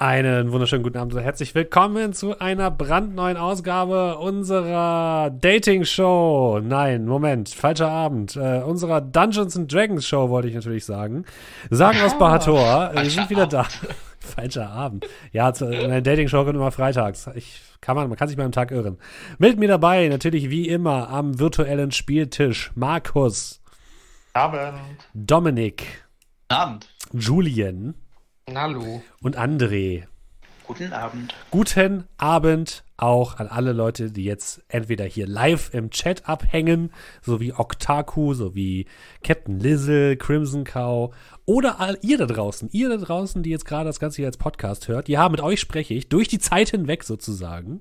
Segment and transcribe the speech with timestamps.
[0.00, 6.60] Einen wunderschönen guten Abend und herzlich willkommen zu einer brandneuen Ausgabe unserer Dating-Show.
[6.62, 8.36] Nein, Moment, falscher Abend.
[8.36, 11.24] Äh, unserer Dungeons and Dragons Show wollte ich natürlich sagen.
[11.70, 13.66] Sagen aus Bahator, wir sind wieder da.
[14.20, 15.04] falscher Abend.
[15.32, 17.28] Ja, eine Dating-Show kommt immer freitags.
[17.34, 18.98] Ich kann man, man kann sich mal am Tag irren.
[19.38, 23.60] Mit mir dabei, natürlich wie immer, am virtuellen Spieltisch Markus.
[24.32, 24.78] Abend.
[25.12, 26.04] Dominik.
[26.46, 26.86] Abend.
[27.12, 27.94] Julian.
[28.54, 29.02] Hallo.
[29.22, 30.04] Und André.
[30.66, 31.34] Guten Abend.
[31.50, 36.90] Guten Abend auch an alle Leute, die jetzt entweder hier live im Chat abhängen,
[37.22, 38.86] sowie Oktaku, sowie
[39.22, 41.14] Captain Lizzle, Crimson Cow
[41.46, 44.36] oder all ihr da draußen, ihr da draußen, die jetzt gerade das Ganze hier als
[44.36, 45.08] Podcast hört.
[45.08, 47.80] Ja, mit euch spreche ich durch die Zeit hinweg sozusagen.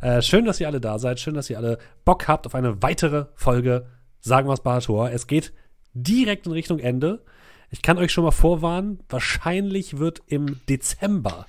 [0.00, 1.20] Äh, schön, dass ihr alle da seid.
[1.20, 3.86] Schön, dass ihr alle Bock habt auf eine weitere Folge
[4.22, 5.10] Sagen wir es Barator.
[5.10, 5.52] Es geht
[5.94, 7.24] direkt in Richtung Ende.
[7.72, 11.46] Ich kann euch schon mal vorwarnen, wahrscheinlich wird im Dezember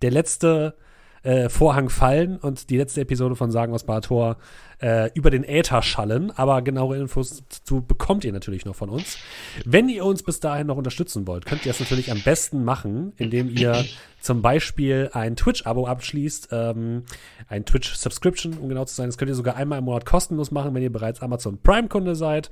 [0.00, 0.74] der letzte
[1.22, 4.38] äh, Vorhang fallen und die letzte Episode von Sagen aus Barator
[4.82, 6.30] äh, über den Äther schallen.
[6.32, 9.18] Aber genauere Infos dazu bekommt ihr natürlich noch von uns.
[9.64, 13.12] Wenn ihr uns bis dahin noch unterstützen wollt, könnt ihr das natürlich am besten machen,
[13.16, 13.84] indem ihr
[14.20, 17.04] zum Beispiel ein Twitch-Abo abschließt, ähm,
[17.48, 19.08] ein Twitch-Subscription, um genau zu sein.
[19.08, 22.50] Das könnt ihr sogar einmal im Monat kostenlos machen, wenn ihr bereits Amazon Prime-Kunde seid.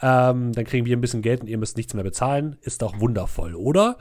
[0.00, 2.56] Ähm, dann kriegen wir ein bisschen Geld und ihr müsst nichts mehr bezahlen.
[2.60, 3.96] Ist doch wundervoll, oder?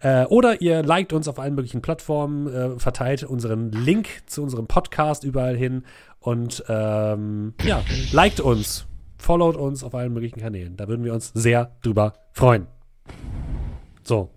[0.00, 4.66] Äh, oder ihr liked uns auf allen möglichen Plattformen, äh, verteilt unseren Link zu unserem
[4.66, 5.84] Podcast überall hin
[6.26, 10.76] und ähm, ja, liked uns, followt uns auf allen möglichen Kanälen.
[10.76, 12.66] Da würden wir uns sehr drüber freuen.
[14.02, 14.32] So.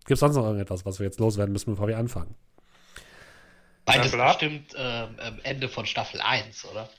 [0.00, 2.34] Gibt es sonst noch irgendetwas, was wir jetzt loswerden müssen, bevor wir anfangen?
[3.86, 5.06] Beides bestimmt äh,
[5.44, 6.90] Ende von Staffel 1, oder?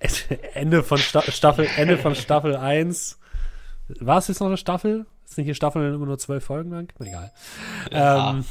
[0.52, 3.18] Ende von Sta Staffel, Ende von Staffel 1.
[4.00, 5.06] War es jetzt noch eine Staffel?
[5.24, 6.92] Ist nicht hier Staffel immer nur zwölf Folgen lang?
[7.00, 7.32] Egal.
[7.90, 8.32] Ja.
[8.32, 8.44] Ähm,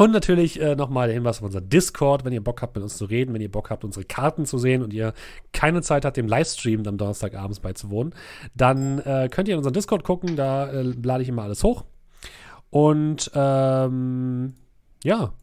[0.00, 2.96] und natürlich äh, nochmal der Hinweis auf unser Discord, wenn ihr Bock habt, mit uns
[2.96, 5.12] zu reden, wenn ihr Bock habt, unsere Karten zu sehen und ihr
[5.52, 8.14] keine Zeit habt, dem Livestream am Donnerstagabends beizuwohnen,
[8.54, 11.84] dann äh, könnt ihr in unseren Discord gucken, da äh, lade ich immer alles hoch.
[12.70, 14.54] Und ähm,
[15.04, 15.34] ja,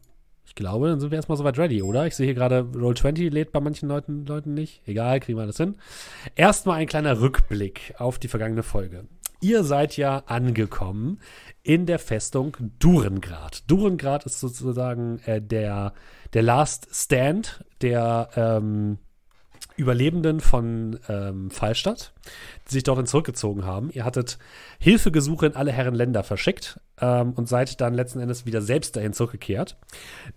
[0.44, 2.08] ich glaube, dann sind wir erstmal soweit ready, oder?
[2.08, 4.82] Ich sehe hier gerade, Roll20 lädt bei manchen Leuten, Leuten nicht.
[4.86, 5.76] Egal, kriegen wir alles hin.
[6.34, 9.04] Erstmal ein kleiner Rückblick auf die vergangene Folge.
[9.40, 11.20] Ihr seid ja angekommen
[11.62, 13.70] in der Festung Durengrad.
[13.70, 15.92] Durengrad ist sozusagen äh, der,
[16.32, 18.98] der Last Stand der ähm,
[19.76, 22.12] Überlebenden von ähm, Fallstadt,
[22.66, 23.90] die sich dorthin zurückgezogen haben.
[23.92, 24.38] Ihr hattet
[24.80, 29.12] Hilfegesuche in alle Herren Länder verschickt ähm, und seid dann letzten Endes wieder selbst dahin
[29.12, 29.76] zurückgekehrt.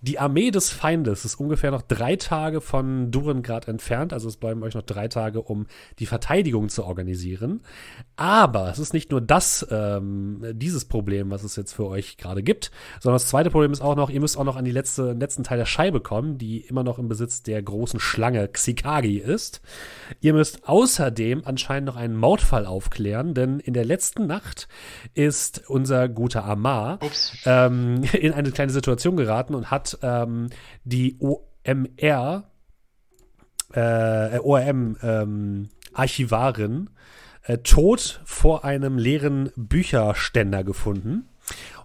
[0.00, 4.62] Die Armee des Feindes ist ungefähr noch drei Tage von Durengrad entfernt, also es bleiben
[4.62, 5.66] euch noch drei Tage, um
[5.98, 7.60] die Verteidigung zu organisieren.
[8.16, 12.42] Aber es ist nicht nur das, ähm, dieses Problem, was es jetzt für euch gerade
[12.42, 12.70] gibt,
[13.00, 15.44] sondern das zweite Problem ist auch noch, ihr müsst auch noch an die letzte, letzten
[15.44, 19.60] Teil der Scheibe kommen, die immer noch im Besitz der großen Schlange Xikagi ist.
[20.20, 24.68] Ihr müsst außerdem anscheinend noch einen Mordfall aufklären, denn in der letzten Nacht
[25.14, 26.98] ist unser guter Amar
[27.44, 30.48] ähm, in eine kleine Situation geraten und hat ähm,
[30.84, 32.44] die OMR,
[33.72, 36.90] äh, ORM ähm, Archivarin
[37.44, 41.28] äh, tot vor einem leeren Bücherständer gefunden.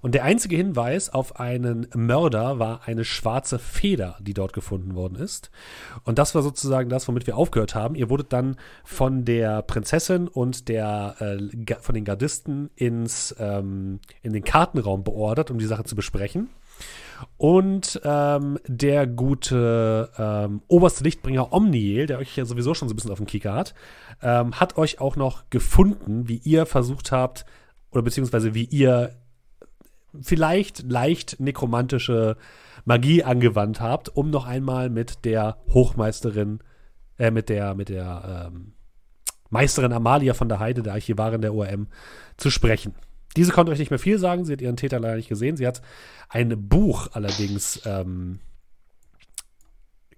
[0.01, 5.15] Und der einzige Hinweis auf einen Mörder war eine schwarze Feder, die dort gefunden worden
[5.15, 5.51] ist.
[6.03, 7.95] Und das war sozusagen das, womit wir aufgehört haben.
[7.95, 14.33] Ihr wurdet dann von der Prinzessin und der, äh, von den Gardisten ins, ähm, in
[14.33, 16.49] den Kartenraum beordert, um die Sache zu besprechen.
[17.37, 22.95] Und ähm, der gute ähm, oberste Lichtbringer Omniel, der euch ja sowieso schon so ein
[22.95, 23.73] bisschen auf dem Kicker hat,
[24.21, 27.45] ähm, hat euch auch noch gefunden, wie ihr versucht habt,
[27.91, 29.15] oder beziehungsweise wie ihr
[30.21, 32.37] vielleicht leicht nekromantische
[32.85, 36.59] Magie angewandt habt, um noch einmal mit der Hochmeisterin,
[37.17, 38.73] äh, mit der, mit der ähm,
[39.49, 41.87] Meisterin Amalia von der Heide, der Archivarin der ORM,
[42.37, 42.93] zu sprechen.
[43.35, 45.57] Diese konnte euch nicht mehr viel sagen, sie hat ihren Täter leider nicht gesehen.
[45.57, 45.81] Sie hat
[46.29, 48.39] ein Buch allerdings ähm,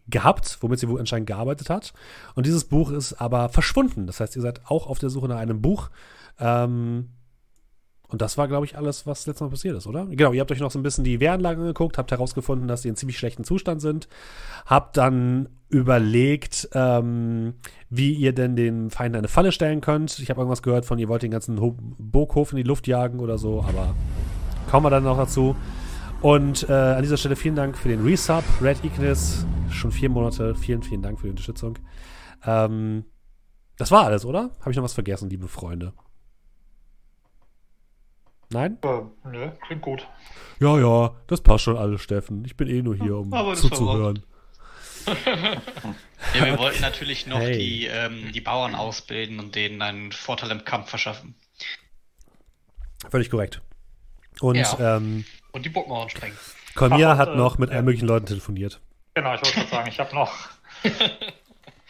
[0.07, 1.93] gehabt, womit sie wohl anscheinend gearbeitet hat.
[2.35, 4.07] Und dieses Buch ist aber verschwunden.
[4.07, 5.89] Das heißt, ihr seid auch auf der Suche nach einem Buch.
[6.39, 7.09] Ähm,
[8.09, 10.07] und das war, glaube ich, alles, was letztes Mal passiert ist, oder?
[10.07, 12.89] Genau, ihr habt euch noch so ein bisschen die Wehranlagen angeguckt, habt herausgefunden, dass sie
[12.89, 14.09] in ziemlich schlechten Zustand sind,
[14.65, 17.53] habt dann überlegt, ähm,
[17.91, 20.17] wie ihr denn den Feind eine Falle stellen könnt.
[20.17, 21.57] Ich habe irgendwas gehört von, ihr wollt den ganzen
[21.99, 23.93] Burghof in die Luft jagen oder so, aber
[24.71, 25.55] kommen wir dann noch dazu.
[26.21, 30.55] Und äh, an dieser Stelle vielen Dank für den Resub, Red Ignis, schon vier Monate.
[30.55, 31.77] Vielen, vielen Dank für die Unterstützung.
[32.43, 33.05] Ähm,
[33.77, 34.49] das war alles, oder?
[34.59, 35.93] Habe ich noch was vergessen, liebe Freunde?
[38.51, 38.77] Nein?
[38.83, 40.07] Äh, nö, klingt gut.
[40.59, 42.43] Ja, ja, das passt schon alles, Steffen.
[42.45, 44.23] Ich bin eh nur hier, um zuzuhören.
[46.35, 47.57] Ja, wir wollten natürlich noch Hey.
[47.57, 51.33] die, ähm, die Bauern ausbilden und denen einen Vorteil im Kampf verschaffen.
[53.09, 53.61] Völlig korrekt.
[54.41, 54.97] Und Ja.
[54.97, 56.37] ähm, Und die Burgmauern sprengen.
[56.75, 58.79] Cormier Ach, und, hat äh, noch mit allen möglichen Leuten telefoniert.
[59.15, 60.31] Genau, ich wollte gerade sagen, ich habe noch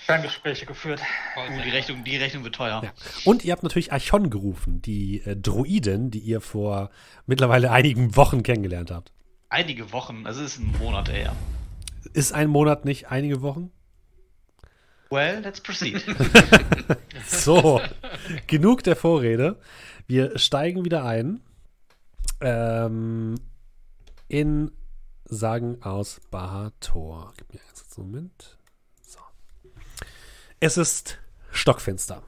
[0.10, 1.02] Ferngespräche geführt.
[1.38, 2.82] Uh, die, Rechnung, die Rechnung wird teuer.
[2.84, 2.92] Ja.
[3.26, 6.90] Und ihr habt natürlich Archon gerufen, die äh, Druiden, die ihr vor
[7.28, 9.12] mittlerweile einigen Wochen kennengelernt habt.
[9.50, 11.36] Einige Wochen, also es ist ein Monat eher.
[12.14, 13.72] Ist ein Monat nicht einige Wochen?
[15.12, 16.04] Well, let's proceed.
[17.28, 17.80] So,
[18.48, 19.60] genug der Vorrede.
[20.08, 21.42] Wir steigen wieder ein
[22.42, 23.36] ähm,
[24.28, 24.72] in
[25.26, 27.34] Sagen aus Bahator.
[27.38, 28.59] Gib mir jetzt einen Moment.
[30.62, 31.20] Es ist
[31.52, 32.22] stockfinster.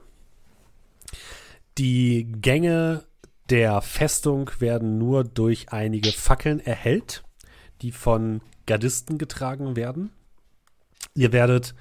[1.77, 3.03] Die Gänge
[3.49, 7.23] der Festung werden nur durch einige Fackeln erhellt,
[7.81, 10.11] die von Gardisten getragen werden.
[11.13, 11.75] Ihr werdet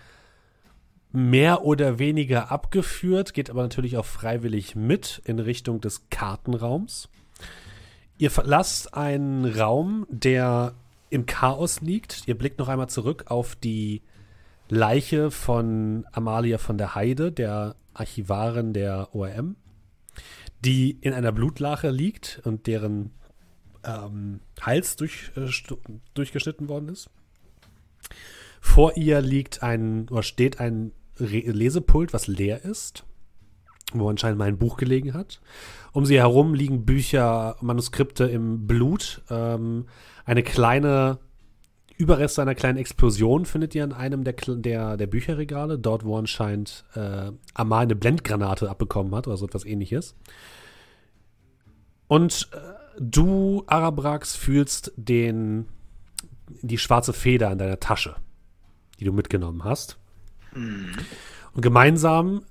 [1.13, 7.09] mehr oder weniger abgeführt, geht aber natürlich auch freiwillig mit in Richtung des Kartenraums.
[8.19, 10.75] Ihr verlasst einen Raum, der
[11.11, 12.27] im Chaos liegt.
[12.27, 14.03] Ihr blickt noch einmal zurück auf die
[14.71, 19.57] Leiche von Amalia von der Heide, der Archivarin der ORM,
[20.65, 23.13] die in einer Blutlache liegt und deren
[23.85, 25.49] ähm, Hals durch, äh,
[26.15, 27.11] durchgeschnitten worden ist.
[28.61, 33.05] Vor ihr liegt ein, oder steht ein Re Lesepult, was leer ist,
[33.93, 35.41] wo anscheinend mal ein Buch gelegen hat.
[35.93, 39.23] Um sie herum liegen Bücher, Manuskripte im Blut.
[39.31, 39.87] Ähm,
[40.25, 41.19] eine kleine
[42.01, 46.85] Überreste einer kleinen Explosion findet ihr in einem der, der, der Bücherregale, dort wo anscheinend
[46.95, 50.17] äh, Amal eine Blendgranate abbekommen hat oder so etwas ähnliches.
[52.09, 52.59] Und äh,
[52.99, 55.67] du, Arabrax, fühlst den,
[56.63, 58.17] die schwarze Feder in deiner Tasche,
[58.99, 59.99] die du mitgenommen hast.
[61.53, 62.43] Und gemeinsam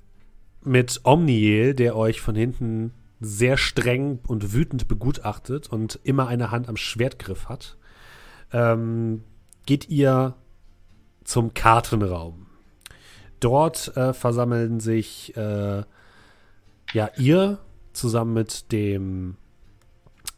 [0.62, 6.68] mit Omniel, der euch von hinten sehr streng und wütend begutachtet und immer eine Hand
[6.68, 7.76] am Schwertgriff hat,
[8.52, 9.24] ähm,
[9.70, 10.34] geht ihr
[11.22, 12.48] zum Kartenraum.
[13.38, 15.84] Dort äh, versammeln sich äh,
[16.92, 17.60] ja ihr
[17.92, 19.36] zusammen mit dem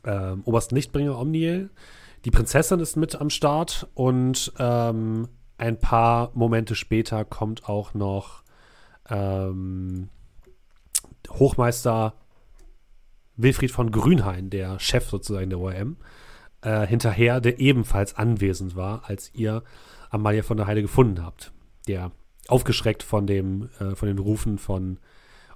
[0.05, 1.70] ähm, obersten Lichtbringer Omniel.
[2.26, 8.43] Die Prinzessin ist mit am Start und ähm, ein paar Momente später kommt auch noch
[9.08, 10.11] ähm,
[11.31, 12.12] Hochmeister
[13.37, 15.96] Wilfried von Grünhain, der Chef sozusagen der ORM,
[16.62, 19.62] äh, hinterher, der ebenfalls anwesend war, als ihr
[20.11, 21.53] Amalia von der Heide gefunden habt.
[21.88, 22.12] Der
[22.49, 24.99] aufgeschreckt von, dem, äh, von den Rufen von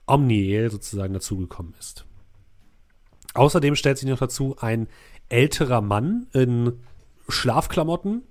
[0.06, 2.06] Omniel sozusagen dazugekommen ist.
[3.34, 4.88] Außerdem stellt sich noch dazu ein
[5.28, 6.80] älterer Mann in
[7.28, 8.22] Schlafklamotten.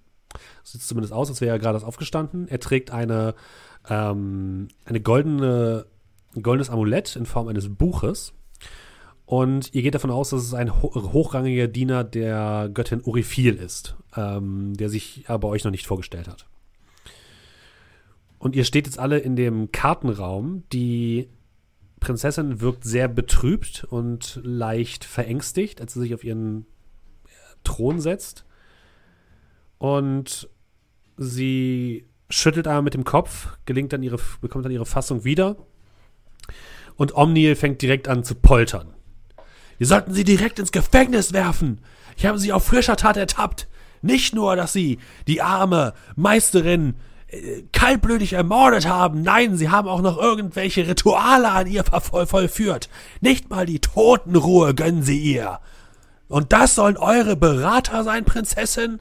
[0.63, 2.47] Sieht zumindest aus, als wäre er gerade aufgestanden.
[2.47, 3.35] Er trägt eine,
[3.87, 5.85] ähm, eine goldene,
[6.35, 8.33] ein goldenes Amulett in Form eines Buches.
[9.25, 13.95] Und ihr geht davon aus, dass es ein ho hochrangiger Diener der Göttin Orifil ist,
[14.15, 16.45] ähm, der sich aber euch noch nicht vorgestellt hat.
[18.37, 20.63] Und ihr steht jetzt alle in dem Kartenraum.
[20.71, 21.29] Die
[21.99, 26.67] Prinzessin wirkt sehr betrübt und leicht verängstigt, als sie sich auf ihren
[27.25, 27.29] äh,
[27.63, 28.45] Thron setzt.
[29.79, 30.47] Und
[31.17, 35.55] sie schüttelt einmal mit dem Kopf, gelingt dann ihre, bekommt dann ihre Fassung wieder.
[36.95, 38.94] Und Omniel fängt direkt an zu poltern.
[39.77, 41.79] Wir sollten sie direkt ins Gefängnis werfen.
[42.17, 43.67] Ich habe sie auf frischer Tat ertappt.
[44.01, 46.95] Nicht nur, dass sie die arme Meisterin
[47.27, 49.21] äh, kaltblütig ermordet haben.
[49.23, 52.89] Nein, sie haben auch noch irgendwelche Rituale an ihr vollführt.
[53.19, 55.59] Nicht mal die Totenruhe gönnen sie ihr.
[56.27, 58.99] Und das sollen eure Berater sein, Prinzessin?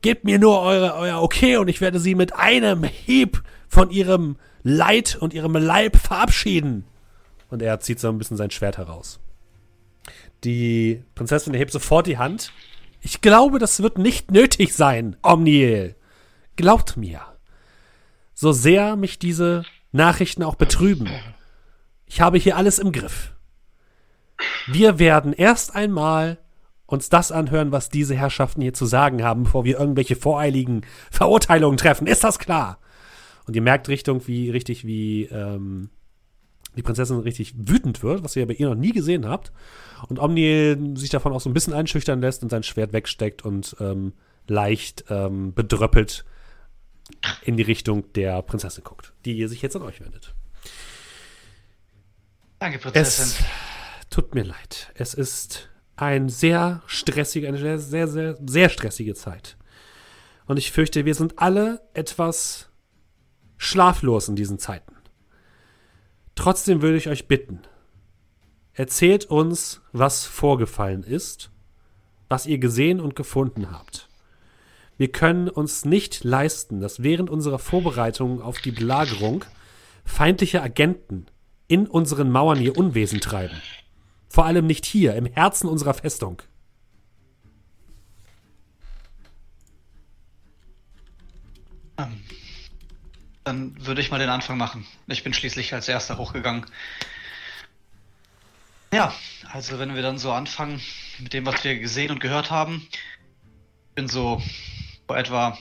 [0.00, 4.36] Gebt mir nur eure, euer Okay und ich werde sie mit einem Hieb von ihrem
[4.62, 6.84] Leid und ihrem Leib verabschieden.
[7.50, 9.18] Und er zieht so ein bisschen sein Schwert heraus.
[10.44, 12.52] Die Prinzessin erhebt sofort die Hand.
[13.00, 15.96] Ich glaube, das wird nicht nötig sein, Omniel.
[16.56, 17.20] Glaubt mir.
[18.34, 21.08] So sehr mich diese Nachrichten auch betrüben.
[22.06, 23.34] Ich habe hier alles im Griff.
[24.66, 26.38] Wir werden erst einmal
[26.86, 31.76] uns das anhören, was diese Herrschaften hier zu sagen haben, bevor wir irgendwelche voreiligen Verurteilungen
[31.76, 32.06] treffen.
[32.06, 32.78] Ist das klar?
[33.46, 35.90] Und ihr merkt Richtung, wie richtig, wie ähm,
[36.78, 39.52] die Prinzessin richtig wütend wird, was ihr bei ihr noch nie gesehen habt.
[40.08, 43.76] Und Omni sich davon auch so ein bisschen einschüchtern lässt und sein Schwert wegsteckt und
[43.80, 44.12] ähm,
[44.46, 46.24] leicht ähm, bedröppelt
[47.42, 50.34] in die Richtung der Prinzessin guckt, die sich jetzt an euch wendet.
[52.60, 53.24] Danke, Prinzessin.
[53.24, 54.92] Es tut mir leid.
[54.94, 59.56] Es ist ein sehr stressige, eine sehr, sehr, sehr, sehr stressige Zeit.
[60.46, 62.70] Und ich fürchte, wir sind alle etwas
[63.56, 64.94] schlaflos in diesen Zeiten.
[66.38, 67.62] Trotzdem würde ich euch bitten,
[68.72, 71.50] erzählt uns, was vorgefallen ist,
[72.28, 74.08] was ihr gesehen und gefunden habt.
[74.96, 79.44] Wir können uns nicht leisten, dass während unserer Vorbereitungen auf die Belagerung
[80.04, 81.26] feindliche Agenten
[81.66, 83.60] in unseren Mauern ihr Unwesen treiben.
[84.28, 86.40] Vor allem nicht hier, im Herzen unserer Festung.
[91.98, 92.20] Ähm,
[93.48, 94.86] dann würde ich mal den Anfang machen.
[95.06, 96.66] Ich bin schließlich als erster hochgegangen.
[98.92, 99.12] Ja,
[99.50, 100.80] also wenn wir dann so anfangen
[101.18, 102.86] mit dem, was wir gesehen und gehört haben,
[103.94, 104.42] bin so
[105.06, 105.58] vor etwa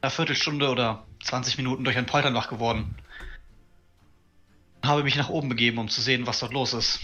[0.00, 2.96] einer Viertelstunde oder 20 Minuten durch ein Poltern wach geworden.
[4.82, 7.00] Habe mich nach oben begeben, um zu sehen, was dort los ist.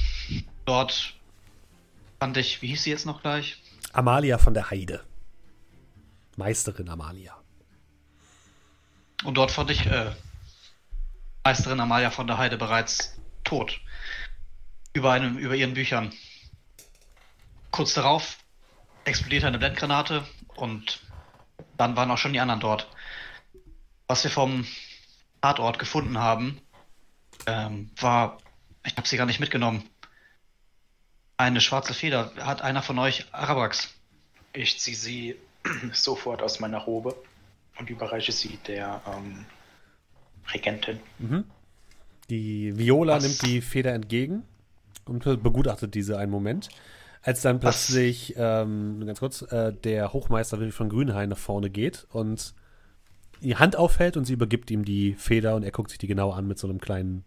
[0.65, 1.15] Dort
[2.19, 3.63] fand ich, wie hieß sie jetzt noch gleich?
[3.93, 5.05] Amalia von der Heide.
[6.37, 7.40] Meisterin Amalia.
[9.25, 10.13] Und dort fand ich äh,
[11.45, 13.81] Meisterin Amalia von der Heide bereits tot.
[14.93, 16.13] Über, einem, über ihren Büchern.
[17.71, 18.39] Kurz darauf
[19.05, 21.01] explodierte eine Blendgranate und
[21.77, 22.89] dann waren auch schon die anderen dort.
[24.07, 24.67] Was wir vom
[25.41, 26.61] Tatort gefunden haben,
[27.47, 28.39] ähm, war,
[28.85, 29.89] ich habe sie gar nicht mitgenommen.
[31.37, 32.33] Eine schwarze Feder.
[32.41, 33.95] Hat einer von euch Arabax?
[34.53, 35.37] Ich ziehe sie
[35.93, 37.17] sofort aus meiner Robe
[37.81, 39.47] und überreiche sie der ähm,
[40.53, 41.01] Regentin.
[41.19, 41.45] Mhm.
[42.29, 43.25] Die Viola Was?
[43.25, 44.45] nimmt die Feder entgegen
[45.07, 46.69] und begutachtet diese einen Moment.
[47.23, 52.55] Als dann plötzlich, ähm, ganz kurz, äh, der Hochmeister von Grünhain nach vorne geht und
[53.41, 56.31] die Hand aufhält und sie übergibt ihm die Feder und er guckt sich die genau
[56.31, 57.25] an mit so einem kleinen,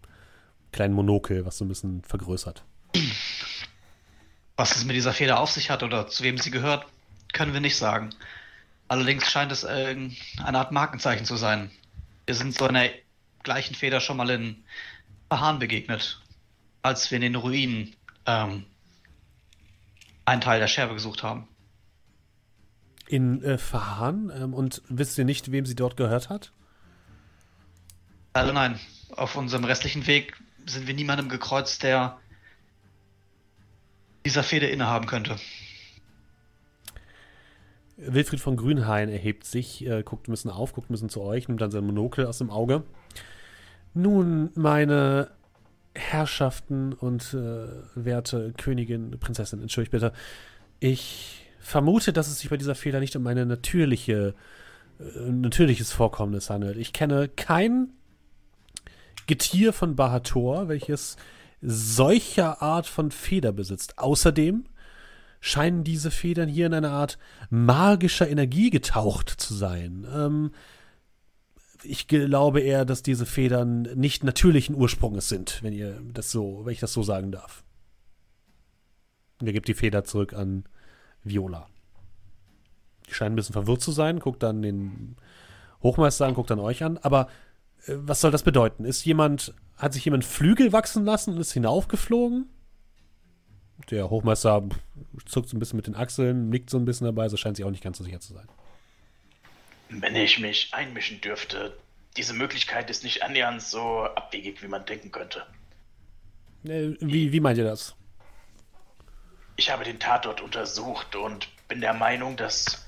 [0.72, 2.64] kleinen Monokel, was so ein bisschen vergrößert.
[4.56, 6.86] Was es mit dieser Feder auf sich hat oder zu wem sie gehört,
[7.34, 8.12] können wir nicht sagen.
[8.88, 9.96] Allerdings scheint es äh,
[10.44, 11.72] eine Art Markenzeichen zu sein.
[12.26, 12.90] Wir sind so einer
[13.44, 14.64] gleichen Feder schon mal in
[15.30, 16.22] Verhahn begegnet,
[16.82, 18.66] als wir in den Ruinen ähm,
[20.26, 21.48] einen Teil der Scherbe gesucht haben.
[23.08, 24.32] In äh, Verhahn?
[24.36, 26.52] Ähm, und wisst ihr nicht, wem sie dort gehört hat?
[28.34, 28.80] Also nein,
[29.12, 30.36] auf unserem restlichen Weg
[30.66, 32.18] sind wir niemandem gekreuzt, der
[34.26, 35.36] dieser Feder innehaben könnte.
[37.98, 41.48] Wilfried von Grünhain erhebt sich, äh, guckt ein bisschen auf, guckt ein bisschen zu euch,
[41.48, 42.84] nimmt dann sein Monokel aus dem Auge.
[43.94, 45.30] Nun, meine
[45.96, 50.12] Herrschaften und äh, werte Königin, Prinzessin, entschuldigt bitte.
[50.80, 54.34] Ich vermute, dass es sich bei dieser Fehler nicht um eine natürliche,
[55.00, 56.78] äh, natürliches Vorkommnis handelt.
[56.78, 57.90] Ich kenne kein
[59.28, 61.16] Getier von Bahator, welches
[61.62, 64.00] solcher Art von Feder besitzt.
[64.00, 64.66] Außerdem
[65.46, 67.18] scheinen diese Federn hier in eine Art
[67.50, 70.08] magischer Energie getaucht zu sein.
[70.10, 70.52] Ähm,
[71.84, 76.72] ich glaube eher, dass diese Federn nicht natürlichen Ursprungs sind, wenn ihr das so, wenn
[76.72, 77.66] ich das so sagen darf.
[79.42, 80.64] Und er gibt die Feder zurück an
[81.26, 81.68] Viola.
[83.10, 85.18] Die scheinen ein bisschen verwirrt zu sein, guckt dann den
[85.82, 86.98] Hochmeister an, guckt dann euch an.
[87.00, 87.28] Aber
[87.86, 88.86] äh, was soll das bedeuten?
[88.86, 92.48] Ist jemand, hat sich jemand Flügel wachsen lassen und ist hinaufgeflogen?
[93.90, 94.64] Der Hochmeister
[95.26, 97.66] zuckt so ein bisschen mit den Achseln, nickt so ein bisschen dabei, so scheint sich
[97.66, 98.48] auch nicht ganz so sicher zu sein.
[99.90, 101.78] Wenn ich mich einmischen dürfte,
[102.18, 105.46] diese Möglichkeit ist nicht annähernd so abwegig, wie man denken könnte.
[106.66, 107.96] Äh, wie, wie meint ihr das?
[109.56, 112.86] Ich habe den Tatort untersucht und bin der Meinung, dass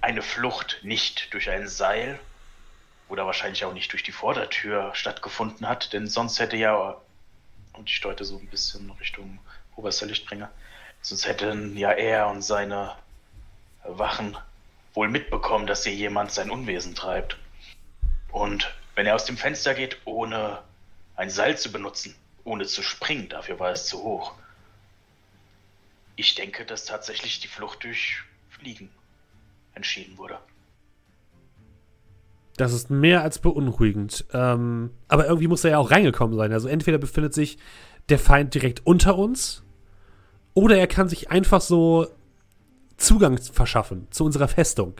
[0.00, 2.18] eine Flucht nicht durch ein Seil
[3.08, 7.00] oder wahrscheinlich auch nicht durch die Vordertür stattgefunden hat, denn sonst hätte ja,
[7.74, 9.38] und ich deute so ein bisschen Richtung
[9.76, 10.50] oberster Lichtbringer,
[11.00, 12.92] sonst hätten ja er und seine
[13.84, 14.36] Wachen
[14.94, 17.36] wohl mitbekommen, dass hier jemand sein Unwesen treibt.
[18.30, 20.62] Und wenn er aus dem Fenster geht, ohne
[21.16, 22.14] ein Seil zu benutzen,
[22.44, 24.32] ohne zu springen, dafür war es zu hoch.
[26.16, 28.90] Ich denke, dass tatsächlich die Flucht durch Fliegen
[29.74, 30.38] entschieden wurde.
[32.56, 34.26] Das ist mehr als beunruhigend.
[34.32, 36.52] Ähm, aber irgendwie muss er ja auch reingekommen sein.
[36.52, 37.58] Also entweder befindet sich
[38.08, 39.61] der Feind direkt unter uns,
[40.54, 42.06] oder er kann sich einfach so
[42.96, 44.94] Zugang verschaffen zu unserer Festung.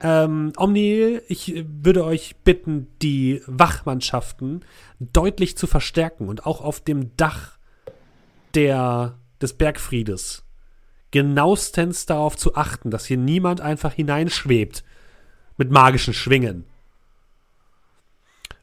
[0.00, 4.64] Ähm, Omni, ich würde euch bitten, die Wachmannschaften
[4.98, 7.58] deutlich zu verstärken und auch auf dem Dach
[8.54, 10.44] der, des Bergfriedes
[11.12, 14.84] genauestens darauf zu achten, dass hier niemand einfach hineinschwebt
[15.56, 16.64] mit magischen Schwingen.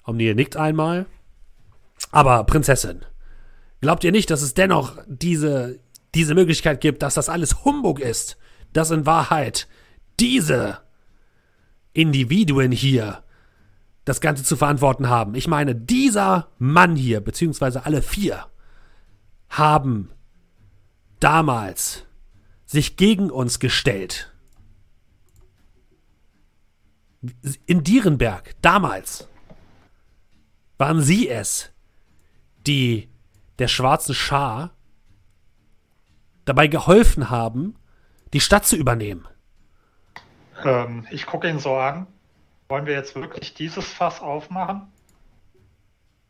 [0.06, 1.06] Omni nickt einmal.
[2.12, 3.06] Aber Prinzessin,
[3.84, 5.78] Glaubt ihr nicht, dass es dennoch diese,
[6.16, 8.38] diese Möglichkeit gibt, dass das alles Humbug ist?
[8.72, 9.68] Dass in Wahrheit
[10.22, 10.80] diese
[11.92, 13.26] Individuen hier
[14.06, 15.36] das Ganze zu verantworten haben.
[15.36, 18.46] Ich meine, dieser Mann hier, beziehungsweise alle vier,
[19.50, 20.12] haben
[21.20, 22.06] damals
[22.66, 24.34] sich gegen uns gestellt.
[27.66, 29.28] In Dierenberg, damals,
[30.78, 31.74] waren sie es,
[32.66, 33.10] die
[33.60, 34.72] der schwarzen Schar
[36.46, 37.76] dabei geholfen haben,
[38.34, 39.28] die Stadt zu übernehmen.
[40.64, 42.08] Ähm, ich gucke ihn so an.
[42.70, 44.92] Wollen wir jetzt wirklich dieses Fass aufmachen?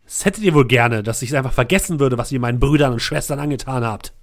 [0.06, 2.94] Das hättet ihr wohl gerne, dass ich es einfach vergessen würde, was ihr meinen Brüdern
[2.94, 4.14] und Schwestern angetan habt.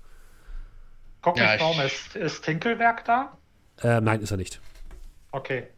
[1.22, 1.80] Guck Ja, mich um.
[1.80, 3.38] Ist, ist Tinkelwerk da?
[3.82, 4.60] Äh, nein, ist er nicht.
[5.32, 5.68] Okay.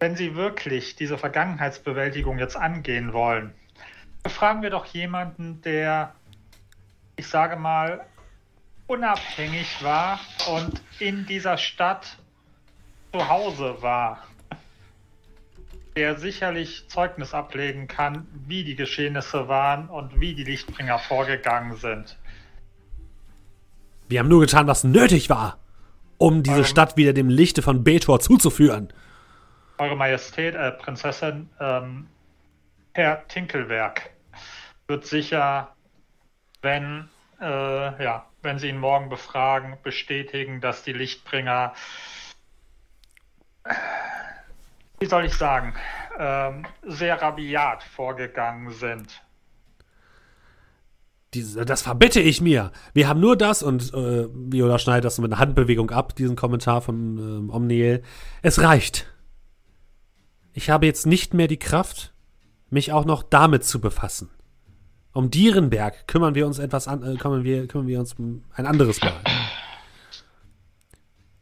[0.00, 3.54] Wenn Sie wirklich diese Vergangenheitsbewältigung jetzt angehen wollen,
[4.30, 6.14] fragen wir doch jemanden, der,
[7.16, 8.06] ich sage mal,
[8.86, 12.18] unabhängig war und in dieser Stadt
[13.12, 14.26] zu Hause war.
[15.96, 22.16] Der sicherlich Zeugnis ablegen kann, wie die Geschehnisse waren und wie die Lichtbringer vorgegangen sind.
[24.08, 25.58] Wir haben nur getan, was nötig war,
[26.18, 26.64] um diese Ähm.
[26.64, 28.92] Stadt wieder dem Lichte von Betor zuzuführen.
[29.78, 32.06] Eure Majestät, äh, Prinzessin, ähm,
[32.94, 34.10] Herr Tinkelwerk
[34.86, 35.74] wird sicher,
[36.60, 37.08] wenn,
[37.40, 41.72] äh, ja, wenn Sie ihn morgen befragen, bestätigen, dass die Lichtbringer,
[45.00, 45.74] wie soll ich sagen,
[46.18, 49.22] ähm, sehr rabiat vorgegangen sind.
[51.32, 52.72] Diese, das verbitte ich mir.
[52.92, 56.82] Wir haben nur das und äh, Viola schneidet das mit einer Handbewegung ab, diesen Kommentar
[56.82, 58.02] von ähm, Omniel.
[58.42, 59.06] Es reicht.
[60.52, 62.12] Ich habe jetzt nicht mehr die Kraft,
[62.72, 64.30] mich auch noch damit zu befassen.
[65.12, 68.66] Um Dierenberg kümmern wir uns etwas an, äh, kümmern wir, kümmern wir uns um ein
[68.66, 69.20] anderes Mal.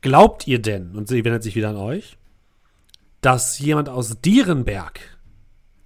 [0.01, 2.19] Glaubt ihr denn, und sie wendet sich wieder an euch,
[3.21, 5.19] dass jemand aus Dierenberg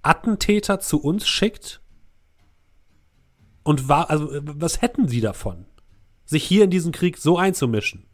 [0.01, 1.81] Attentäter zu uns schickt,
[3.65, 5.65] und war, also, äh, was hätten sie davon,
[6.23, 8.05] sich hier in diesen Krieg so einzumischen?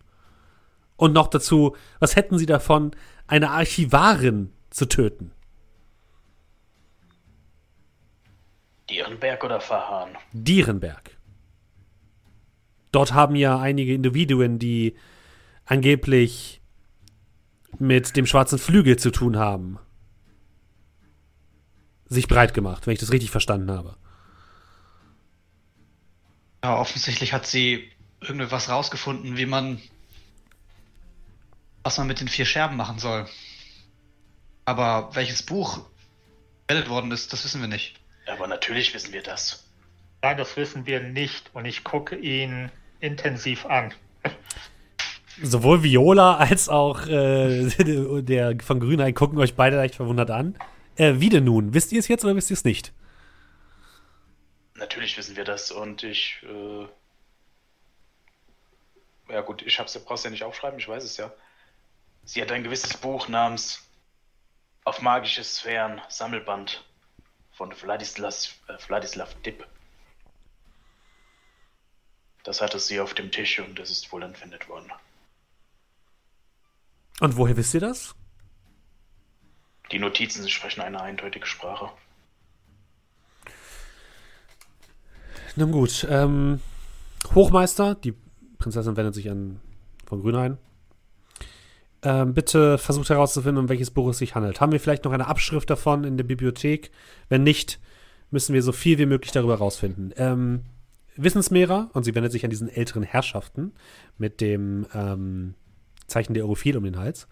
[0.96, 2.92] Und noch dazu, was hätten sie davon,
[3.28, 5.32] eine Archivarin zu töten?
[8.92, 10.18] Dierenberg oder Verhahn?
[10.34, 11.18] Dierenberg.
[12.92, 14.98] Dort haben ja einige Individuen, die
[15.66, 16.62] angeblich
[17.80, 19.80] mit dem schwarzen Flügel zu tun haben,
[22.08, 23.96] sich breit gemacht, wenn ich das richtig verstanden habe.
[26.64, 29.82] Ja, offensichtlich hat sie irgendwas rausgefunden, wie man.
[31.84, 33.26] was man mit den vier Scherben machen soll.
[34.66, 35.86] Aber welches Buch
[36.68, 38.01] verwendet worden ist, das wissen wir nicht.
[38.32, 39.68] Aber natürlich wissen wir das.
[40.22, 43.94] Nein, das wissen wir nicht und ich gucke ihn intensiv an.
[45.42, 47.70] Sowohl Viola als auch äh,
[48.22, 50.58] der von Grünheim gucken euch beide leicht verwundert an.
[50.96, 51.74] Äh, wie denn nun?
[51.74, 52.94] Wisst ihr es jetzt oder wisst ihr es nicht?
[54.76, 56.44] Natürlich wissen wir das und ich.
[56.44, 56.88] Äh
[59.34, 61.32] ja, gut, ich hab's, brauchst ja nicht aufschreiben, ich weiß es ja.
[62.24, 63.90] Sie hat ein gewisses Buch namens
[64.84, 66.84] Auf magische Sphären Sammelband
[67.54, 69.66] von Wladislas, äh, Wladislav Dipp.
[72.44, 74.92] Das hatte sie auf dem Tisch und das ist wohl entwendet worden.
[77.20, 78.16] Und woher wisst ihr das?
[79.92, 81.92] Die Notizen sprechen eine eindeutige Sprache.
[85.56, 86.62] Nun gut, ähm,
[87.36, 88.16] Hochmeister, die
[88.58, 89.60] Prinzessin wendet sich an
[90.06, 90.58] von Grünhain.
[92.04, 94.60] Ähm, bitte versucht herauszufinden, um welches Buch es sich handelt.
[94.60, 96.92] Haben wir vielleicht noch eine Abschrift davon in der Bibliothek?
[97.30, 97.80] Wenn nicht,
[98.32, 100.12] müssen wir so viel wie möglich darüber herausfinden.
[100.16, 100.62] Ähm,
[101.16, 103.74] Wissensmehrer, und sie wendet sich an diesen älteren Herrschaften
[104.18, 105.54] mit dem ähm,
[106.08, 107.28] Zeichen der Europhil um den Hals.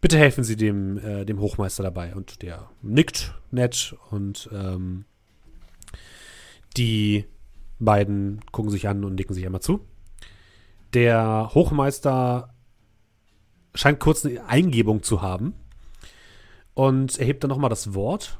[0.00, 2.14] Bitte helfen Sie dem, äh, dem Hochmeister dabei.
[2.14, 5.06] Und der nickt nett und ähm,
[6.76, 7.24] die
[7.78, 9.80] beiden gucken sich an und nicken sich einmal zu.
[10.92, 12.53] Der Hochmeister
[13.74, 15.54] scheint kurz eine Eingebung zu haben
[16.74, 18.38] und erhebt dann nochmal das Wort.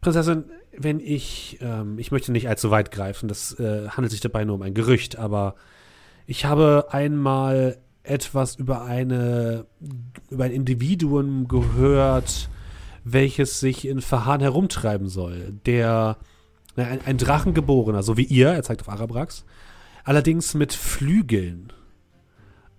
[0.00, 0.44] Prinzessin,
[0.76, 4.56] wenn ich, ähm, ich möchte nicht allzu weit greifen, das äh, handelt sich dabei nur
[4.56, 5.54] um ein Gerücht, aber
[6.26, 9.66] ich habe einmal etwas über eine,
[10.30, 12.48] über ein Individuum gehört,
[13.04, 15.58] welches sich in Verhahn herumtreiben soll.
[15.66, 16.16] Der,
[16.76, 19.44] ein, ein Drachengeborener, so wie ihr, er zeigt auf Arabrax,
[20.04, 21.72] allerdings mit Flügeln.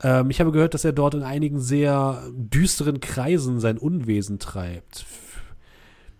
[0.03, 5.05] Ähm, ich habe gehört, dass er dort in einigen sehr düsteren Kreisen sein Unwesen treibt.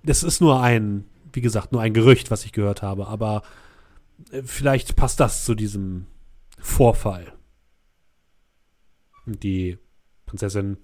[0.04, 3.44] Das ist nur ein, wie gesagt, nur ein Gerücht, was ich gehört habe, aber
[4.32, 6.08] äh, vielleicht passt das zu diesem
[6.58, 7.34] Vorfall.
[9.26, 9.78] Die
[10.26, 10.78] Prinzessin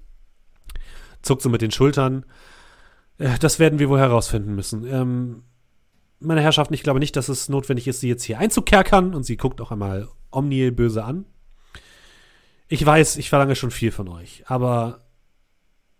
[1.21, 2.25] zuckt so mit den Schultern.
[3.17, 4.85] Äh, das werden wir wohl herausfinden müssen.
[4.85, 5.43] Ähm,
[6.19, 9.13] meine Herrschaft, ich glaube nicht, dass es notwendig ist, sie jetzt hier einzukerkern.
[9.13, 11.25] Und sie guckt auch einmal Omniel böse an.
[12.71, 14.99] Ich weiß, ich verlange schon viel von euch, aber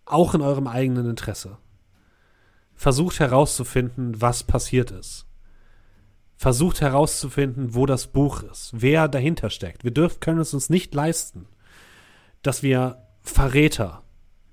[0.04, 1.58] auch in eurem eigenen Interesse.
[2.76, 5.26] Versucht herauszufinden, was passiert ist.
[6.36, 9.82] Versucht herauszufinden, wo das Buch ist, wer dahinter steckt.
[9.82, 11.46] Wir dürfen, können es uns nicht leisten,
[12.42, 14.04] dass wir Verräter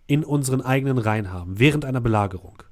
[0.08, 2.64] in unseren eigenen Reihen haben, während einer Belagerung.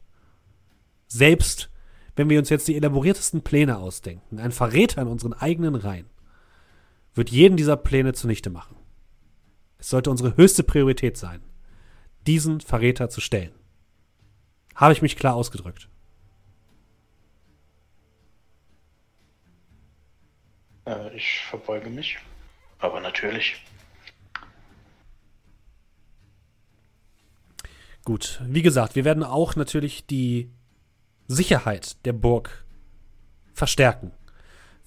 [1.08, 1.70] Selbst
[2.16, 6.10] wenn wir uns jetzt die elaboriertesten Pläne ausdenken, ein Verräter in unseren eigenen Reihen
[7.14, 8.75] wird jeden dieser Pläne zunichte machen.
[9.86, 11.44] Es sollte unsere höchste Priorität sein,
[12.26, 13.52] diesen Verräter zu stellen.
[14.74, 15.90] Habe ich mich klar ausgedrückt?
[20.88, 22.18] Äh, ich verbeuge mich.
[22.80, 23.64] Aber natürlich.
[28.06, 30.52] Gut, wie gesagt, wir werden auch natürlich die
[31.28, 32.66] Sicherheit der Burg
[33.54, 34.12] verstärken.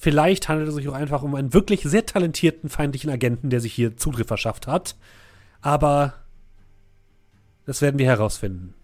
[0.00, 3.72] Vielleicht handelt es sich auch einfach um einen wirklich sehr talentierten feindlichen Agenten, der sich
[3.74, 4.94] hier Zugriff verschafft hat.
[5.60, 6.14] Aber
[7.66, 8.74] das werden wir herausfinden.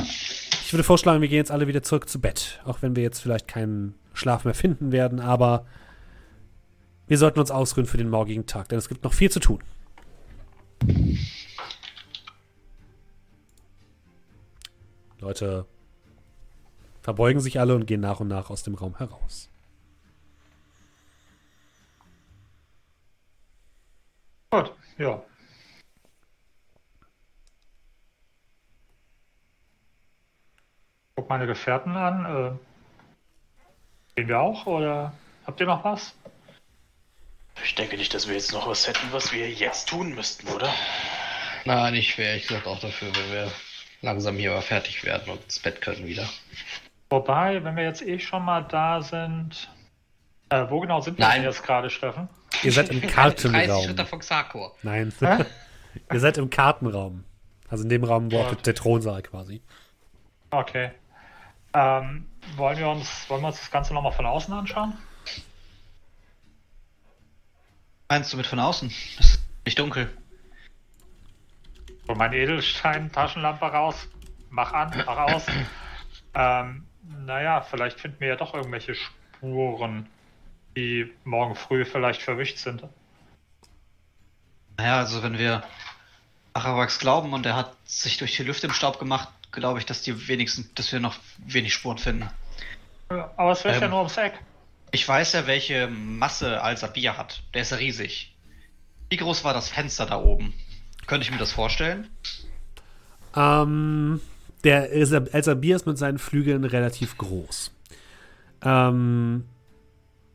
[0.00, 2.62] Ich würde vorschlagen, wir gehen jetzt alle wieder zurück zu Bett.
[2.64, 5.66] Auch wenn wir jetzt vielleicht keinen Schlaf mehr finden werden, aber
[7.06, 9.62] wir sollten uns ausruhen für den morgigen Tag, denn es gibt noch viel zu tun.
[15.20, 15.66] Leute
[17.04, 19.50] verbeugen sich alle und gehen nach und nach aus dem Raum heraus.
[24.50, 25.22] Gut, ja.
[31.14, 32.24] Guck meine Gefährten an.
[32.24, 32.52] Äh,
[34.16, 35.12] gehen wir auch oder
[35.46, 36.14] habt ihr noch was?
[37.62, 40.72] Ich denke nicht, dass wir jetzt noch was hätten, was wir jetzt tun müssten, oder?
[41.66, 43.52] Nein, ich wäre ich gesagt auch dafür, wenn wir
[44.00, 46.26] langsam hier aber fertig werden und ins Bett können wieder.
[47.14, 49.70] Wobei, wenn wir jetzt eh schon mal da sind.
[50.48, 51.42] Äh, wo genau sind wir Nein.
[51.42, 52.28] denn jetzt gerade, Steffen?
[52.64, 53.84] Ihr seid im 30 Kartenraum.
[53.84, 54.74] Schritte von Xarkor.
[54.82, 55.12] Nein.
[56.12, 57.22] Ihr seid im Kartenraum.
[57.68, 59.62] Also in dem Raum, wo auch der Thronsaal quasi.
[60.50, 60.90] Okay.
[61.72, 64.98] Ähm, wollen wir uns, wollen wir uns das Ganze nochmal von außen anschauen?
[68.08, 68.92] Meinst du mit von außen?
[69.20, 70.10] Es ist nicht dunkel.
[72.08, 74.08] So, mein Edelstein, Taschenlampe raus.
[74.50, 75.46] Mach an, mach aus.
[76.34, 80.06] ähm, naja, vielleicht finden wir ja doch irgendwelche Spuren,
[80.76, 82.82] die morgen früh vielleicht verwischt sind.
[84.76, 85.62] Naja, also wenn wir
[86.52, 90.02] Aravax glauben und er hat sich durch die Lüfte im Staub gemacht, glaube ich, dass
[90.02, 92.28] die wenigsten, dass wir noch wenig Spuren finden.
[93.10, 93.90] Ja, Aber es wäre ja Ähm.
[93.90, 94.34] nur ums Eck.
[94.90, 97.42] Ich weiß ja, welche Masse Al-Sabir hat.
[97.52, 98.34] Der ist ja riesig.
[99.10, 100.54] Wie groß war das Fenster da oben?
[101.06, 102.08] Könnte ich mir das vorstellen?
[103.36, 104.20] Ähm,
[104.64, 107.70] der Elsa- Elsabir ist mit seinen Flügeln relativ groß.
[108.62, 109.44] Ähm,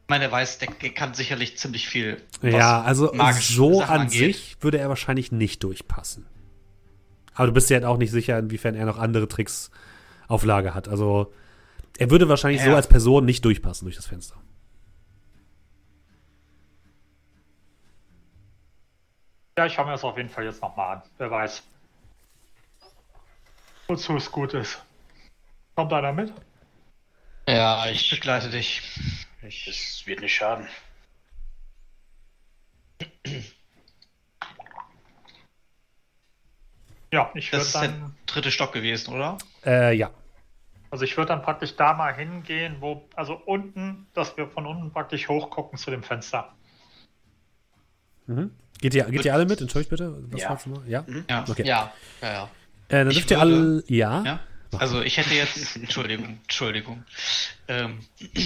[0.03, 2.21] Ich meine, er weiß, der kann sicherlich ziemlich viel.
[2.41, 4.35] ja, also so Sachen an angeht.
[4.35, 6.25] sich würde er wahrscheinlich nicht durchpassen.
[7.33, 9.71] Aber du bist ja halt auch nicht sicher, inwiefern er noch andere Tricks
[10.27, 10.87] auf Lager hat.
[10.87, 11.31] Also
[11.97, 12.75] er würde wahrscheinlich so Ja.
[12.75, 14.35] als Person nicht durchpassen durch das Fenster.
[19.57, 21.03] Ja, ich schaue mir das auf jeden Fall jetzt nochmal an.
[21.17, 21.63] Wer weiß.
[23.89, 24.85] Wozu es gut ist.
[25.75, 26.31] Kommt einer mit?
[27.47, 28.83] Ja, ich begleite dich.
[29.41, 30.67] Es wird nicht schaden.
[37.11, 39.39] Ja, ich Das würde ist der dann, dritte Stock gewesen, oder?
[39.65, 40.11] Äh, ja.
[40.91, 44.91] also ich würde dann praktisch da mal hingehen, wo, also unten, dass wir von unten
[44.91, 46.53] praktisch hochgucken zu dem Fenster.
[48.27, 48.51] Mhm.
[48.79, 49.59] Geht, ihr, geht ihr alle mit?
[49.59, 50.15] Entschuldigt bitte.
[50.31, 50.55] Was Ja.
[50.63, 50.85] du noch?
[50.85, 51.03] Ja?
[51.27, 51.45] Ja.
[51.49, 51.65] Okay.
[51.65, 52.49] Ja, ja, ja.
[52.89, 53.83] Äh, dann dürft ihr alle.
[53.87, 54.23] Ja?
[54.23, 54.39] Ja?
[54.77, 55.75] Also ich hätte jetzt.
[55.75, 57.03] Entschuldigung, Entschuldigung.
[57.67, 57.99] Ähm,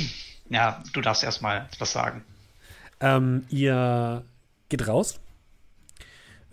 [0.50, 2.24] ja, du darfst erstmal was sagen.
[3.00, 4.24] Ähm, ihr
[4.70, 5.20] geht raus.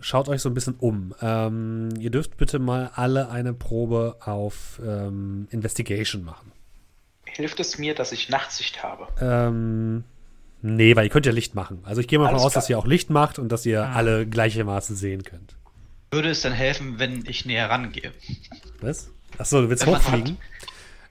[0.00, 1.14] Schaut euch so ein bisschen um.
[1.20, 6.52] Ähm, ihr dürft bitte mal alle eine Probe auf ähm, Investigation machen.
[7.26, 9.08] Hilft es mir, dass ich Nachtsicht habe?
[9.20, 10.04] Ähm,
[10.62, 11.80] nee, weil ihr könnt ja Licht machen.
[11.84, 14.26] Also ich gehe mal davon aus, dass ihr auch Licht macht und dass ihr alle
[14.26, 15.54] gleichermaßen sehen könnt.
[16.10, 18.12] Würde es denn helfen, wenn ich näher rangehe?
[18.80, 19.10] Was?
[19.38, 20.38] Achso, du willst Wenn man hochfliegen?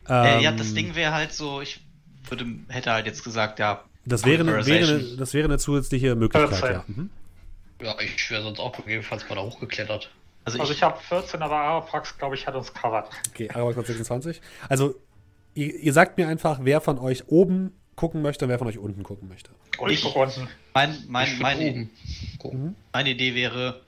[0.09, 1.79] äh, ja, Ähm, das Ding wäre halt so, ich
[2.27, 3.83] würde, hätte halt jetzt gesagt, ja.
[4.05, 6.83] Das wäre, eine, wäre, das wäre eine zusätzliche Möglichkeit, ja.
[6.87, 7.09] Mhm.
[7.81, 10.11] Ja, ich wäre sonst auch gegebenenfalls mal da hochgeklettert.
[10.43, 13.05] Also, Also ich, ich habe 14, aber Araprax, glaube ich, hat uns covered.
[13.29, 14.41] Okay, Arawax hat 26.
[14.67, 14.95] Also,
[15.53, 18.77] ihr, ihr sagt mir einfach, wer von euch oben gucken möchte und wer von euch
[18.77, 19.51] unten gucken möchte.
[19.77, 20.47] Und ich gucke unten.
[20.73, 21.89] Mein, Ich mein, meine, oben
[22.37, 22.75] gucken.
[22.93, 23.81] meine Idee wäre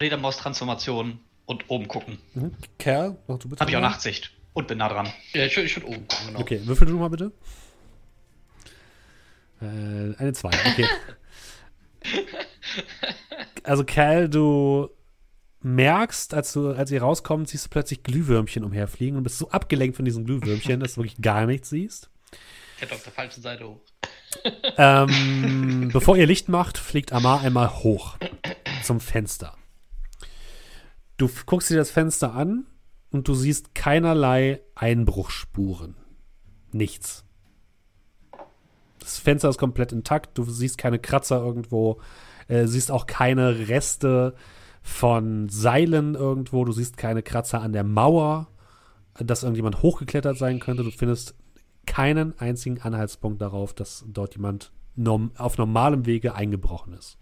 [0.00, 2.18] Fledermaus-Transformation und oben gucken.
[2.32, 2.54] Mhm.
[2.78, 3.60] Kerl, mach du bitte.
[3.60, 3.82] Habe ich auch.
[3.82, 5.12] Nachtsicht und bin nah dran.
[5.34, 6.40] Ja, ich würde ich oben gucken, genau.
[6.40, 7.32] Okay, würfel du mal bitte.
[9.60, 10.86] Äh, eine 2, okay.
[13.62, 14.88] also, Cal, du
[15.60, 19.96] merkst, als du, als ihr rauskommt, siehst du plötzlich Glühwürmchen umherfliegen und bist so abgelenkt
[19.96, 22.08] von diesen Glühwürmchen, dass du wirklich gar nichts siehst.
[22.76, 23.82] Ich hätte auf der falschen Seite hoch.
[24.78, 28.16] Ähm, bevor ihr Licht macht, fliegt Amar einmal hoch
[28.82, 29.58] zum Fenster.
[31.20, 32.64] Du guckst dir das Fenster an
[33.10, 35.94] und du siehst keinerlei Einbruchsspuren.
[36.72, 37.26] Nichts.
[39.00, 42.00] Das Fenster ist komplett intakt, du siehst keine Kratzer irgendwo,
[42.48, 44.34] äh, siehst auch keine Reste
[44.80, 48.48] von Seilen irgendwo, du siehst keine Kratzer an der Mauer,
[49.18, 50.84] dass irgendjemand hochgeklettert sein könnte.
[50.84, 51.34] Du findest
[51.84, 57.18] keinen einzigen Anhaltspunkt darauf, dass dort jemand norm auf normalem Wege eingebrochen ist.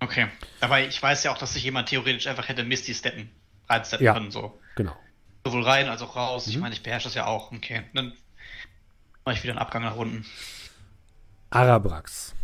[0.00, 0.28] Okay.
[0.60, 3.30] Aber ich weiß ja auch, dass sich jemand theoretisch einfach hätte Misty steppen,
[3.68, 4.14] reinsteppen Ja.
[4.14, 4.30] können.
[4.30, 4.58] So.
[4.76, 4.96] Genau.
[5.44, 6.46] Sowohl rein als auch raus.
[6.46, 6.62] Ich Mhm.
[6.62, 7.52] meine, ich beherrsche das ja auch.
[7.52, 7.82] Okay.
[7.94, 8.12] Dann
[9.24, 10.24] mache ich wieder einen Abgang nach unten.
[11.50, 12.34] Arabrax.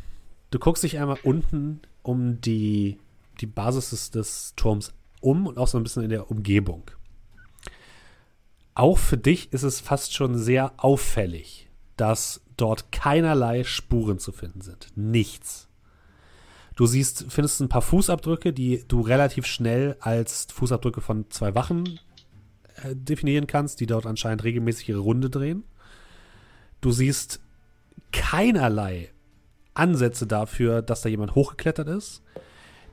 [0.50, 2.98] Du guckst dich einmal unten um die,
[3.40, 6.90] die Basis des, des Turms um und auch so ein bisschen in der Umgebung.
[8.74, 14.61] Auch für dich ist es fast schon sehr auffällig, dass dort keinerlei Spuren zu finden
[14.61, 14.88] sind.
[14.96, 15.67] Nichts.
[16.78, 21.98] Du siehst, findest ein paar Fußabdrücke, die du relativ schnell als Fußabdrücke von zwei Wachen
[22.84, 25.64] äh, definieren kannst, die dort anscheinend regelmäßig ihre Runde drehen.
[26.80, 27.40] Du siehst
[28.12, 29.10] keinerlei
[29.74, 32.22] Ansätze dafür, dass da jemand hochgeklettert ist.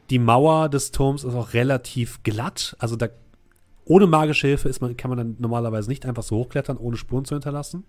[0.09, 2.75] Die Mauer des Turms ist auch relativ glatt.
[2.79, 3.09] Also da
[3.83, 7.25] ohne magische Hilfe ist man, kann man dann normalerweise nicht einfach so hochklettern, ohne Spuren
[7.25, 7.83] zu hinterlassen.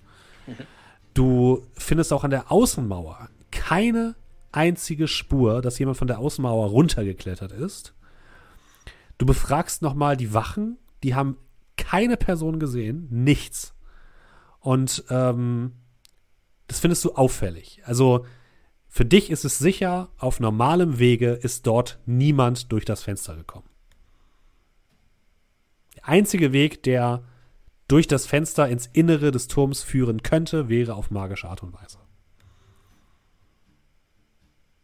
[1.14, 4.14] Du findest auch an der Außenmauer keine
[4.57, 7.95] einzige Spur, dass jemand von der Außenmauer runtergeklettert ist.
[9.19, 11.37] Du befragst nochmal die Wachen, die haben
[11.77, 13.75] keine Person gesehen, nichts.
[14.61, 15.73] Und ähm,
[16.66, 17.83] das findest du auffällig.
[17.85, 18.27] Also
[18.88, 23.69] für dich ist es sicher, auf normalem Wege ist dort niemand durch das Fenster gekommen.
[25.97, 27.23] Der einzige Weg, der
[27.88, 31.99] durch das Fenster ins Innere des Turms führen könnte, wäre auf magische Art und Weise.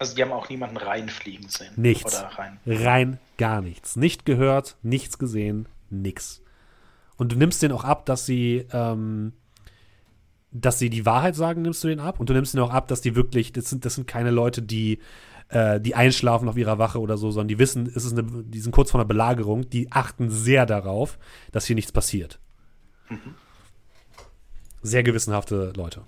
[0.03, 1.71] Also die haben auch niemanden reinfliegen sehen.
[1.77, 2.13] Nichts.
[2.13, 2.59] Oder rein.
[2.67, 3.95] Rein gar nichts.
[3.95, 6.43] Nicht gehört, nichts gesehen, nix.
[7.17, 9.33] Und du nimmst denen auch ab, dass sie, ähm,
[10.51, 12.19] dass sie die Wahrheit sagen, nimmst du denen ab.
[12.19, 14.61] Und du nimmst denen auch ab, dass die wirklich, das sind, das sind keine Leute,
[14.61, 14.99] die,
[15.51, 18.59] äh, die einschlafen auf ihrer Wache oder so, sondern die wissen, es ist eine, die
[18.59, 21.17] sind kurz vor einer Belagerung, die achten sehr darauf,
[21.53, 22.41] dass hier nichts passiert.
[24.83, 26.03] Sehr gewissenhafte Leute.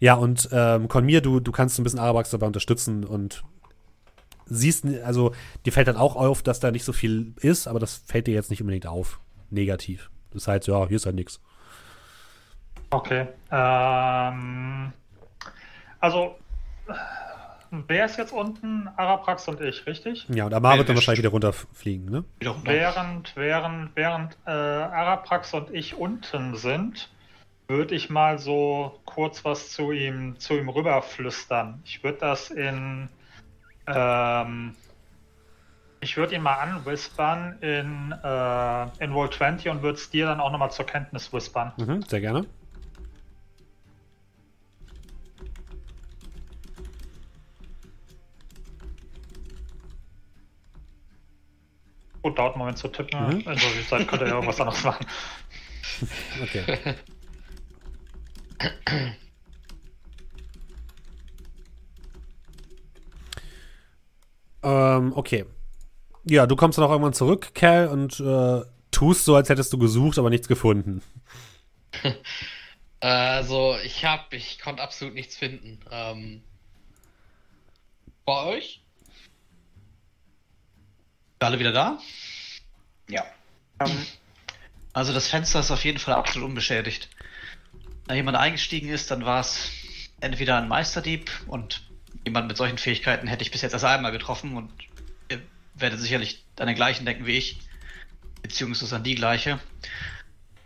[0.00, 3.44] Ja, und ähm, Konmir, du, du kannst ein bisschen Arabax dabei unterstützen und
[4.46, 5.32] siehst, also
[5.64, 8.34] dir fällt dann auch auf, dass da nicht so viel ist, aber das fällt dir
[8.34, 9.20] jetzt nicht unbedingt auf.
[9.50, 10.10] Negativ.
[10.32, 11.40] Das heißt, ja, hier ist halt nichts.
[12.90, 13.28] Okay.
[13.50, 14.92] Ähm,
[16.00, 16.36] also,
[17.70, 18.88] wer ist jetzt unten?
[18.96, 20.26] Araprax und ich, richtig?
[20.28, 22.24] Ja, und Amar wird dann wahrscheinlich wieder runterfliegen, ne?
[22.38, 22.72] Wieder runter.
[22.72, 27.10] Während, während, während äh, Araprax und ich unten sind,
[27.70, 31.80] würde ich mal so kurz was zu ihm, zu ihm rüberflüstern.
[31.84, 33.08] Ich würde das in,
[33.86, 34.74] ähm,
[36.00, 40.40] ich würde ihn mal anwispern in, äh, in Roll 20 und würde es dir dann
[40.40, 41.72] auch nochmal zur Kenntnis whispern.
[41.76, 42.44] Mhm, sehr gerne.
[52.22, 53.26] Gut, dauert einen Moment zu tippen.
[53.26, 53.38] Mhm.
[53.38, 53.56] In der
[53.88, 55.06] Zeit könnt ihr ja irgendwas anderes machen.
[56.42, 56.94] Okay.
[64.62, 65.46] ähm, okay.
[66.24, 69.78] Ja, du kommst dann auch irgendwann zurück, Cal, und äh, tust so, als hättest du
[69.78, 71.02] gesucht, aber nichts gefunden.
[73.02, 75.80] Also, ich hab, ich konnte absolut nichts finden.
[75.90, 76.42] Ähm,
[78.26, 78.82] bei euch?
[81.38, 81.98] Alle wieder da?
[83.08, 83.24] Ja.
[83.80, 84.06] Ähm,
[84.92, 87.08] Also das Fenster ist auf jeden Fall absolut unbeschädigt.
[88.10, 89.70] Wenn jemand eingestiegen ist, dann war es
[90.20, 91.88] entweder ein Meisterdieb und
[92.24, 94.72] jemand mit solchen Fähigkeiten hätte ich bis jetzt erst einmal getroffen und
[95.28, 95.40] ihr
[95.74, 97.60] werdet sicherlich an den gleichen denken wie ich,
[98.42, 99.60] beziehungsweise an die gleiche.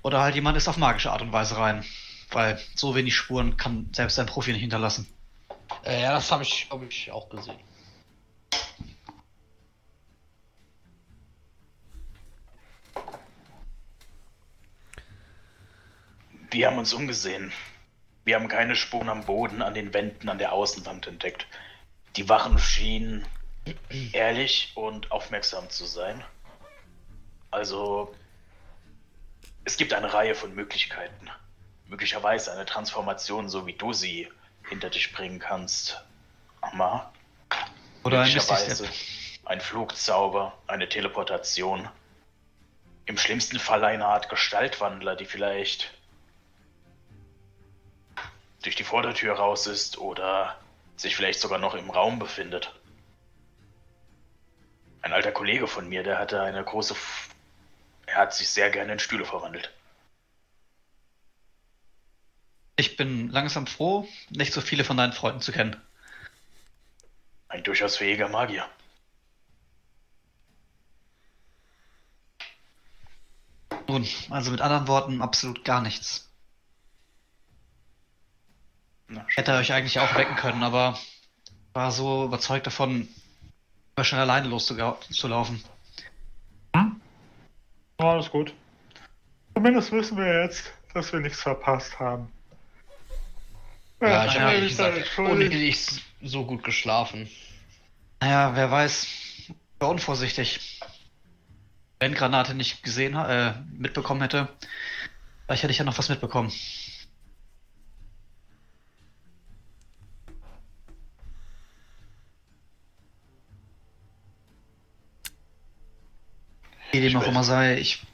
[0.00, 1.84] Oder halt jemand ist auf magische Art und Weise rein,
[2.30, 5.06] weil so wenig Spuren kann selbst ein Profi nicht hinterlassen.
[5.84, 7.58] Äh, ja, das habe ich, hab ich auch gesehen.
[16.54, 17.52] Wir haben uns umgesehen.
[18.24, 21.46] Wir haben keine Spuren am Boden, an den Wänden, an der Außenwand entdeckt.
[22.16, 23.26] Die Wachen schienen
[24.12, 26.24] ehrlich und aufmerksam zu sein.
[27.50, 28.14] Also,
[29.64, 31.28] es gibt eine Reihe von Möglichkeiten.
[31.88, 34.28] Möglicherweise eine Transformation, so wie du sie
[34.68, 36.02] hinter dich bringen kannst.
[36.60, 37.12] Amma.
[38.04, 39.46] Oder ein Möglicherweise Misty-Step.
[39.50, 41.88] ein Flugzauber, eine Teleportation.
[43.06, 45.92] Im schlimmsten Fall eine Art Gestaltwandler, die vielleicht
[48.64, 50.58] durch die Vordertür raus ist oder
[50.96, 52.74] sich vielleicht sogar noch im Raum befindet.
[55.02, 56.94] Ein alter Kollege von mir, der hatte eine große...
[56.94, 57.30] F
[58.06, 59.72] er hat sich sehr gerne in Stühle verwandelt.
[62.76, 65.80] Ich bin langsam froh, nicht so viele von deinen Freunden zu kennen.
[67.48, 68.68] Ein durchaus fähiger Magier.
[73.88, 76.30] Nun, also mit anderen Worten, absolut gar nichts.
[79.34, 80.98] Hätte er euch eigentlich auch wecken können, aber
[81.72, 83.08] war so überzeugt davon,
[83.96, 85.62] immer schnell alleine loszulaufen.
[87.98, 88.52] Alles gut.
[89.54, 92.28] Zumindest wissen wir jetzt, dass wir nichts verpasst haben.
[94.00, 97.30] Ja, ich ja, habe ehrlich da gesagt unnötig so gut geschlafen.
[98.20, 99.06] Naja, wer weiß.
[99.78, 100.80] War unvorsichtig.
[102.00, 104.48] Wenn Granate nicht gesehen, äh, mitbekommen hätte,
[105.46, 106.52] vielleicht hätte ich ja noch was mitbekommen.
[116.94, 118.06] Wie dem auch immer sei, ich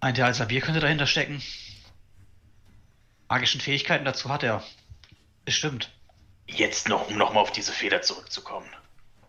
[0.00, 1.42] meinte, als Bier könnte dahinter stecken.
[3.28, 4.64] Magischen Fähigkeiten dazu hat er.
[5.44, 5.92] Bestimmt.
[6.46, 8.66] Jetzt noch, um nochmal auf diese Feder zurückzukommen.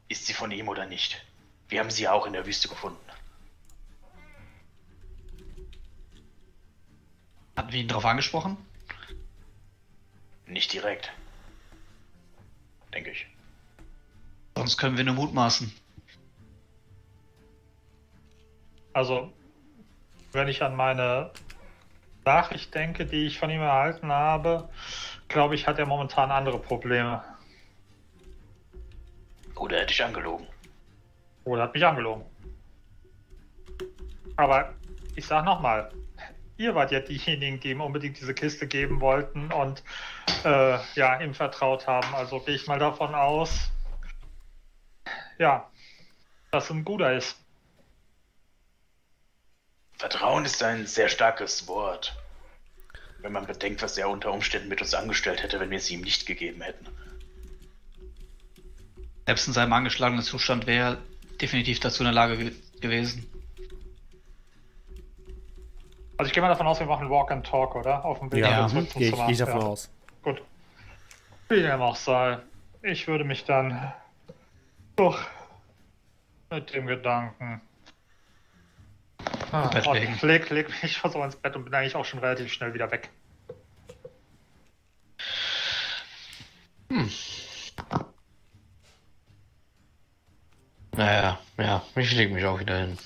[0.07, 1.25] Ist sie von ihm oder nicht?
[1.67, 3.05] Wir haben sie ja auch in der Wüste gefunden.
[7.57, 8.55] Hatten wir ihn darauf angesprochen?
[10.45, 11.11] Nicht direkt.
[12.93, 13.27] Denke ich.
[14.55, 15.82] Sonst können wir nur mutmaßen.
[18.93, 19.33] Also,
[20.31, 21.31] wenn ich an meine
[22.25, 24.69] Nachricht denke, die ich von ihm erhalten habe,
[25.27, 27.23] glaube ich, hat er momentan andere Probleme.
[29.55, 30.47] Oder hätte ich angelogen.
[31.43, 32.23] Oder hat mich angelogen.
[34.35, 34.73] Aber
[35.15, 35.91] ich sag nochmal,
[36.57, 39.83] ihr wart ja diejenigen, die ihm unbedingt diese Kiste geben wollten und
[40.43, 42.13] äh, ja, ihm vertraut haben.
[42.15, 43.71] Also gehe ich mal davon aus,
[45.37, 45.69] ja,
[46.51, 47.42] dass ein guter ist.
[50.03, 52.13] Vertrauen ist ein sehr starkes Wort.
[53.19, 56.01] Wenn man bedenkt, was er unter Umständen mit uns angestellt hätte, wenn wir sie ihm
[56.01, 56.87] nicht gegeben hätten.
[59.25, 63.31] Selbst in seinem angeschlagenen Zustand wäre er definitiv dazu in der Lage ge gewesen.
[66.17, 68.03] Also ich gehe mal davon aus, wir machen Walk and Talk, oder?
[68.03, 69.67] Auf dem Weg Ja, zurück zum gehe ich, ich davon ja.
[69.67, 69.89] aus.
[70.21, 70.41] Gut.
[71.47, 72.39] Wie dem auch sei.
[72.81, 73.93] Ich würde mich dann
[74.97, 75.17] doch
[76.49, 77.61] mit dem Gedanken.
[79.53, 80.17] Ah, Bett und legen.
[80.23, 83.11] leg, leg mich so ins Bett und bin eigentlich auch schon relativ schnell wieder weg.
[90.95, 92.97] Naja, ja, ich leg mich auch wieder hin.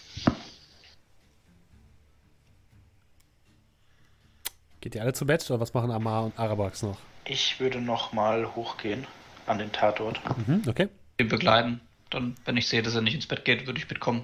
[4.80, 6.98] Geht ihr alle zu Bett oder was machen Amar und Arabax noch?
[7.26, 9.06] Ich würde nochmal hochgehen
[9.48, 10.22] an den Tatort.
[10.48, 10.88] Mhm, okay.
[11.18, 11.82] Wir begleiten.
[12.10, 14.24] Dann, wenn ich sehe, dass er nicht ins Bett geht, würde ich mitkommen.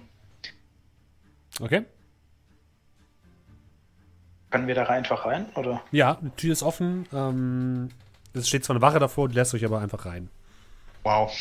[1.60, 1.84] Okay.
[4.54, 5.82] Können wir da rein- einfach rein, oder?
[5.92, 7.08] Ja, die Tür ist offen.
[7.12, 7.90] Ähm,
[8.34, 10.30] es steht zwar eine Wache davor, die lässt euch aber einfach rein.
[11.02, 11.36] Wow.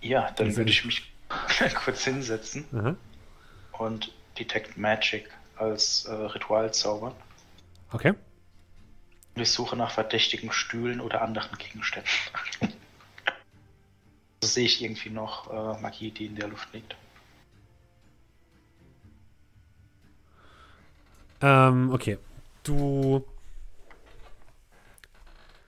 [0.00, 1.12] Ja, dann würde ich mich
[1.84, 2.96] kurz hinsetzen Aha.
[3.72, 7.12] und Detect Magic als äh, Ritual zaubern.
[7.92, 8.14] Okay.
[9.34, 12.10] Und ich suche nach verdächtigen Stühlen oder anderen Gegenständen.
[14.40, 16.96] also sehe ich irgendwie noch äh, Magie, die in der Luft liegt.
[21.40, 22.18] Ähm, okay.
[22.62, 23.24] Du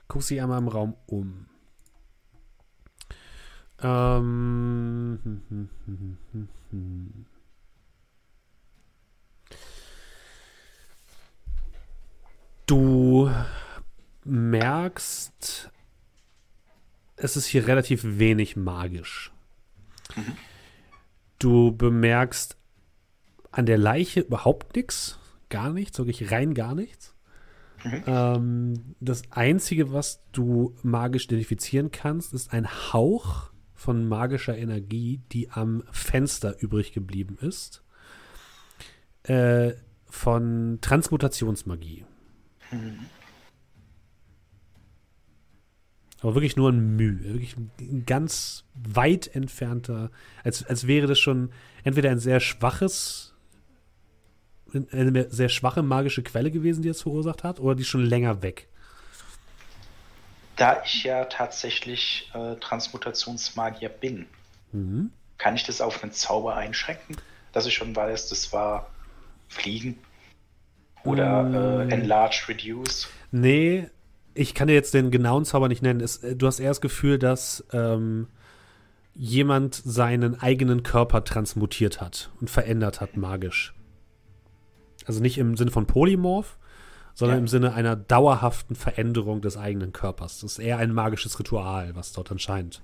[0.07, 1.45] guckst dich einmal im Raum um.
[3.81, 7.25] Ähm, hm, hm, hm, hm, hm.
[12.65, 13.29] Du
[14.23, 15.71] merkst,
[17.15, 19.31] es ist hier relativ wenig magisch.
[21.39, 22.55] Du bemerkst
[23.51, 25.19] an der Leiche überhaupt nichts,
[25.51, 27.15] gar nichts, wirklich rein gar nichts.
[28.05, 35.49] Ähm, das Einzige, was du magisch identifizieren kannst, ist ein Hauch von magischer Energie, die
[35.49, 37.83] am Fenster übrig geblieben ist.
[39.23, 39.73] Äh,
[40.05, 42.05] von Transmutationsmagie.
[46.21, 47.23] Aber wirklich nur ein Müh.
[47.23, 50.11] Wirklich ein ganz weit entfernter,
[50.43, 51.51] als, als wäre das schon
[51.83, 53.30] entweder ein sehr schwaches,
[54.91, 58.67] eine sehr schwache magische Quelle gewesen, die es verursacht hat, oder die schon länger weg.
[60.55, 64.25] Da ich ja tatsächlich äh, Transmutationsmagier bin,
[64.73, 65.11] Mhm.
[65.37, 67.17] kann ich das auf einen Zauber einschränken,
[67.51, 68.89] dass ich schon weiß, das war
[69.49, 69.97] Fliegen
[71.03, 71.89] oder Mm.
[71.89, 73.09] äh, Enlarge, Reduce.
[73.31, 73.89] Nee,
[74.33, 75.99] ich kann dir jetzt den genauen Zauber nicht nennen.
[75.99, 78.27] Es, äh, du hast eher das Gefühl, dass ähm,
[79.13, 83.73] jemand seinen eigenen Körper transmutiert hat und verändert hat magisch.
[85.07, 86.57] Also nicht im Sinne von Polymorph,
[87.13, 87.41] sondern Ja.
[87.41, 90.39] im Sinne einer dauerhaften Veränderung des eigenen Körpers.
[90.39, 92.81] Das ist eher ein magisches Ritual, was dort anscheinend,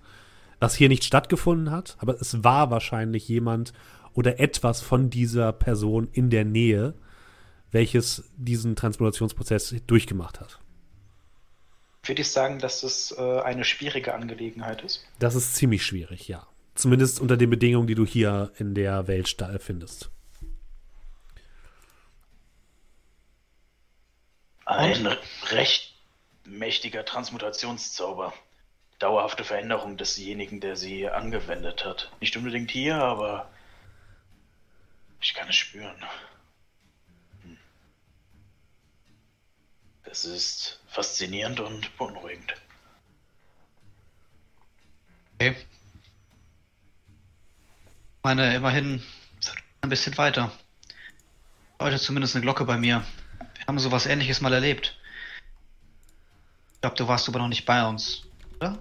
[0.59, 3.73] was hier nicht stattgefunden hat, aber es war wahrscheinlich jemand
[4.13, 6.95] oder etwas von dieser Person in der Nähe,
[7.71, 10.59] welches diesen Transmutationsprozess durchgemacht hat.
[12.03, 15.05] Würde ich sagen, dass das äh, eine schwierige Angelegenheit ist?
[15.19, 16.47] Das ist ziemlich schwierig, ja.
[16.75, 20.09] Zumindest unter den Bedingungen, die du hier in der Welt findest.
[24.67, 25.07] Ein
[25.45, 25.93] recht
[26.43, 28.33] mächtiger Transmutationszauber.
[28.99, 32.11] Dauerhafte Veränderung desjenigen, der sie angewendet hat.
[32.19, 33.49] Nicht unbedingt hier, aber
[35.21, 35.95] ich kann es spüren.
[37.43, 37.57] Hm.
[40.03, 42.53] Das ist faszinierend und beunruhigend.
[45.35, 45.55] Okay.
[48.21, 49.01] Meine, immerhin
[49.79, 50.51] ein bisschen weiter.
[51.79, 53.05] Heute zumindest eine Glocke bei mir.
[53.67, 54.97] Wir haben sowas ähnliches mal erlebt.
[56.75, 58.21] Ich glaube, du warst aber noch nicht bei uns,
[58.61, 58.77] oder?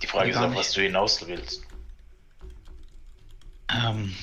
[0.00, 1.66] Die Frage ist auch, was du hinaus willst.
[3.68, 4.16] Ähm.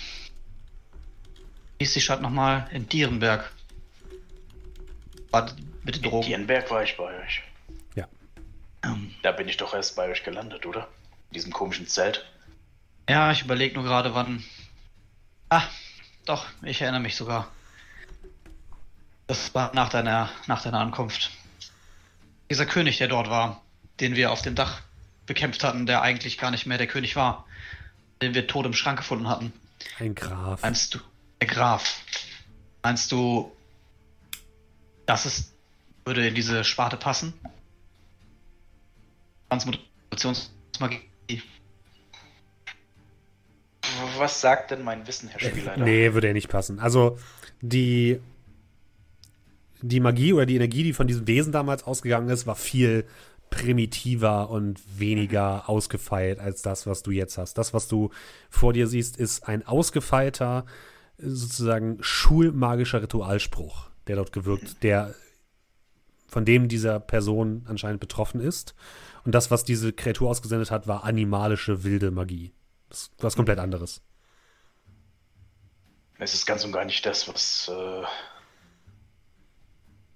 [1.78, 2.68] Wie ist die Stadt nochmal?
[2.72, 3.52] In Dierenberg.
[5.30, 5.52] War
[5.84, 6.26] mit den In Drogen.
[6.28, 7.44] Dierenberg war ich bei euch.
[7.94, 8.08] Ja.
[8.84, 10.88] Ähm, Da bin ich doch erst bei euch gelandet, oder?
[11.30, 12.26] In diesem komischen Zelt.
[13.08, 14.44] ja, ich überlege nur gerade, wann.
[15.50, 15.68] Ah,
[16.26, 17.52] doch, ich erinnere mich sogar.
[19.32, 21.32] Das war nach deiner, nach deiner Ankunft.
[22.50, 23.62] Dieser König, der dort war,
[24.02, 24.82] den wir auf dem Dach
[25.26, 27.46] bekämpft hatten, der eigentlich gar nicht mehr der König war,
[28.22, 29.54] den wir tot im Schrank gefunden hatten.
[30.00, 30.62] Ein Graf.
[30.64, 31.00] Meinst du,
[31.40, 32.02] der Graf,
[32.84, 33.50] meinst du,
[35.06, 35.54] das ist,
[36.04, 37.34] würde in diese Sparte passen?
[39.48, 41.08] Transmutationsmagie.
[44.18, 45.82] Was sagt denn mein Wissen, Herr Spielleiter?
[45.82, 46.82] Nee, würde ja nicht passen.
[46.82, 47.18] Also
[47.62, 48.20] die,
[49.82, 53.06] die Magie oder die Energie, die von diesem Wesen damals ausgegangen ist, war viel
[53.50, 57.58] primitiver und weniger ausgefeilt als das, was du jetzt hast.
[57.58, 58.10] Das, was du
[58.50, 60.66] vor dir siehst, ist ein ausgefeilter,
[61.18, 65.14] sozusagen schulmagischer Ritualspruch, der dort gewirkt, der
[66.28, 68.74] von dem dieser Person anscheinend betroffen ist.
[69.26, 72.54] Und das, was diese Kreatur ausgesendet hat, war animalische wilde Magie.
[72.90, 74.02] Das ist was komplett anderes.
[76.18, 78.04] Es ist ganz und gar nicht das, was äh,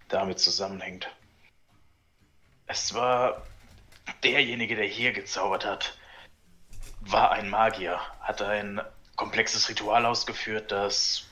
[0.07, 1.09] damit zusammenhängt.
[2.67, 3.45] Es war
[4.23, 5.97] derjenige, der hier gezaubert hat,
[7.01, 8.81] war ein Magier, hat ein
[9.15, 11.25] komplexes Ritual ausgeführt, das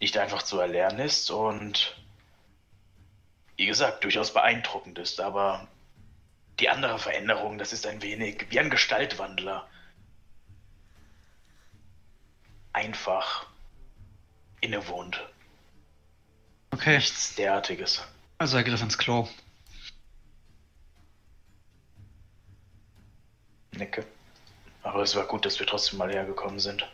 [0.00, 1.96] nicht einfach zu erlernen ist und
[3.56, 5.68] wie gesagt, durchaus beeindruckend ist, aber
[6.58, 9.68] die andere Veränderung, das ist ein wenig wie ein Gestaltwandler.
[12.72, 13.46] Einfach
[14.60, 15.31] innewohnt.
[16.72, 18.02] Okay, Nichts derartiges.
[18.38, 19.28] also er griff ins Klo.
[23.72, 24.04] Nicke.
[24.82, 26.84] Aber es war gut, dass wir trotzdem mal hergekommen sind.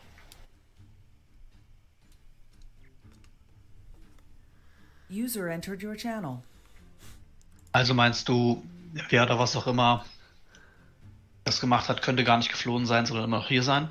[5.10, 6.42] User entered your channel.
[7.72, 8.62] Also meinst du,
[9.08, 10.04] wer oder was auch immer
[11.44, 13.90] das gemacht hat, könnte gar nicht geflohen sein, sondern immer noch hier sein?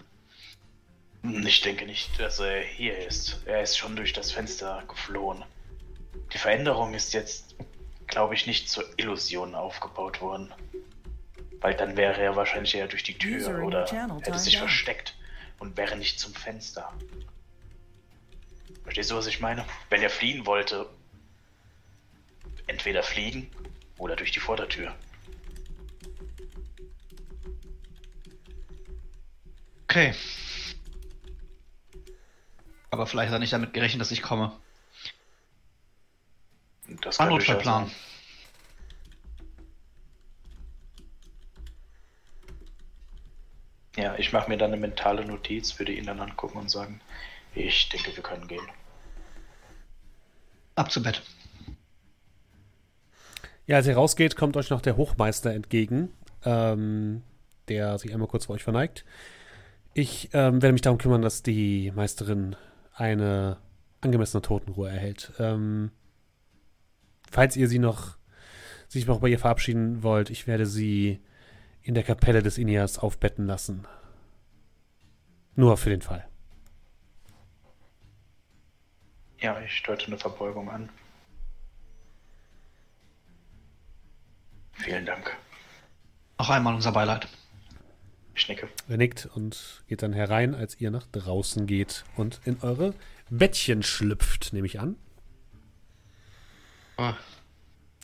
[1.24, 3.42] Ich denke nicht, dass er hier ist.
[3.46, 5.44] Er ist schon durch das Fenster geflohen.
[6.34, 7.56] Die Veränderung ist jetzt,
[8.08, 10.54] glaube ich, nicht zur Illusion aufgebaut worden.
[11.60, 13.86] Weil dann wäre er wahrscheinlich eher durch die Tür oder
[14.22, 15.18] hätte sich versteckt
[15.60, 16.94] und wäre nicht zum Fenster.
[18.84, 19.66] Verstehst du, was ich meine?
[19.90, 20.88] Wenn er fliehen wollte,
[22.68, 23.50] entweder fliegen
[23.98, 24.96] oder durch die Vordertür.
[29.90, 30.14] Okay.
[32.92, 34.56] Aber vielleicht hat er nicht damit gerechnet, dass ich komme.
[37.02, 37.92] Das War kann Notfallplan.
[43.98, 47.02] Ja, ich mache mir dann eine mentale Notiz, würde ihn dann angucken und sagen,
[47.56, 48.68] ich denke, wir können gehen.
[50.76, 51.24] Ab zu Bett.
[53.66, 56.14] Ja, als ihr rausgeht, kommt euch noch der Hochmeister entgegen,
[56.46, 57.24] ähm,
[57.68, 59.04] der sich einmal kurz vor euch verneigt.
[59.96, 62.56] Ich ähm, werde mich darum kümmern, dass die Meisterin
[62.94, 63.58] eine
[64.02, 65.34] angemessene Totenruhe erhält.
[65.40, 65.92] Ähm,
[67.32, 68.18] falls ihr sie noch
[68.88, 71.20] sich noch bei ihr verabschieden wollt, ich werde sie
[71.82, 73.86] in der Kapelle des Ineas aufbetten lassen.
[75.56, 76.28] Nur für den Fall.
[79.40, 80.90] Ja, ich deute eine Verbeugung an.
[84.74, 85.36] Vielen Dank.
[86.40, 87.28] Noch einmal unser Beileid.
[88.36, 88.70] Ich nicke.
[88.88, 92.94] Er nickt und geht dann herein, als ihr nach draußen geht und in eure
[93.30, 94.96] Bettchen schlüpft, nehme ich an.
[96.98, 97.14] Ah.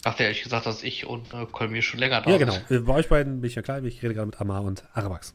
[0.04, 2.68] Dachte ehrlich gesagt, dass ich und äh, Kolmir schon länger da Ja, sind.
[2.70, 2.82] genau.
[2.82, 5.34] Äh, Bei euch beiden bin ich ja klar, ich rede gerade mit Amar und Arabax.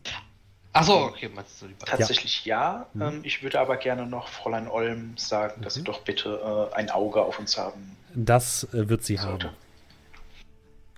[0.74, 1.86] Achso, okay, meinst du die beiden?
[1.98, 2.86] Tatsächlich ja.
[3.00, 6.90] Ähm, ich würde aber gerne noch Fräulein Olm sagen, dass sie doch bitte äh, ein
[6.90, 9.48] Auge auf uns haben Das äh, wird sie sollte.
[9.48, 9.56] haben.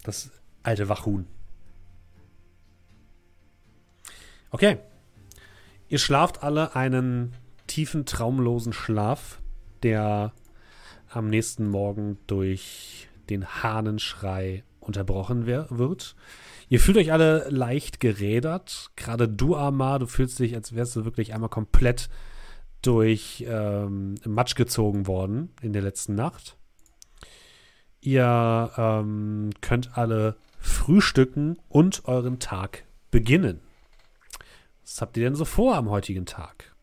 [0.03, 0.31] Das
[0.65, 1.27] alte Wachhuhn.
[4.51, 4.79] Okay.
[5.89, 7.35] Ihr schlaft alle einen
[7.67, 9.39] tiefen, traumlosen Schlaf,
[9.83, 10.33] der
[11.11, 16.17] am nächsten Morgen durch den Hahnenschrei unterbrochen wird.
[16.69, 18.91] Ihr fühlt euch alle leicht gerädert.
[18.97, 22.09] Gerade du, Amar, du fühlst dich, als wärst du wirklich einmal komplett
[22.83, 26.57] durch ähm, Matsch gezogen worden in der letzten Nacht.
[28.01, 33.61] Ihr ähm, könnt alle frühstücken und euren Tag beginnen.
[34.83, 36.75] Was habt ihr denn so vor am heutigen Tag?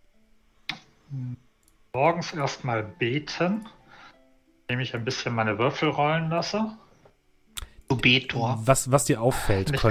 [1.93, 3.65] Morgens erstmal beten,
[4.67, 6.77] indem ich ein bisschen meine Würfel rollen lasse.
[7.87, 8.59] Du Betor.
[8.65, 9.83] Was, was dir auffällt, Nicht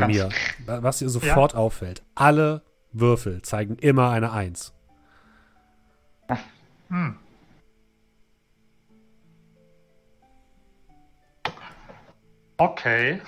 [0.66, 2.62] was dir sofort auffällt, alle
[2.92, 4.74] Würfel zeigen immer eine Eins.
[6.88, 7.18] Hm.
[12.58, 13.20] Okay.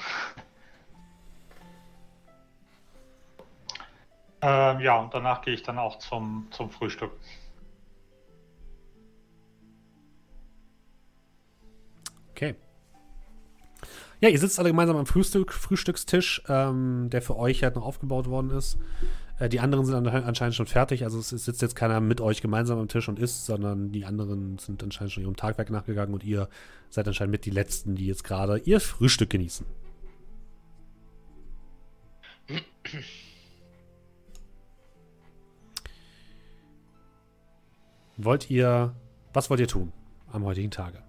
[4.41, 7.13] Ähm, ja, und danach gehe ich dann auch zum, zum Frühstück.
[12.39, 12.55] Okay.
[14.21, 18.29] Ja, ihr sitzt alle gemeinsam am Frühstück, Frühstückstisch, ähm, der für euch halt noch aufgebaut
[18.29, 18.79] worden ist.
[19.41, 22.41] Äh, die anderen sind an- anscheinend schon fertig, also es sitzt jetzt keiner mit euch
[22.41, 26.23] gemeinsam am Tisch und isst, sondern die anderen sind anscheinend schon ihrem Tagwerk nachgegangen und
[26.23, 26.49] ihr
[26.91, 29.67] seid anscheinend mit die Letzten, die jetzt gerade ihr Frühstück genießen.
[38.17, 38.95] Wollt ihr,
[39.33, 39.93] was wollt ihr tun
[40.33, 41.03] am heutigen Tage?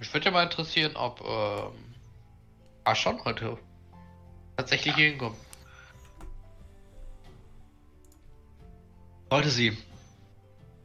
[0.00, 1.94] Mich würde ja mal interessieren, ob ähm,
[2.84, 3.58] Aschon heute
[4.56, 5.36] tatsächlich hier hinkommt.
[9.28, 9.76] Wollte sie.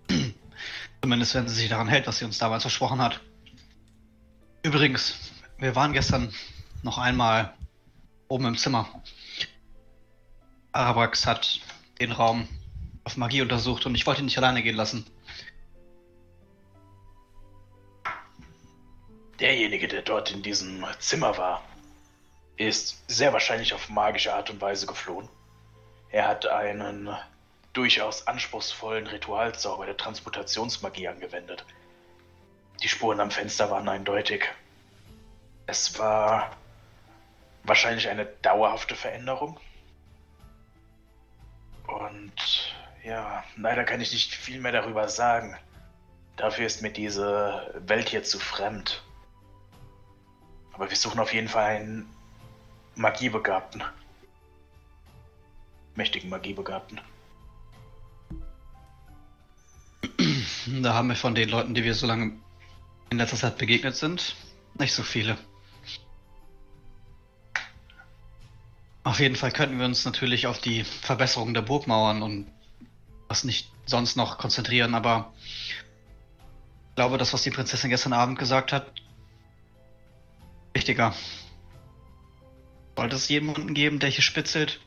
[1.01, 3.21] Zumindest wenn sie sich daran hält, was sie uns damals versprochen hat.
[4.63, 6.33] Übrigens, wir waren gestern
[6.83, 7.53] noch einmal
[8.27, 9.01] oben im Zimmer.
[10.73, 11.61] Arabax hat
[12.01, 12.49] den Raum
[13.05, 15.05] auf Magie untersucht und ich wollte ihn nicht alleine gehen lassen.
[19.39, 21.61] Derjenige, der dort in diesem Zimmer war,
[22.57, 25.27] ist sehr wahrscheinlich auf magische Art und Weise geflohen.
[26.09, 27.09] Er hat einen
[27.73, 31.65] durchaus anspruchsvollen Ritualzauber der Transmutationsmagie angewendet.
[32.81, 34.49] Die Spuren am Fenster waren eindeutig.
[35.67, 36.55] Es war
[37.63, 39.59] wahrscheinlich eine dauerhafte Veränderung.
[41.87, 42.73] Und
[43.03, 45.57] ja, leider kann ich nicht viel mehr darüber sagen.
[46.37, 49.04] Dafür ist mir diese Welt hier zu fremd.
[50.75, 52.09] Aber wir suchen auf jeden Fall einen
[52.95, 53.81] Magiebegabten.
[55.95, 56.99] Mächtigen Magiebegabten.
[60.81, 62.33] Da haben wir von den Leuten, die wir so lange
[63.09, 64.35] in letzter Zeit begegnet sind,
[64.73, 65.37] nicht so viele.
[69.03, 72.47] Auf jeden Fall könnten wir uns natürlich auf die Verbesserung der Burgmauern und
[73.27, 75.31] was nicht sonst noch konzentrieren, aber
[76.89, 78.91] ich glaube, das, was die Prinzessin gestern Abend gesagt hat,
[80.75, 81.15] wichtiger.
[82.95, 84.79] Sollte es jemanden geben, der hier spitzelt,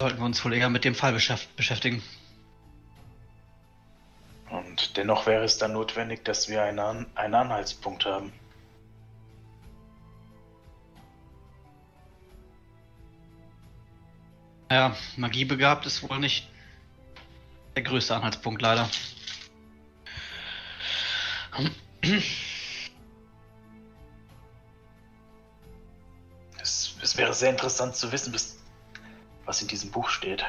[0.00, 2.02] sollten wir uns wohl eher mit dem Fall beschäft- beschäftigen.
[4.50, 8.32] Und dennoch wäre es dann notwendig, dass wir einen, An einen Anhaltspunkt haben.
[14.70, 16.48] Ja, magiebegabt ist wohl nicht
[17.74, 18.88] der größte Anhaltspunkt, leider.
[27.02, 28.58] Es, wäre sehr interessant zu wissen, bis,
[29.44, 30.44] was in diesem Buch steht.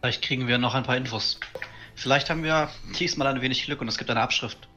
[0.00, 1.40] Vielleicht kriegen wir noch ein paar Infos.
[1.94, 4.68] Vielleicht haben wir diesmal ein wenig Glück und es gibt eine Abschrift.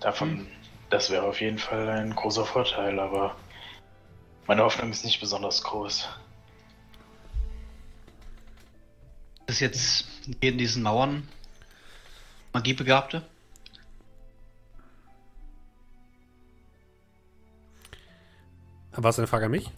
[0.00, 0.46] Davon,
[0.90, 3.34] das wäre auf jeden Fall ein großer Vorteil, aber
[4.46, 6.06] meine Hoffnung ist nicht besonders groß.
[9.46, 10.06] Ist jetzt
[10.40, 11.28] in diesen Mauern
[12.52, 13.22] Magiebegabte?
[18.92, 19.70] War es eine Frage an mich?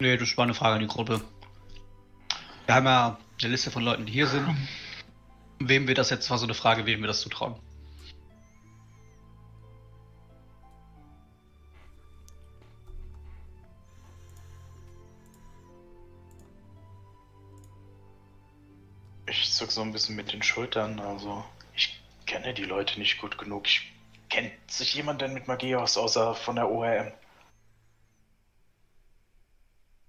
[0.00, 1.20] Nee, das war eine Frage an die Gruppe.
[2.66, 4.46] Wir haben ja eine Liste von Leuten, die hier sind.
[5.60, 7.54] Wem wir das jetzt war so eine Frage, wem wir das zutrauen.
[19.60, 21.44] Zuck so ein bisschen mit den Schultern, also
[21.74, 23.66] ich kenne die Leute nicht gut genug.
[23.66, 23.92] Ich,
[24.30, 27.12] kennt sich jemand denn mit Magie aus, außer von der ORM?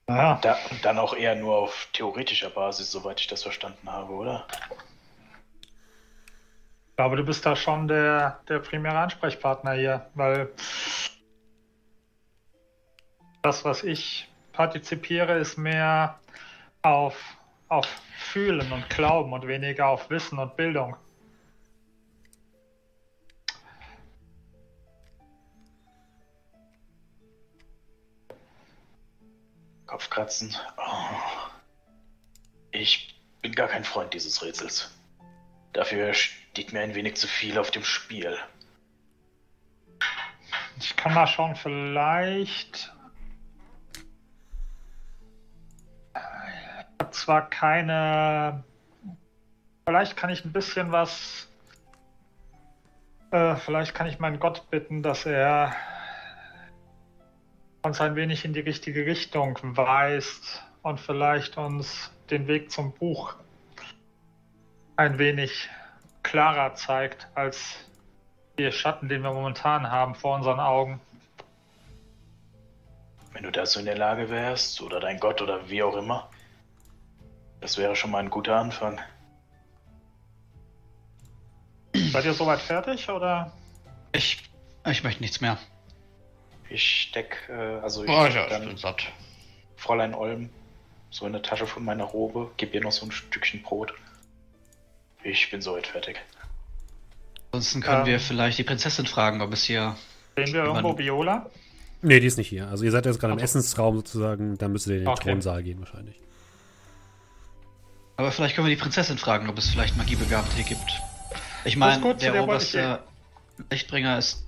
[0.08, 4.14] Ja, Da, und dann auch eher nur auf theoretischer Basis, soweit ich das verstanden habe,
[4.14, 4.48] oder?
[6.88, 10.50] ich glaube, du bist da schon der, der primäre Ansprechpartner hier, weil
[13.42, 16.20] das, was ich partizipiere, ist mehr
[16.84, 17.16] auf,
[17.72, 20.98] auf Fühlen und Glauben und weniger auf Wissen und Bildung.
[29.88, 30.54] Kopfkratzen.
[30.76, 31.52] Oh.
[32.72, 34.92] Ich bin gar kein Freund dieses Rätsels.
[35.72, 38.38] Dafür steht mir ein wenig zu viel auf dem Spiel.
[40.78, 42.94] Ich kann mal schauen, vielleicht.
[47.02, 48.64] Habe zwar keine.
[49.86, 51.50] Vielleicht kann ich ein bisschen was.
[53.32, 55.74] Äh, vielleicht kann ich meinen Gott bitten, dass er
[57.82, 63.34] uns ein wenig in die richtige Richtung weist und vielleicht uns den Weg zum Buch
[64.96, 65.70] ein wenig
[66.22, 67.78] klarer zeigt als
[68.60, 71.02] die Schatten, den wir momentan haben vor unseren Augen.
[73.34, 76.30] Wenn du dazu in der Lage wärst, oder dein Gott oder wie auch immer,
[77.62, 79.00] das wäre schon mal ein guter Anfang.
[81.94, 83.52] Seid ihr soweit fertig oder?
[84.14, 84.44] Ich,
[84.90, 85.58] ich möchte nichts mehr.
[86.70, 89.04] Ich steck, äh, also ich Oh, ja, ich dann bin satt.
[89.76, 90.50] Fräulein Olm
[91.10, 93.94] so in der Tasche von meiner Robe, gib ihr noch so ein Stückchen Brot.
[95.24, 96.22] Ich bin soweit fertig.
[97.52, 98.06] Ansonsten können Ähm.
[98.06, 99.98] wir vielleicht die Prinzessin fragen, ob es hier.
[100.38, 101.50] Sehen wir irgendwo Viola?
[102.02, 102.70] Nee, die ist nicht hier.
[102.70, 103.40] Also ihr seid jetzt gerade im.
[103.40, 105.30] Essensraum sozusagen, dann müsstet ihr in den Okay.
[105.32, 106.16] Thronsaal gehen wahrscheinlich.
[108.22, 111.02] Aber vielleicht können wir die Prinzessin fragen, ob es vielleicht Magiebegabte hier gibt.
[111.66, 113.02] Ich meine, der der oberste
[113.72, 114.46] Lichtbringer ist.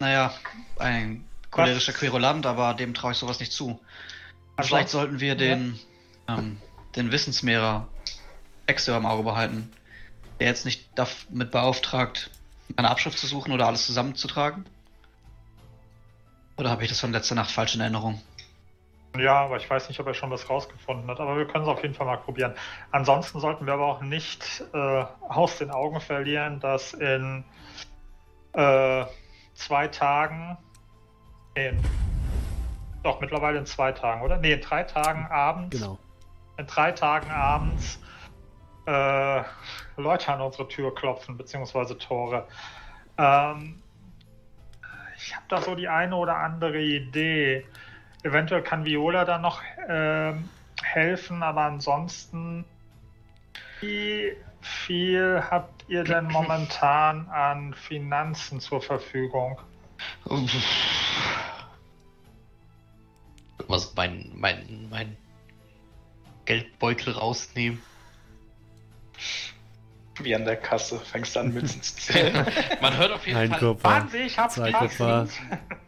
[0.00, 0.34] Naja,
[0.76, 1.92] ein cholerischer?
[1.92, 3.80] Querulant, aber dem traue ich sowas nicht zu.
[4.56, 5.78] Also- vielleicht sollten wir den,
[6.26, 6.60] ähm,
[6.96, 7.86] den Wissensmehrer
[8.66, 9.72] Exter im Auge behalten,
[10.40, 12.28] der jetzt nicht damit beauftragt,
[12.74, 14.64] eine Abschrift zu suchen oder alles zusammenzutragen.
[16.56, 18.20] Oder habe ich das von letzter Nacht falsch in Erinnerung?
[19.16, 21.20] Ja, aber ich weiß nicht, ob er schon was rausgefunden hat.
[21.20, 22.54] Aber wir können es auf jeden Fall mal probieren.
[22.90, 27.44] Ansonsten sollten wir aber auch nicht äh, aus den Augen verlieren, dass in
[28.54, 29.04] äh,
[29.54, 30.58] zwei Tagen,
[31.54, 31.80] nee, in,
[33.04, 34.38] doch mittlerweile in zwei Tagen, oder?
[34.38, 35.98] Nee, in drei Tagen abends, Genau.
[36.56, 38.00] in drei Tagen abends
[38.86, 39.42] äh,
[39.96, 42.46] Leute an unsere Tür klopfen, beziehungsweise Tore.
[43.16, 43.80] Ähm,
[45.16, 47.64] ich habe da so die eine oder andere Idee.
[48.24, 50.48] Eventuell kann Viola da noch ähm,
[50.82, 52.64] helfen, aber ansonsten,
[53.80, 59.60] wie viel habt ihr denn momentan an Finanzen zur Verfügung?
[63.68, 65.18] Was mein, mein, mein
[66.46, 67.82] Geldbeutel rausnehmen.
[70.18, 72.46] Wie an der Kasse, fängst an Münzen zu zählen.
[72.80, 73.76] Man hört auf jeden Ein Fall.
[73.82, 74.56] Wahnsinn, ich hab's.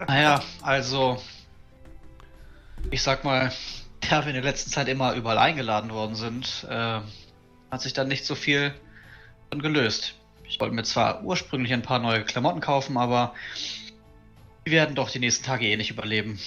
[0.07, 1.19] Naja, also.
[2.91, 3.53] Ich sag mal,
[4.09, 7.01] da wir in der letzten Zeit immer überall eingeladen worden sind, äh,
[7.71, 8.75] hat sich dann nicht so viel
[9.51, 10.15] gelöst.
[10.45, 13.35] Ich wollte mir zwar ursprünglich ein paar neue Klamotten kaufen, aber
[14.67, 16.39] die werden doch die nächsten Tage eh nicht überleben.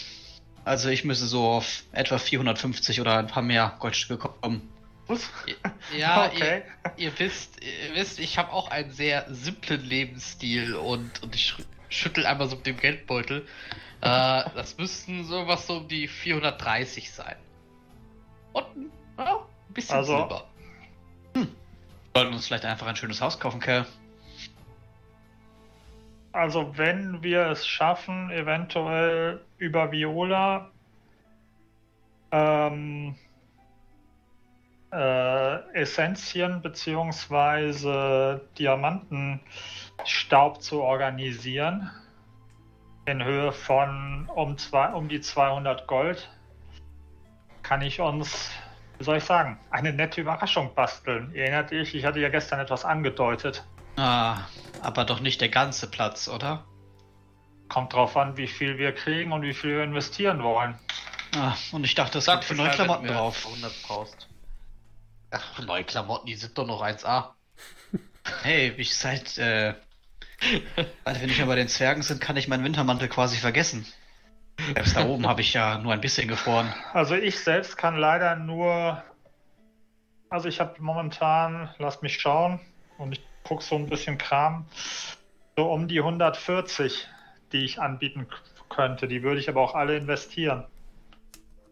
[0.64, 4.70] Also ich müsse so auf etwa 450 oder ein paar mehr Goldstücke kommen.
[5.98, 6.62] Ja, okay.
[6.98, 11.56] ihr, ihr wisst, ihr wisst, ich habe auch einen sehr simplen Lebensstil und, und ich
[11.90, 13.48] schüttel einmal so mit dem Geldbeutel.
[14.02, 17.36] Äh, das müssten sowas so um die 430 sein.
[18.54, 18.66] Und
[19.18, 19.36] ja,
[19.68, 20.46] ein bisschen Also- Silber.
[21.34, 21.48] Wir
[22.16, 23.86] sollten uns vielleicht einfach ein schönes Haus kaufen, Kerl.
[26.32, 30.70] Also wenn wir es schaffen, eventuell über Viola
[32.32, 33.16] ähm,
[34.92, 38.40] äh, Essenzien bzw.
[38.58, 41.90] Diamantenstaub zu organisieren,
[43.10, 46.30] in Höhe von um, zwei, um die 200 Gold,
[47.64, 48.52] kann ich uns,
[48.98, 51.34] wie soll ich sagen, eine nette Überraschung basteln.
[51.36, 53.66] Erinnert dich, ich hatte ja gestern etwas angedeutet.
[53.98, 54.38] Ah,
[54.82, 56.66] aber doch nicht der ganze Platz, oder?
[57.68, 60.80] Kommt drauf an, wie viel wir kriegen und wie viel wir investieren wollen.
[61.36, 63.46] Ah, und ich dachte, es Sag gibt für neue Klamotten drauf.
[63.46, 64.28] 100 brauchst.
[65.32, 67.32] Ach, neue Klamotten, die sind doch noch 1A.
[68.44, 69.74] Hey, ich seit, äh,
[71.04, 73.86] also wenn ich ja bei den Zwergen sind, kann ich meinen Wintermantel quasi vergessen.
[74.74, 76.74] Selbst da oben habe ich ja nur ein bisschen gefroren.
[76.94, 79.02] Also ich selbst kann leider nur,
[80.30, 82.60] also ich habe momentan, lass mich schauen,
[82.98, 84.66] und ich gucke so ein bisschen Kram,
[85.56, 87.08] so um die 140,
[87.52, 88.28] die ich anbieten
[88.70, 89.08] könnte.
[89.08, 90.66] Die würde ich aber auch alle investieren.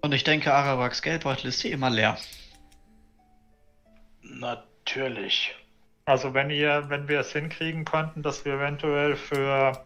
[0.02, 2.18] Und ich denke, Arawaks Geldbeutel ist hier immer leer.
[4.22, 5.56] Natürlich.
[6.08, 9.86] Also wenn ihr, wenn wir es hinkriegen könnten, dass wir eventuell für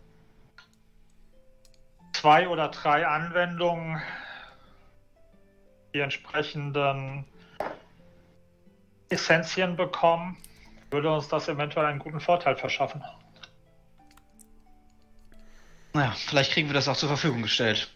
[2.13, 3.99] zwei oder drei Anwendungen
[5.95, 7.25] die entsprechenden
[9.09, 10.37] Essenzien bekommen,
[10.91, 13.03] würde uns das eventuell einen guten Vorteil verschaffen.
[15.93, 17.91] Naja, vielleicht kriegen wir das auch zur Verfügung gestellt.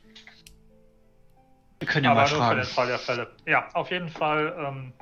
[1.78, 2.60] Wir können ja Aber mal nur für fragen.
[2.62, 3.32] den Fall der Fälle.
[3.46, 4.94] Ja, auf jeden Fall, ähm,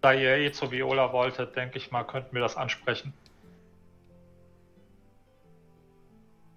[0.00, 3.12] da ihr eh zu Viola wolltet, denke ich mal, könnten wir das ansprechen.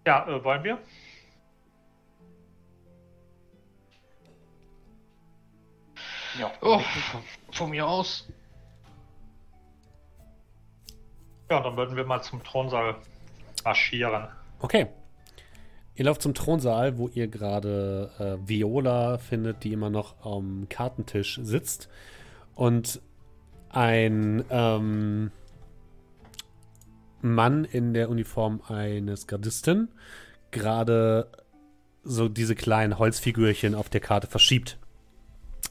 [0.06, 0.80] Ja, äh, wollen wir?
[6.39, 6.52] Ja.
[6.62, 8.28] Oh, von, von mir aus.
[11.50, 12.96] Ja, dann würden wir mal zum Thronsaal
[13.64, 14.28] marschieren.
[14.60, 14.88] Okay.
[15.96, 21.39] Ihr lauft zum Thronsaal, wo ihr gerade äh, Viola findet, die immer noch am Kartentisch
[21.44, 21.89] sitzt.
[22.56, 23.02] Und
[23.74, 25.32] ein ähm,
[27.22, 29.89] Mann in der Uniform eines Gardisten
[30.51, 31.30] gerade
[32.03, 34.78] so diese kleinen Holzfigürchen auf der Karte verschiebt.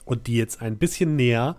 [0.05, 1.57] Und die jetzt ein bisschen näher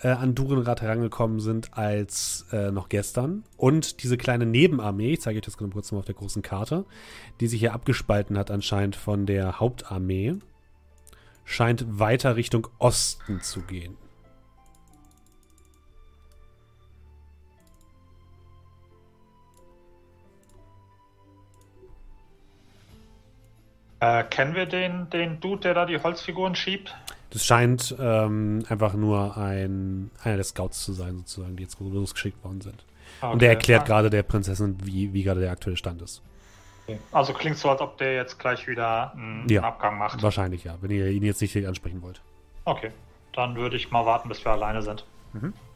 [0.00, 3.44] äh, an Durenrad herangekommen sind als äh, noch gestern.
[3.56, 6.84] Und diese kleine Nebenarmee, ich zeige euch das kurz mal auf der großen Karte,
[7.40, 10.34] die sich hier abgespalten hat anscheinend von der Hauptarmee,
[11.44, 13.96] scheint weiter Richtung Osten zu gehen.
[24.00, 26.94] Äh, kennen wir den, den Dude, der da die Holzfiguren schiebt?
[27.30, 32.42] Das scheint ähm, einfach nur ein, einer der Scouts zu sein, sozusagen, die jetzt losgeschickt
[32.44, 32.84] worden sind.
[33.22, 33.56] Und der Okay.
[33.56, 36.22] erklärt gerade der Prinzessin, wie, wie gerade der aktuelle Stand ist.
[37.10, 39.62] Also klingt so, als ob der jetzt gleich wieder einen Ja.
[39.62, 40.22] Abgang macht.
[40.22, 42.20] Wahrscheinlich ja, wenn ihr ihn jetzt nicht ansprechen wollt.
[42.64, 42.90] Okay,
[43.32, 45.04] dann würde ich mal warten, bis wir alleine sind.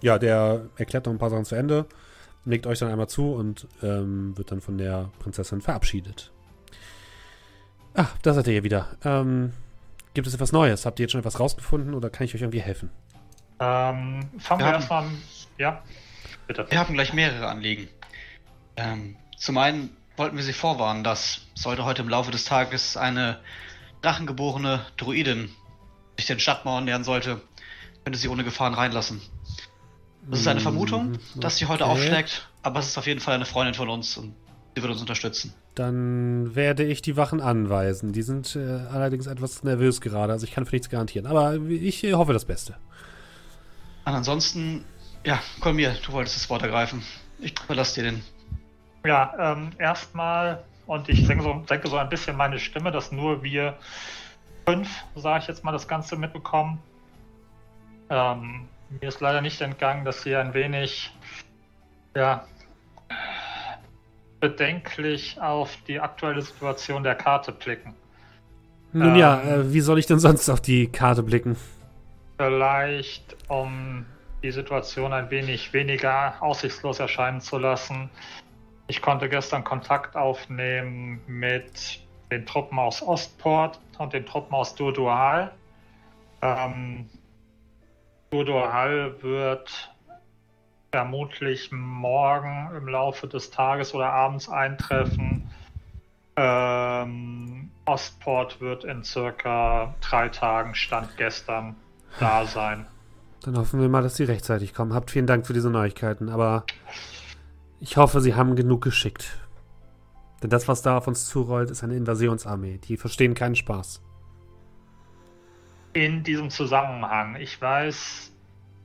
[0.01, 1.85] Ja, der erklärt noch ein paar Sachen zu Ende,
[2.45, 6.31] legt euch dann einmal zu und ähm, wird dann von der Prinzessin verabschiedet.
[7.95, 8.88] Ach, da seid ihr ja wieder.
[9.05, 9.53] Ähm,
[10.14, 10.86] gibt es etwas Neues?
[10.86, 12.91] Habt ihr jetzt schon etwas rausgefunden oder kann ich euch irgendwie helfen?
[13.59, 15.22] Ähm, fangen wir Wir erstmal an.
[15.59, 15.82] Ja,
[16.47, 16.66] bitte.
[16.70, 17.88] Wir haben gleich mehrere Anliegen.
[18.76, 23.38] Ähm, zum einen wollten wir Sie vorwarnen, dass sollte heute im Laufe des Tages eine
[24.03, 25.51] drachengeborene Druidin
[26.16, 27.41] sich den Stadtmauern nähern sollte,
[28.05, 29.20] könnte sie ohne Gefahren reinlassen.
[30.28, 31.93] Das ist eine Vermutung, dass sie heute okay.
[31.93, 34.34] aufschlägt, aber es ist auf jeden Fall eine Freundin von uns und
[34.74, 35.55] sie wird uns unterstützen.
[35.75, 38.12] Dann werde ich die Wachen anweisen.
[38.12, 41.27] Die sind äh, allerdings etwas nervös gerade, also ich kann für nichts garantieren.
[41.27, 42.77] Aber ich äh, hoffe das Beste.
[44.05, 44.85] Ansonsten,
[45.25, 47.03] ja, komm mir, du wolltest das Wort ergreifen.
[47.39, 48.23] Ich überlasse dir den.
[49.07, 53.43] Ja, ähm, erstmal, und ich denke so, denke so ein bisschen meine Stimme, dass nur
[53.43, 53.79] wir
[54.66, 56.79] fünf, sage ich jetzt mal, das Ganze mitbekommen.
[58.11, 58.68] Ähm,
[59.01, 61.12] mir ist leider nicht entgangen, dass sie ein wenig,
[62.14, 62.45] ja,
[64.41, 67.95] bedenklich auf die aktuelle Situation der Karte blicken.
[68.93, 69.61] Nun ja, Ähm.
[69.61, 71.57] äh, wie soll ich denn sonst auf die Karte blicken?
[72.38, 74.07] Vielleicht, um
[74.43, 78.11] die Situation ein wenig weniger aussichtslos erscheinen zu lassen.
[78.88, 82.01] Ich konnte gestern Kontakt aufnehmen mit
[82.32, 85.53] den Truppen aus Ostport und den Truppen aus Durdual.
[86.43, 87.09] Ähm,
[88.30, 89.89] Durdual wird
[90.91, 95.49] vermutlich morgen im Laufe des Tages oder abends eintreffen.
[96.36, 101.76] Ähm, Ostport wird in circa drei Tagen, Stand gestern,
[102.18, 102.86] da sein.
[103.43, 104.95] Dann hoffen wir mal, dass sie rechtzeitig kommen.
[104.95, 106.28] Habt vielen Dank für diese Neuigkeiten.
[106.28, 106.64] Aber
[107.82, 109.38] Ich hoffe, sie haben genug geschickt.
[110.43, 112.78] Denn das, was da auf uns zurollt, ist eine Invasionsarmee.
[112.78, 114.03] Die verstehen keinen Spaß.
[115.95, 118.32] In diesem Zusammenhang, ich weiß,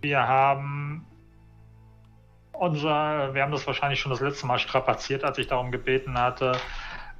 [0.01, 1.06] wir haben
[2.60, 6.58] unser, wir haben das wahrscheinlich schon das letzte Mal strapaziert, als ich darum gebeten hatte,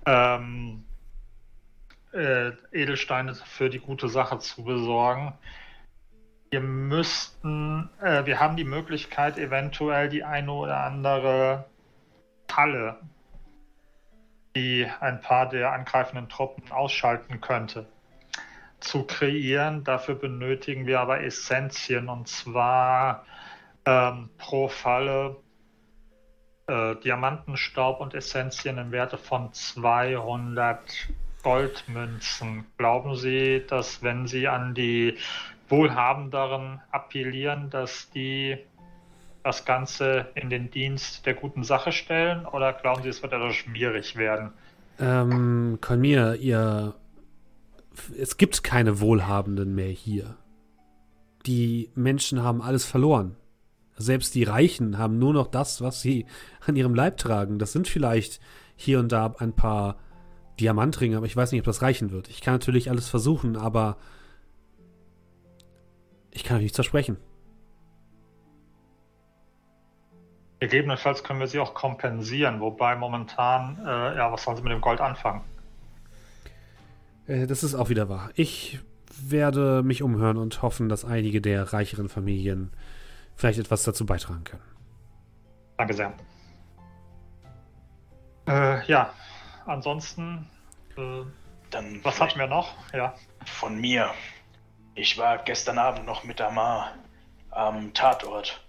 [0.06, 0.84] ähm,
[2.14, 5.34] äh, Edelsteine für die gute Sache zu besorgen.
[6.52, 11.66] Wir müssten, äh, wir haben die Möglichkeit, eventuell die eine oder andere
[12.48, 12.98] Falle,
[14.56, 17.88] die ein paar der angreifenden Truppen ausschalten könnte,
[18.80, 19.84] zu kreieren.
[19.84, 23.26] Dafür benötigen wir aber Essenzien und zwar
[23.86, 25.38] ähm, pro Falle
[26.68, 30.80] äh, Diamantenstaub und Essenzien im Werte von 200
[31.44, 32.66] Goldmünzen.
[32.78, 35.18] Glauben Sie, dass wenn Sie an die
[35.70, 38.58] Wohlhabenderen appellieren, dass die
[39.44, 42.48] das Ganze in den Dienst der guten Sache stellen?
[42.48, 44.52] Oder glauben Sie, es wird etwas schwierig werden?
[45.00, 46.96] Ähm, Kolmir, ihr.
[48.20, 50.36] Es gibt keine Wohlhabenden mehr hier.
[51.46, 53.38] Die Menschen haben alles verloren.
[53.98, 56.26] Selbst die Reichen haben nur noch das, was sie
[56.66, 57.60] an ihrem Leib tragen.
[57.60, 58.40] Das sind vielleicht
[58.76, 59.98] hier und da ein paar
[60.60, 62.30] Diamantringe, aber ich weiß nicht, ob das reichen wird.
[62.30, 63.98] Ich kann natürlich alles versuchen, aber
[66.32, 67.18] ich kann euch nichts versprechen.
[70.60, 74.82] Gegebenenfalls können wir sie auch kompensieren, wobei momentan, äh, ja, was sollen sie mit dem
[74.82, 75.42] Gold anfangen?
[77.28, 78.30] Äh, das ist auch wieder wahr.
[78.36, 78.80] Ich
[79.22, 82.72] werde mich umhören und hoffen, dass einige der reicheren Familien
[83.36, 84.64] vielleicht etwas dazu beitragen können.
[85.78, 86.14] Danke sehr.
[88.48, 89.14] Äh, ja,
[89.66, 90.48] ansonsten,
[90.98, 91.24] äh,
[91.72, 92.74] Dann was hatten wir noch?
[92.94, 93.16] Ja.
[93.46, 94.12] Von mir.
[94.94, 96.94] Ich war gestern Abend noch mit Amar
[97.52, 98.62] am Tatort.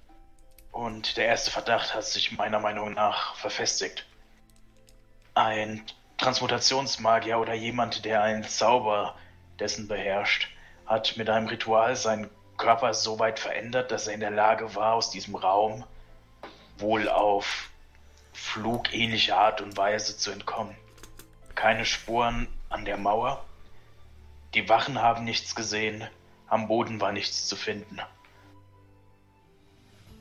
[0.72, 4.06] Und der erste Verdacht hat sich meiner Meinung nach verfestigt.
[5.34, 5.82] Ein
[6.18, 9.14] Transmutationsmagier oder jemand, der einen Zauber
[9.58, 10.48] dessen beherrscht,
[10.86, 14.94] hat mit einem Ritual seinen Körper so weit verändert, dass er in der Lage war,
[14.94, 15.84] aus diesem Raum
[16.78, 17.70] wohl auf
[18.32, 20.76] flugähnliche Art und Weise zu entkommen.
[21.54, 23.44] Keine Spuren an der Mauer.
[24.54, 26.06] Die Wachen haben nichts gesehen.
[26.48, 27.98] Am Boden war nichts zu finden.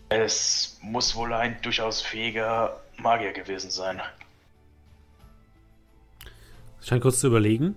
[0.10, 4.02] Es muss wohl ein durchaus fähiger Magier gewesen sein.
[6.82, 7.76] Scheint kurz zu überlegen.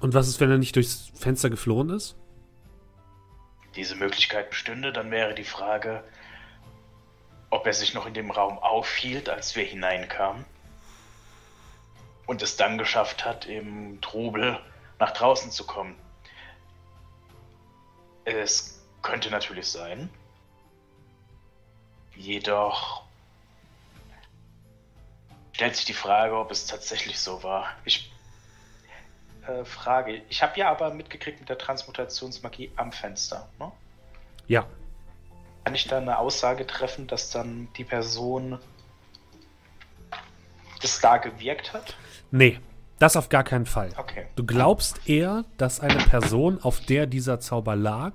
[0.00, 2.16] Und was ist, wenn er nicht durchs Fenster geflohen ist?
[3.74, 6.04] Diese Möglichkeit bestünde, dann wäre die Frage,
[7.50, 10.44] ob er sich noch in dem Raum aufhielt, als wir hineinkamen.
[12.26, 14.60] Und es dann geschafft hat, im Trubel
[14.98, 15.96] nach draußen zu kommen.
[18.24, 20.10] Es könnte natürlich sein.
[22.14, 23.04] Jedoch
[25.52, 27.70] stellt sich die Frage, ob es tatsächlich so war.
[27.84, 28.12] Ich
[29.48, 30.22] äh, Frage.
[30.28, 33.48] Ich habe ja aber mitgekriegt mit der Transmutationsmagie am Fenster.
[33.58, 33.72] Ne?
[34.46, 34.66] Ja.
[35.64, 38.58] Kann ich da eine Aussage treffen, dass dann die Person
[40.80, 41.96] das da gewirkt hat?
[42.30, 42.60] Nee,
[42.98, 43.90] das auf gar keinen Fall.
[43.96, 44.26] Okay.
[44.36, 48.14] Du glaubst eher, dass eine Person, auf der dieser Zauber lag,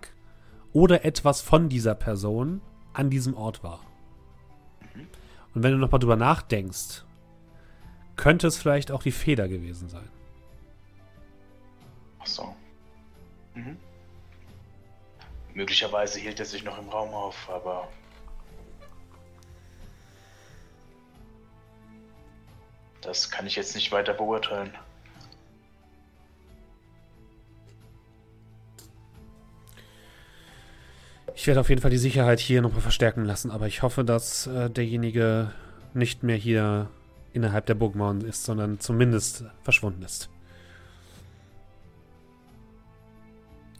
[0.71, 2.61] oder etwas von dieser Person
[2.93, 3.81] an diesem Ort war.
[5.53, 7.05] Und wenn du nochmal drüber nachdenkst,
[8.15, 10.09] könnte es vielleicht auch die Feder gewesen sein.
[12.23, 12.55] Ach so.
[13.53, 13.77] Mhm.
[15.53, 17.89] Möglicherweise hielt er sich noch im Raum auf, aber.
[23.01, 24.73] Das kann ich jetzt nicht weiter beurteilen.
[31.35, 34.47] Ich werde auf jeden Fall die Sicherheit hier nochmal verstärken lassen, aber ich hoffe, dass
[34.47, 35.51] äh, derjenige
[35.93, 36.89] nicht mehr hier
[37.33, 40.29] innerhalb der Burgmauern ist, sondern zumindest verschwunden ist.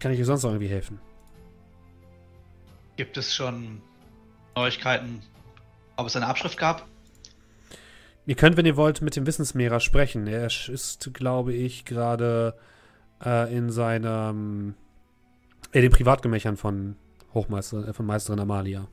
[0.03, 0.99] Kann ich dir sonst noch irgendwie helfen?
[2.97, 3.81] Gibt es schon
[4.53, 5.21] Neuigkeiten,
[5.95, 6.85] ob es eine Abschrift gab?
[8.25, 10.27] Ihr könnt, wenn ihr wollt, mit dem Wissensmehrer sprechen.
[10.27, 12.53] Er ist, glaube ich, gerade
[13.23, 14.75] äh, in seinem
[15.71, 16.97] in den Privatgemächern von
[17.33, 18.89] Hochmeister, äh, von Meisterin Amalia.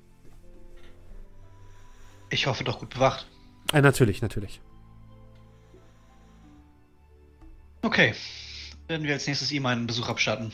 [2.30, 3.26] Ich hoffe doch gut bewacht.
[3.72, 4.60] Äh, natürlich, natürlich.
[7.82, 8.14] Okay.
[8.86, 10.52] Werden wir als nächstes ihm einen Besuch abstatten.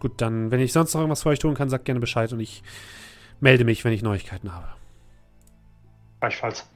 [0.00, 2.40] Gut, dann, wenn ich sonst noch irgendwas für euch tun kann, sagt gerne Bescheid und
[2.40, 2.62] ich
[3.38, 4.68] melde mich, wenn ich Neuigkeiten habe.
[6.20, 6.66] Gleichfalls.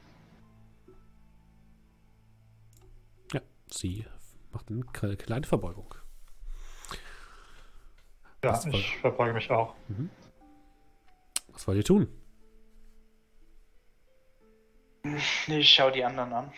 [3.33, 4.05] Ja, sie
[4.51, 4.83] macht eine
[5.17, 5.93] kleine Verbeugung.
[8.43, 9.75] Ja, war- ich verbeuge mich auch.
[11.49, 12.07] Was wollt ihr tun?
[15.47, 16.53] Nee, ich schau die anderen an.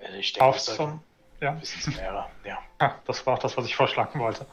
[0.00, 1.02] Äh, Ich denke, Auf zum.
[1.40, 2.30] Ja, Wissenslehrer.
[2.44, 2.58] Ja.
[2.80, 4.46] ha, das war auch das, was ich vorschlagen wollte.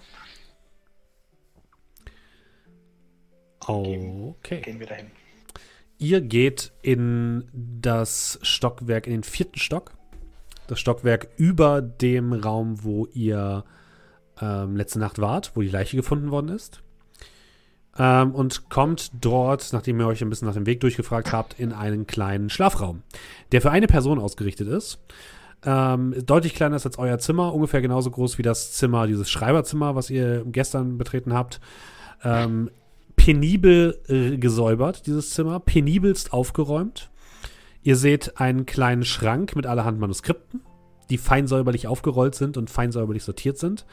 [3.68, 4.62] Okay.
[4.62, 5.08] Gehen wir dahin.
[5.98, 9.94] Ihr geht in das Stockwerk, in den vierten Stock.
[10.68, 13.64] Das Stockwerk über dem Raum, wo ihr
[14.42, 16.82] ähm, letzte Nacht wart, wo die Leiche gefunden worden ist.
[17.98, 21.72] Ähm, und kommt dort, nachdem ihr euch ein bisschen nach dem Weg durchgefragt habt, in
[21.74, 23.04] einen kleinen Schlafraum,
[23.52, 25.00] der für eine Person ausgerichtet ist.
[25.66, 29.96] Ähm, deutlich kleiner ist als euer Zimmer, ungefähr genauso groß wie das Zimmer, dieses Schreiberzimmer,
[29.96, 31.62] was ihr gestern betreten habt.
[32.24, 32.70] Ähm,
[33.24, 37.10] penibel äh, gesäubert, dieses Zimmer, penibelst aufgeräumt.
[37.82, 40.60] Ihr seht einen kleinen Schrank mit allerhand Manuskripten,
[41.10, 43.86] die fein säuberlich aufgerollt sind und fein säuberlich sortiert sind.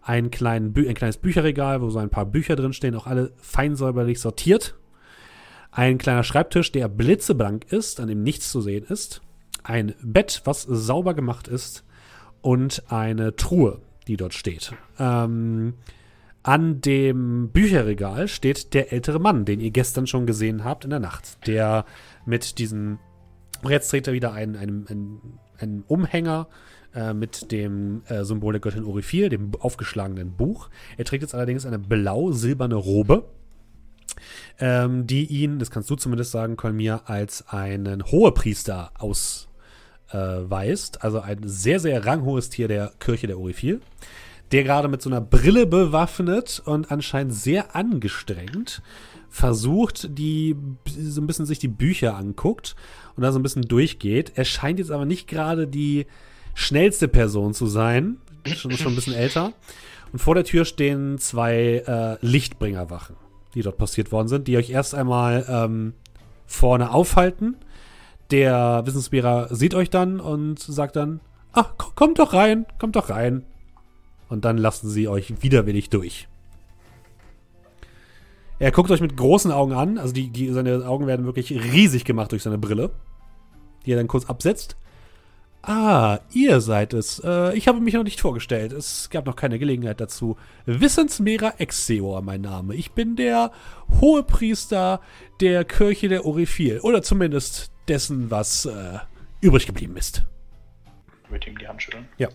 [0.00, 3.32] Ein, kleinen Bü ein kleines Bücherregal, wo so ein paar Bücher drin stehen, auch alle
[3.38, 4.76] fein säuberlich sortiert.
[5.72, 9.22] Ein kleiner Schreibtisch, der blitzeblank ist, an dem nichts zu sehen ist.
[9.64, 11.84] Ein Bett, was sauber gemacht ist.
[12.42, 14.72] Und eine Truhe, die dort steht.
[15.00, 15.74] Ähm,
[16.48, 20.98] an dem Bücherregal steht der ältere Mann, den ihr gestern schon gesehen habt in der
[20.98, 21.46] Nacht.
[21.46, 21.84] Der
[22.24, 22.98] mit diesen.
[23.68, 25.20] Jetzt trägt er wieder einen, einen, einen,
[25.58, 26.48] einen Umhänger
[26.94, 30.70] äh, mit dem äh, Symbol der Göttin Orifil, dem aufgeschlagenen Buch.
[30.96, 33.28] Er trägt jetzt allerdings eine blau-silberne Robe,
[34.58, 41.04] ähm, die ihn, das kannst du zumindest sagen, Kolmir, als einen Hohepriester ausweist.
[41.04, 43.82] also ein sehr, sehr ranghohes Tier der Kirche der Orifil
[44.52, 48.82] der gerade mit so einer Brille bewaffnet und anscheinend sehr angestrengt
[49.30, 52.74] versucht, die so ein bisschen sich die Bücher anguckt
[53.14, 54.32] und da so ein bisschen durchgeht.
[54.36, 56.06] Er scheint jetzt aber nicht gerade die
[56.54, 59.52] schnellste Person zu sein, schon, schon ein bisschen älter.
[60.12, 63.16] Und vor der Tür stehen zwei äh, Lichtbringerwachen,
[63.54, 65.92] die dort passiert worden sind, die euch erst einmal ähm,
[66.46, 67.56] vorne aufhalten.
[68.30, 71.20] Der Wissenslehrer sieht euch dann und sagt dann,
[71.52, 73.44] ach, ko- kommt doch rein, kommt doch rein.
[74.28, 76.28] Und dann lassen sie euch widerwillig durch.
[78.58, 82.04] Er guckt euch mit großen Augen an, also die, die, seine Augen werden wirklich riesig
[82.04, 82.90] gemacht durch seine Brille,
[83.86, 84.76] die er dann kurz absetzt.
[85.62, 87.20] Ah, ihr seid es.
[87.24, 88.72] Äh, ich habe mich noch nicht vorgestellt.
[88.72, 90.36] Es gab noch keine Gelegenheit dazu.
[90.66, 92.74] Wissensmehrer Exeor, mein Name.
[92.74, 93.50] Ich bin der
[94.00, 95.00] Hohepriester
[95.40, 96.80] der Kirche der Orifil.
[96.80, 98.98] Oder zumindest dessen, was äh,
[99.40, 100.24] übrig geblieben ist.
[101.28, 102.08] Würde ihm die Hand schütteln.
[102.18, 102.28] Ja,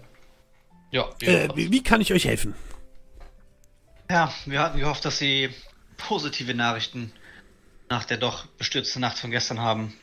[1.21, 2.53] Äh, wie, wie kann ich euch helfen?
[4.09, 5.49] Ja, wir hatten gehofft, dass Sie
[5.97, 7.11] positive Nachrichten
[7.89, 9.93] nach der doch bestürzten Nacht von gestern haben.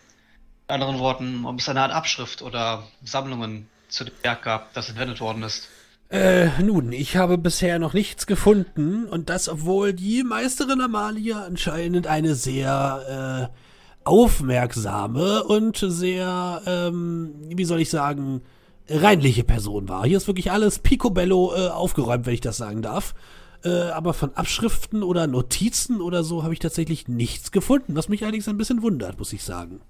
[0.68, 4.88] In anderen Worten, ob es eine Art Abschrift oder Sammlungen zu dem Werk gab, das
[4.88, 5.68] entwendet worden ist.
[6.11, 12.09] Äh, nun, ich habe bisher noch nichts gefunden und das, obwohl die Meisterin Amalia anscheinend
[12.09, 13.59] eine sehr äh,
[14.05, 18.43] aufmerksame und sehr, ähm, wie soll ich sagen,
[18.91, 20.05] reinliche Person war.
[20.05, 23.14] Hier ist wirklich alles picobello äh, aufgeräumt, wenn ich das sagen darf.
[23.62, 28.22] Äh, aber von Abschriften oder Notizen oder so habe ich tatsächlich nichts gefunden, was mich
[28.22, 29.80] allerdings ein bisschen wundert, muss ich sagen.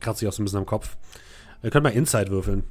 [0.00, 0.96] Kratzt sich auch so ein bisschen am Kopf.
[1.62, 2.64] Wir können mal Inside würfeln.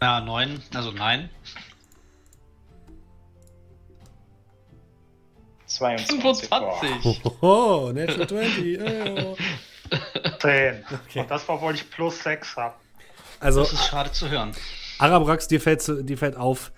[0.00, 1.28] Ja, neun, also nein.
[5.68, 6.50] 22.
[6.50, 6.80] Boah.
[6.80, 7.32] 25.
[7.42, 8.80] Oh, Natural 20.
[8.80, 9.36] Oh.
[10.40, 10.84] 10.
[11.14, 12.74] Und das war, obwohl ich plus 6 habe.
[13.40, 14.52] Also, Das ist schade zu hören.
[14.98, 16.72] Arabrax, dir fällt, zu- dir fällt auf,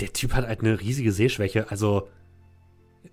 [0.00, 1.70] der Typ hat halt eine riesige Sehschwäche.
[1.70, 2.08] Also,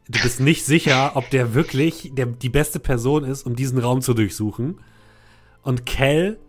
[0.07, 4.01] du bist nicht sicher, ob der wirklich der, die beste Person ist, um diesen Raum
[4.01, 4.79] zu durchsuchen.
[5.63, 6.39] Und Kel,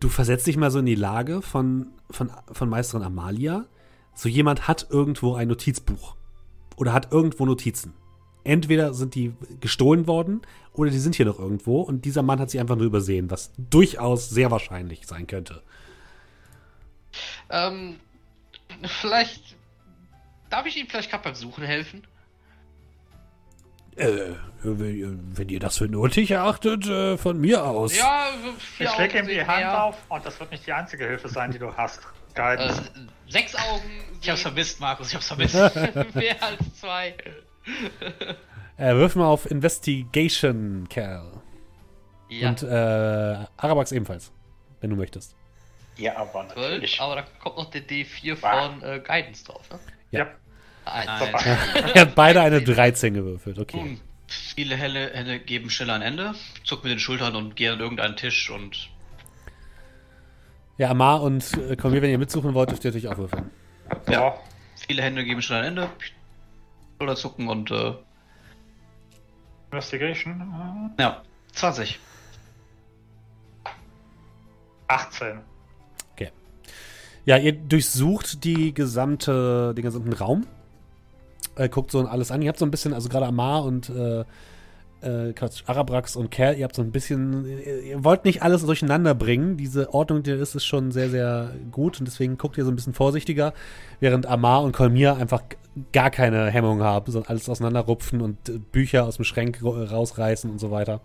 [0.00, 3.66] du versetzt dich mal so in die Lage von, von, von Meisterin Amalia.
[4.14, 6.16] So jemand hat irgendwo ein Notizbuch.
[6.76, 7.94] Oder hat irgendwo Notizen.
[8.44, 12.50] Entweder sind die gestohlen worden oder die sind hier noch irgendwo und dieser Mann hat
[12.50, 15.62] sie einfach nur übersehen, was durchaus sehr wahrscheinlich sein könnte.
[17.50, 18.00] Ähm,
[19.02, 19.56] vielleicht.
[20.50, 22.06] Darf ich Ihnen vielleicht gerade beim Suchen helfen?
[23.96, 24.32] Äh,
[24.62, 27.96] wenn, ihr das für nötig erachtet, äh, von mir aus.
[27.96, 28.28] Ja,
[28.78, 29.84] Ich lege ihm die Hand mehr.
[29.84, 31.98] auf und das wird nicht die einzige Hilfe sein, die du hast.
[32.00, 32.82] Äh, Guidance.
[33.28, 33.90] sechs Augen
[34.22, 35.54] Ich hab's vermisst, Markus, ich hab's vermisst.
[36.14, 37.14] mehr als zwei.
[38.78, 41.30] Äh, wirf mal auf Investigation, Kerl.
[42.30, 44.32] Ja, Und äh, Arabax ebenfalls,
[44.80, 45.36] wenn du möchtest.
[45.98, 46.98] Ja, aber natürlich.
[47.00, 48.70] aber da kommt noch der D4 Ah.
[48.70, 49.78] von äh, Guidance drauf, ne?
[50.10, 50.26] ja.
[50.84, 51.06] Eins.
[51.06, 51.58] Nein.
[51.94, 53.76] Er hat beide eine 13 gewürfelt, okay.
[53.76, 56.34] Nun, viele Helle, Hände geben schneller ein Ende.
[56.64, 58.88] Zuck mit den Schultern und gehe an irgendeinen Tisch und
[60.78, 63.50] Ja, Amar und äh, Kolmir, wenn ihr mitsuchen wollt, dürft ihr natürlich auch würfeln.
[64.08, 64.34] Ja.
[64.88, 65.88] Viele Hände geben schon ein Ende.
[67.02, 67.94] Oder zucken und äh,
[69.70, 70.94] Investigation.
[70.98, 71.22] ja,
[71.52, 71.98] 20.
[73.64, 73.68] äh,
[74.88, 75.40] 18.
[77.24, 80.46] Ja, ihr durchsucht die gesamte, den gesamten Raum.
[81.54, 82.42] Äh, guckt so alles an.
[82.42, 84.24] Ihr habt so ein bisschen, also gerade Amar und äh,
[85.02, 87.44] äh, Quatsch, Arabrax und Kerl, ihr habt so ein bisschen,
[87.84, 89.56] ihr wollt nicht alles durcheinander bringen.
[89.56, 92.70] Diese Ordnung, die da ist, ist schon sehr, sehr gut und deswegen guckt ihr so
[92.70, 93.52] ein bisschen vorsichtiger,
[94.00, 95.42] während Amar und Kolmir einfach
[95.92, 100.50] gar keine Hemmung haben, sondern alles auseinanderrupfen und äh, Bücher aus dem Schrank ro- rausreißen
[100.50, 101.00] und so weiter.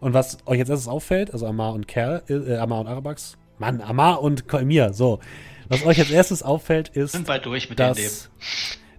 [0.00, 3.80] Und was euch jetzt erstes auffällt, also Amar und Kerl, äh, Amar und Arabrax, Mann,
[3.80, 5.18] Amar und Kolmir, so.
[5.68, 7.96] Was euch als erstes auffällt, ist, Sind bald durch mit dem Leben.
[7.96, 8.30] dass,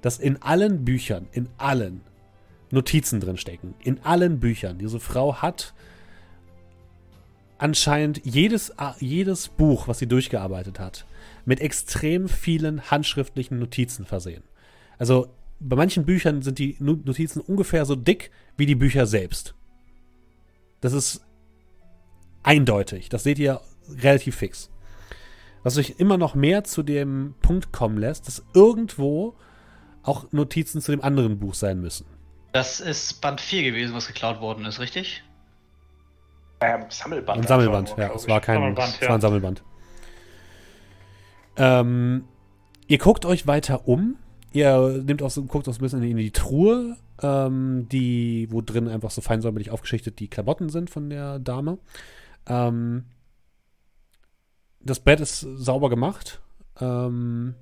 [0.01, 2.01] dass in allen Büchern, in allen
[2.71, 3.75] Notizen drin stecken.
[3.79, 4.77] In allen Büchern.
[4.77, 5.73] Diese Frau hat
[7.57, 11.05] anscheinend jedes, jedes Buch, was sie durchgearbeitet hat,
[11.45, 14.43] mit extrem vielen handschriftlichen Notizen versehen.
[14.97, 15.27] Also
[15.59, 19.55] bei manchen Büchern sind die Notizen ungefähr so dick wie die Bücher selbst.
[20.81, 21.21] Das ist
[22.43, 23.09] eindeutig.
[23.09, 24.69] Das seht ihr relativ fix.
[25.63, 29.35] Was euch immer noch mehr zu dem Punkt kommen lässt, dass irgendwo
[30.03, 32.05] auch Notizen zu dem anderen Buch sein müssen.
[32.57, 35.21] Das ist Band 4 gewesen, was geklaut worden ist, richtig?
[36.59, 37.43] Ähm, Sammelband.
[37.43, 38.15] Ein Sammelband, einfach ja.
[38.15, 39.09] Es war kein, Sammelband, es ja.
[39.09, 39.63] war ein Sammelband.
[41.55, 42.23] Ähm,
[42.87, 44.15] ihr guckt euch weiter um.
[44.53, 48.61] Ihr nehmt auch so, guckt auch so ein bisschen in die Truhe, ähm, die, wo
[48.61, 51.77] drin einfach so feinsäuberlich aufgeschichtet die Klamotten sind von der Dame.
[52.47, 53.05] Ähm,
[54.79, 56.41] das Bett ist sauber gemacht.
[56.81, 57.53] Ähm,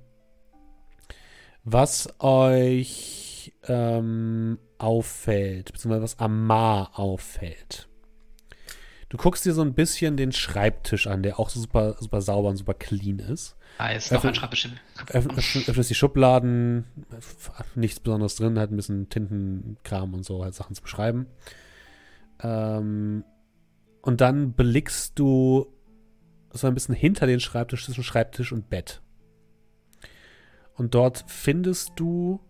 [1.64, 3.25] was euch
[3.68, 7.88] ähm, auffällt, beziehungsweise was Amar auffällt.
[9.08, 12.48] Du guckst dir so ein bisschen den Schreibtisch an, der auch so super, super sauber
[12.48, 13.56] und super clean ist.
[13.78, 14.68] Nice, Ja, noch ein Schreibtisch.
[15.12, 16.86] Öffn, öffn, öffnest die Schubladen,
[17.74, 21.26] nichts Besonderes drin, halt ein bisschen Tintenkram und so, halt Sachen zu beschreiben.
[22.40, 23.24] Ähm,
[24.02, 25.72] und dann blickst du
[26.50, 29.02] so ein bisschen hinter den Schreibtisch, zwischen Schreibtisch und Bett.
[30.74, 32.40] Und dort findest du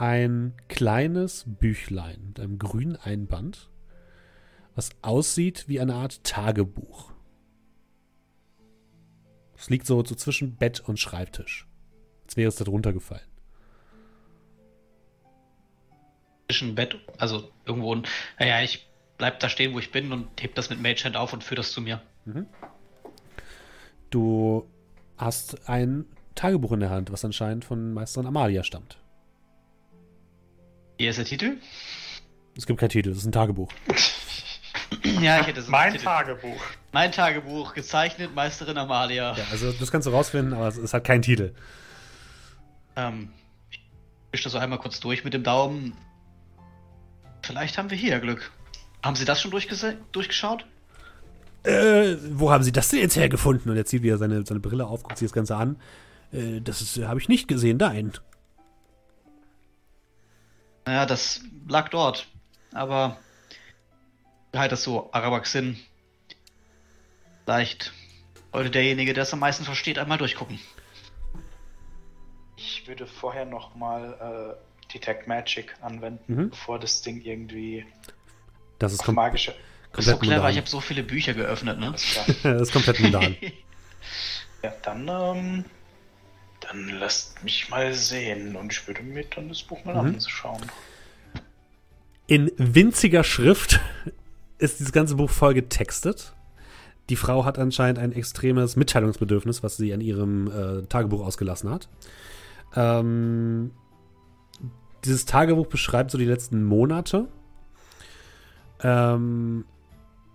[0.00, 3.68] ein kleines Büchlein mit einem grünen Einband,
[4.76, 7.10] was aussieht wie eine Art Tagebuch.
[9.56, 11.66] Es liegt so, so zwischen Bett und Schreibtisch.
[12.24, 13.26] Als wäre es da drunter gefallen.
[16.48, 17.94] Zwischen Bett, also irgendwo.
[17.94, 18.04] ein-
[18.38, 18.88] Naja, ich
[19.18, 21.56] bleib da stehen, wo ich bin und heb das mit Mage Hand auf und führe
[21.56, 22.00] das zu mir.
[24.10, 24.64] Du
[25.16, 26.04] hast ein
[26.36, 28.97] Tagebuch in der Hand, was anscheinend von Meisterin Amalia stammt.
[30.98, 31.58] Hier ist der Titel.
[32.56, 33.70] Es gibt keinen Titel, es ist ein Tagebuch.
[35.20, 36.04] ja, ich hätte so Mein Titel.
[36.04, 36.60] Tagebuch.
[36.92, 39.36] Mein Tagebuch, gezeichnet Meisterin Amalia.
[39.36, 41.54] Ja, also das kannst du rausfinden, aber es, es hat keinen Titel.
[42.96, 43.30] Ähm,
[43.70, 43.80] ich
[44.32, 45.92] wische das so einmal kurz durch mit dem Daumen.
[47.42, 48.50] Vielleicht haben wir hier Glück.
[49.04, 50.66] Haben Sie das schon durchgeschaut?
[51.62, 53.70] Äh, wo haben Sie das denn jetzt hergefunden?
[53.70, 55.76] Und er zieht wieder seine, seine Brille auf, guckt sich das Ganze an.
[56.32, 58.12] Äh, das ist, habe ich nicht gesehen, nein.
[60.88, 62.26] Naja, das lag dort.
[62.72, 63.18] Aber
[64.56, 65.78] halt das so, Arabaxin.
[67.44, 67.92] Vielleicht
[68.54, 70.58] sollte derjenige, der es am meisten versteht, einmal durchgucken.
[72.56, 76.48] Ich würde vorher nochmal äh, Detect Magic anwenden, Mhm.
[76.50, 77.84] bevor das Ding irgendwie
[78.78, 79.54] Das ist, auf magische.
[79.92, 80.52] Das ist so komplett clever, mundan.
[80.52, 81.94] ich habe so viele Bücher geöffnet, ne?
[82.42, 83.36] Das ist komplett mundan.
[84.62, 85.64] ja, dann, ähm,
[86.68, 90.14] dann lasst mich mal sehen und ich würde mir dann das Buch mal Mhm.
[90.14, 90.62] anschauen.
[92.26, 93.80] In winziger Schrift
[94.58, 96.34] ist dieses ganze Buch voll getextet.
[97.08, 101.88] Die Frau hat anscheinend ein extremes Mitteilungsbedürfnis, was sie an ihrem äh, Tagebuch ausgelassen hat.
[102.76, 103.70] Ähm,
[105.06, 107.28] dieses Tagebuch beschreibt so die letzten Monate.
[108.82, 109.64] Ähm,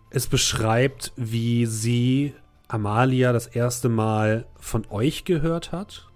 [0.10, 2.34] es beschreibt, wie sie
[2.68, 6.10] Amalia das erste Mal von euch gehört hat.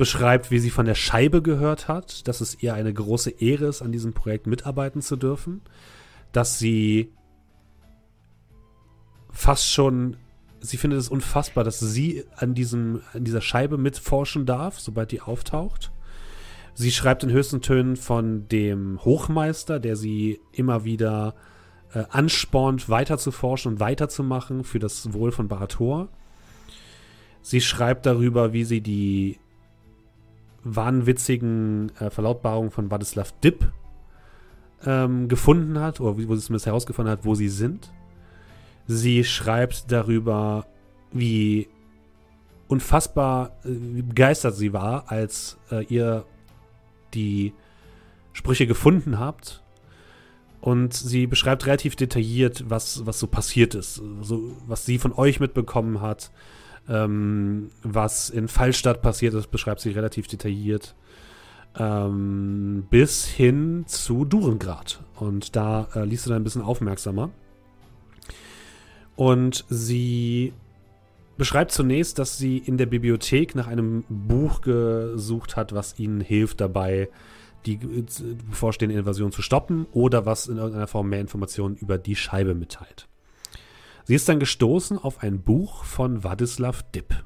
[0.00, 3.66] Es beschreibt, wie sie von der Scheibe gehört hat, dass es ihr eine große Ehre
[3.66, 5.60] ist, an diesem Projekt mitarbeiten zu dürfen.
[6.32, 7.12] Dass sie
[9.30, 10.16] fast schon,
[10.60, 15.20] sie findet es unfassbar, dass sie an, diesem, an dieser Scheibe mitforschen darf, sobald die
[15.20, 15.92] auftaucht.
[16.72, 21.34] Sie schreibt in höchsten Tönen von dem Hochmeister, der sie immer wieder
[21.92, 26.08] äh, anspornt, weiter zu forschen und weiterzumachen für das Wohl von Barator.
[27.42, 29.38] Sie schreibt darüber, wie sie die
[30.64, 33.72] wahnwitzigen äh, Verlautbarungen von Wadislav Dipp
[34.84, 37.92] ähm, gefunden hat, oder wo sie zumindest herausgefunden hat, wo sie sind.
[38.86, 40.66] Sie schreibt darüber,
[41.12, 41.68] wie
[42.68, 46.24] unfassbar äh, wie begeistert sie war, als äh, ihr
[47.14, 47.52] die
[48.32, 49.62] Sprüche gefunden habt.
[50.60, 53.94] Und sie beschreibt relativ detailliert, was, was so passiert ist.
[54.20, 56.30] So, was sie von euch mitbekommen hat.
[56.88, 60.94] Ähm, was in Fallstadt passiert ist, beschreibt sie relativ detailliert.
[61.78, 65.00] Ähm, bis hin zu Durengrad.
[65.14, 67.30] Und da äh, liest du dann ein bisschen aufmerksamer.
[69.14, 70.52] Und sie
[71.36, 76.60] beschreibt zunächst, dass sie in der Bibliothek nach einem Buch gesucht hat, was ihnen hilft
[76.60, 77.08] dabei,
[77.66, 77.76] die
[78.48, 83.09] bevorstehende Invasion zu stoppen oder was in irgendeiner Form mehr Informationen über die Scheibe mitteilt.
[84.10, 87.22] Sie ist dann gestoßen auf ein Buch von Wadislav Dipp,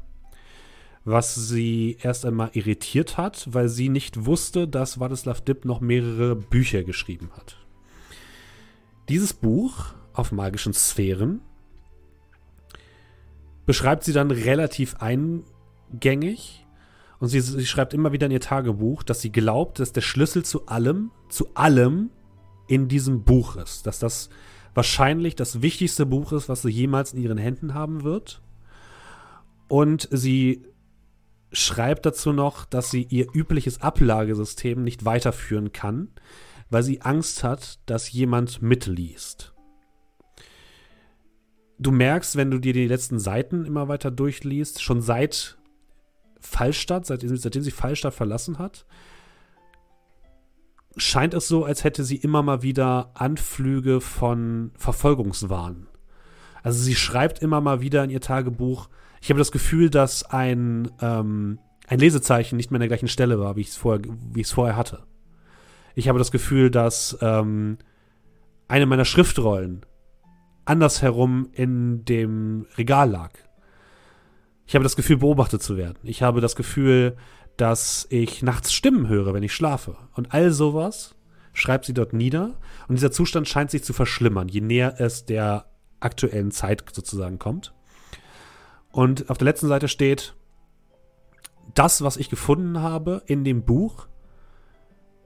[1.07, 6.37] was sie erst einmal irritiert hat, weil sie nicht wusste, dass Wadislav Dipp noch mehrere
[6.37, 7.57] Bücher geschrieben hat.
[9.09, 11.41] Dieses Buch auf magischen Sphären
[13.65, 16.67] beschreibt sie dann relativ eingängig
[17.19, 20.45] und sie, sie, schreibt immer wieder in ihr Tagebuch, dass sie glaubt, dass der Schlüssel
[20.45, 22.11] zu allem, zu allem
[22.67, 23.87] in diesem Buch ist.
[23.87, 24.29] Dass das
[24.75, 28.43] wahrscheinlich das wichtigste Buch ist, was sie jemals in ihren Händen haben wird.
[29.69, 30.65] Und sie
[31.53, 36.09] schreibt dazu noch, dass sie ihr übliches Ablagesystem nicht weiterführen kann,
[36.71, 39.55] weil sie Angst hat, dass jemand mitliest
[41.79, 45.59] du merkst, wenn du dir die letzten Seiten immer weiter durchliest, schon seit
[46.41, 48.87] Fallstadt, seitdem, seitdem sie Fallstadt verlassen hat,
[50.97, 55.89] scheint es so, als hätte sie immer mal wieder Anflüge von Verfolgungswahn.
[56.63, 58.89] Also sie schreibt immer mal wieder in ihr Tagebuch,
[59.21, 63.41] ich habe das Gefühl, dass ein, ähm, ein Lesezeichen nicht mehr an der gleichen Stelle
[63.41, 64.03] war, wie ich es vorher,
[64.45, 65.05] vorher hatte.
[65.95, 67.79] Ich habe das Gefühl, dass ähm,
[68.69, 69.87] eine meiner Schriftrollen
[70.65, 73.33] andersherum in dem Regal lag.
[74.67, 75.99] Ich habe das Gefühl, beobachtet zu werden.
[76.03, 77.17] Ich habe das Gefühl,
[77.57, 79.97] dass ich nachts Stimmen höre, wenn ich schlafe.
[80.15, 81.15] Und all sowas
[81.53, 82.55] schreibt sie dort nieder.
[82.89, 85.67] Und dieser Zustand scheint sich zu verschlimmern, je näher es der
[86.01, 87.73] aktuellen Zeit sozusagen kommt.
[88.91, 90.35] Und auf der letzten Seite steht,
[91.75, 94.07] das, was ich gefunden habe in dem Buch,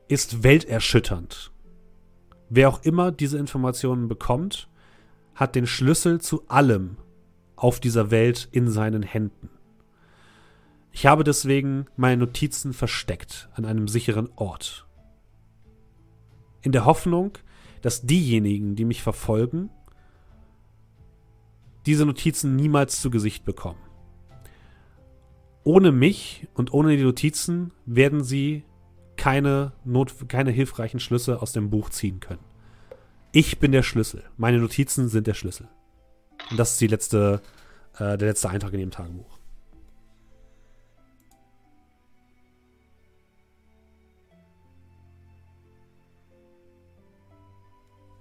[0.07, 1.53] ist welterschütternd.
[2.49, 4.69] Wer auch immer diese Informationen bekommt,
[5.35, 6.97] hat den Schlüssel zu allem
[7.57, 9.51] auf dieser Welt in seinen Händen.
[10.93, 14.87] Ich habe deswegen meine Notizen versteckt an einem sicheren Ort.
[16.63, 17.39] In der Hoffnung,
[17.83, 19.71] dass diejenigen, die mich verfolgen,
[21.87, 23.81] diese Notizen niemals zu Gesicht bekommen.
[25.65, 28.65] Ohne mich und ohne die Notizen werden sie
[29.17, 32.45] keine, Not keine hilfreichen Schlüsse aus dem Buch ziehen können.
[33.33, 34.25] Ich bin der Schlüssel.
[34.37, 35.69] Meine Notizen sind der Schlüssel.
[36.51, 37.43] Und das ist die letzte,
[37.95, 39.38] äh, der letzte Eintrag in ihrem Tagebuch.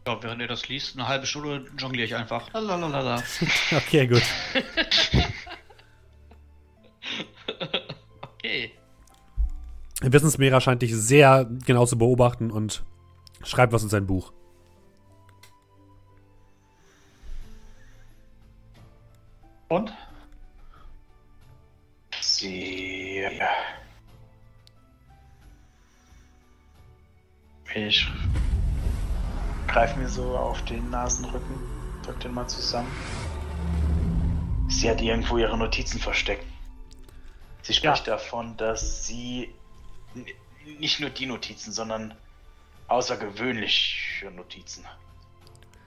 [0.07, 2.53] Ja, während ihr das liest, eine halbe Stunde jongliere ich einfach.
[2.53, 3.21] Lalalala.
[3.75, 4.21] okay, gut.
[8.21, 8.71] okay.
[9.99, 12.85] Wissensmehrer scheint dich sehr genau zu beobachten und
[13.43, 14.31] schreibt was in sein Buch.
[19.67, 19.91] Und?
[22.21, 23.27] Sie.
[27.75, 28.07] Ich
[29.77, 31.55] greife mir so auf den Nasenrücken,
[32.03, 32.91] drück den mal zusammen.
[34.69, 36.47] Sie hat irgendwo ihre Notizen versteckt.
[37.61, 38.15] Sie spricht ja.
[38.15, 39.53] davon, dass sie
[40.79, 42.15] nicht nur die Notizen, sondern
[42.87, 44.83] außergewöhnliche Notizen.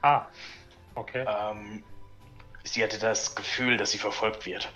[0.02, 0.26] Ah,
[0.94, 1.24] okay.
[1.26, 1.82] Ähm,
[2.62, 4.70] Sie hatte das Gefühl, dass sie verfolgt wird.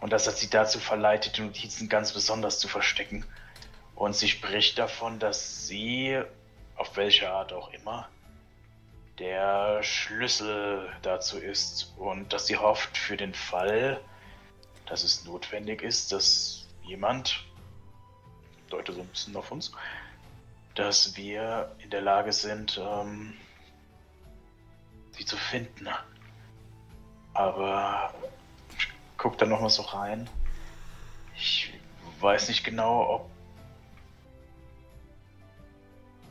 [0.00, 3.26] Und das hat sie dazu verleitet, die Notizen ganz besonders zu verstecken.
[3.94, 6.22] Und sie spricht davon, dass sie,
[6.82, 8.08] auf welche Art auch immer,
[9.20, 11.94] der Schlüssel dazu ist.
[11.96, 14.00] Und dass sie hofft für den Fall,
[14.86, 17.44] dass es notwendig ist, dass jemand,
[18.68, 19.70] deute so ein bisschen auf uns,
[20.74, 23.34] dass wir in der Lage sind, ähm,
[25.12, 25.86] sie zu finden.
[27.32, 28.12] Aber
[28.76, 28.88] ich
[29.18, 30.28] guck da nochmal so rein.
[31.36, 31.72] Ich
[32.18, 33.31] weiß nicht genau, ob.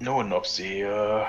[0.01, 1.25] Nun, ob sie äh,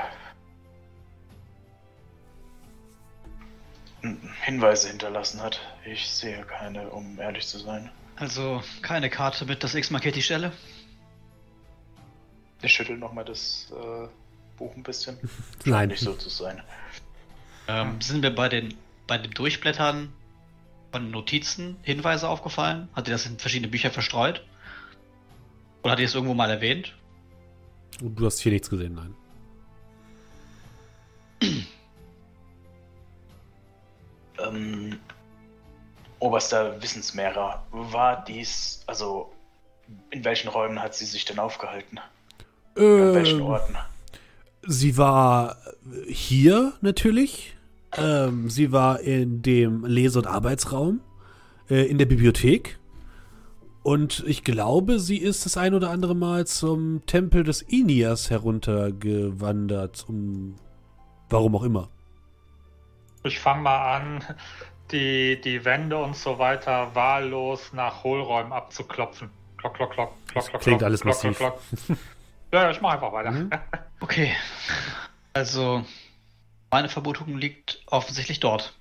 [4.44, 5.60] Hinweise hinterlassen hat.
[5.84, 7.90] Ich sehe keine, um ehrlich zu sein.
[8.16, 10.52] Also keine Karte mit das X markiert die Stelle?
[12.62, 14.08] Ich schüttel nochmal das äh,
[14.56, 15.18] Buch ein bisschen.
[15.66, 15.90] Nein.
[15.90, 16.62] Nicht so zu sein.
[17.68, 18.74] Ähm, sind wir bei den
[19.06, 20.14] bei dem Durchblättern
[20.92, 22.88] von Notizen Hinweise aufgefallen?
[22.94, 24.42] Hat dir das in verschiedene Bücher verstreut?
[25.82, 26.94] Oder hat ihr es irgendwo mal erwähnt?
[28.02, 29.14] Du hast hier nichts gesehen, nein.
[34.38, 34.98] Ähm,
[36.18, 39.32] Oberster Wissensmehrer, war dies, also
[40.10, 41.98] in welchen Räumen hat sie sich denn aufgehalten?
[42.76, 43.76] An welchen Ähm, Orten?
[44.62, 45.56] Sie war
[46.08, 47.56] hier natürlich.
[47.96, 51.00] Ähm, sie war in dem Lese- und Arbeitsraum,
[51.68, 52.78] äh, in der Bibliothek.
[53.82, 60.04] Und ich glaube, sie ist das ein oder andere Mal zum Tempel des Inias heruntergewandert,
[60.08, 60.56] um
[61.28, 61.88] warum auch immer.
[63.24, 64.24] Ich fange mal an,
[64.92, 69.30] die, die Wände und so weiter wahllos nach Hohlräumen abzuklopfen.
[69.56, 70.62] Klock, klock, klock, klock, klock.
[70.62, 71.36] klingt klock, alles klock, massiv.
[71.38, 71.98] klock, klock.
[72.52, 73.30] Ja, ja, ich mache einfach weiter.
[73.30, 73.50] Mhm.
[74.00, 74.32] Okay.
[75.32, 75.84] Also,
[76.70, 78.74] meine Vermutung liegt offensichtlich dort.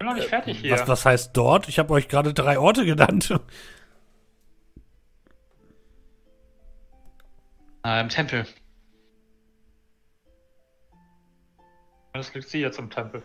[0.00, 0.72] Bin noch nicht fertig hier.
[0.72, 1.68] Was, was heißt dort?
[1.68, 3.38] Ich habe euch gerade drei Orte genannt.
[7.84, 8.46] Äh, Im Tempel.
[12.12, 13.22] Das liegt sie jetzt im Tempel.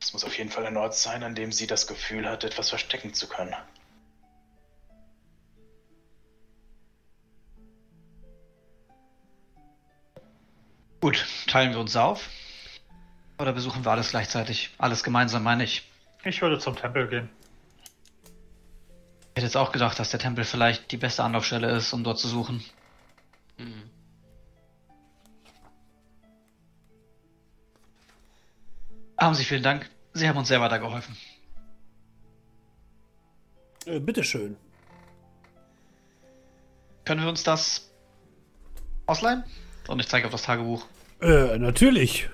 [0.00, 2.68] Es muss auf jeden Fall ein Ort sein, an dem sie das Gefühl hat, etwas
[2.68, 3.54] verstecken zu können.
[11.04, 12.30] Gut, teilen wir uns auf?
[13.38, 14.70] Oder besuchen wir alles gleichzeitig?
[14.78, 15.86] Alles gemeinsam, meine ich.
[16.24, 17.28] Ich würde zum Tempel gehen.
[18.24, 18.30] Ich
[19.36, 22.26] hätte jetzt auch gedacht, dass der Tempel vielleicht die beste Anlaufstelle ist, um dort zu
[22.26, 22.64] suchen.
[23.58, 23.90] Hm.
[29.20, 29.90] Haben Sie vielen Dank.
[30.14, 31.14] Sie haben uns sehr weitergeholfen.
[33.84, 34.56] Äh, bitteschön.
[37.04, 37.90] Können wir uns das
[39.04, 39.44] ausleihen?
[39.86, 40.86] Und ich zeige auf das Tagebuch.
[41.24, 42.28] Äh, natürlich.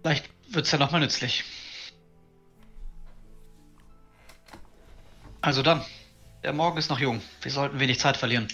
[0.00, 1.44] Vielleicht wird's ja nochmal nützlich.
[5.42, 5.84] Also dann.
[6.42, 7.20] Der Morgen ist noch jung.
[7.42, 8.48] Wir sollten wenig Zeit verlieren.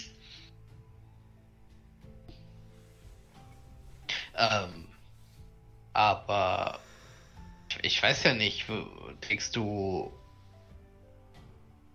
[4.35, 4.87] Ähm,
[5.93, 6.79] aber
[7.81, 8.65] ich weiß ja nicht,
[9.29, 10.11] denkst du,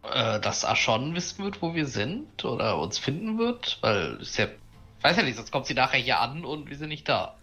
[0.04, 3.78] äh, dass Ashon wissen wird, wo wir sind oder uns finden wird?
[3.82, 4.48] Weil ist ja,
[5.02, 7.36] weiß ja nicht, sonst kommt sie nachher hier an und wir sind nicht da.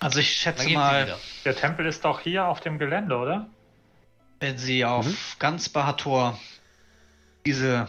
[0.00, 1.16] Also ich schätze mal.
[1.44, 3.48] Der Tempel ist doch hier auf dem Gelände, oder?
[4.44, 6.38] wenn sie auf ganz Bahator
[7.46, 7.88] diese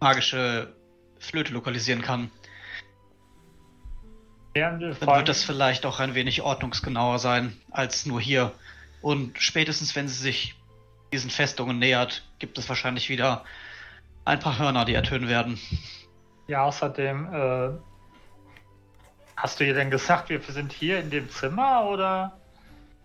[0.00, 0.74] magische
[1.18, 2.30] Flöte lokalisieren kann,
[4.56, 8.52] Ja, dann wird das vielleicht auch ein wenig ordnungsgenauer sein als nur hier.
[9.02, 10.54] Und spätestens, wenn sie sich
[11.12, 13.44] diesen Festungen nähert, gibt es wahrscheinlich wieder
[14.24, 15.60] ein paar Hörner, die ertönen werden.
[16.50, 17.70] Ja, außerdem, äh,
[19.36, 22.36] hast du ihr denn gesagt, wir sind hier in dem Zimmer oder?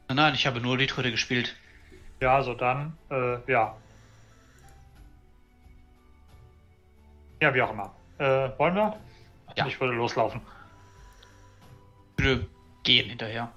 [0.07, 1.55] Nein, nein, ich habe nur die Tröte gespielt.
[2.19, 3.77] Ja, also dann, äh, ja.
[7.39, 7.93] Ja, wie auch immer.
[8.17, 8.99] Äh, wollen wir?
[9.55, 9.67] Ja.
[9.67, 10.41] Ich würde loslaufen.
[12.17, 12.47] Ich würde
[12.81, 13.51] gehen hinterher.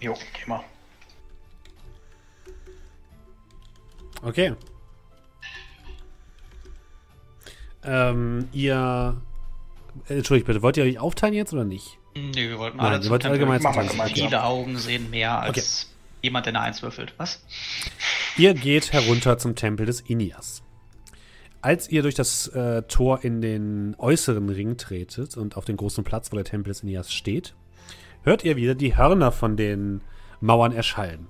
[0.00, 0.64] Jo, geh mal.
[4.20, 4.56] Okay.
[7.86, 9.16] Ähm, ihr.
[10.08, 11.98] Entschuldigt bitte, wollt ihr euch aufteilen jetzt oder nicht?
[12.14, 13.40] Nee, wir wollten Nein, alle ihr zum wollt Tempel.
[13.40, 14.06] allgemein zum Machen wir.
[14.24, 15.90] Viele Augen sehen mehr als
[16.22, 17.14] jemand, der eine Eins würfelt.
[17.16, 17.42] Was?
[18.36, 20.62] Ihr geht herunter zum Tempel des Inias.
[21.62, 26.04] Als ihr durch das äh, Tor in den äußeren Ring tretet und auf den großen
[26.04, 27.54] Platz, wo der Tempel des Inias steht,
[28.22, 30.02] hört ihr wieder die Hörner von den
[30.40, 31.28] Mauern erschallen.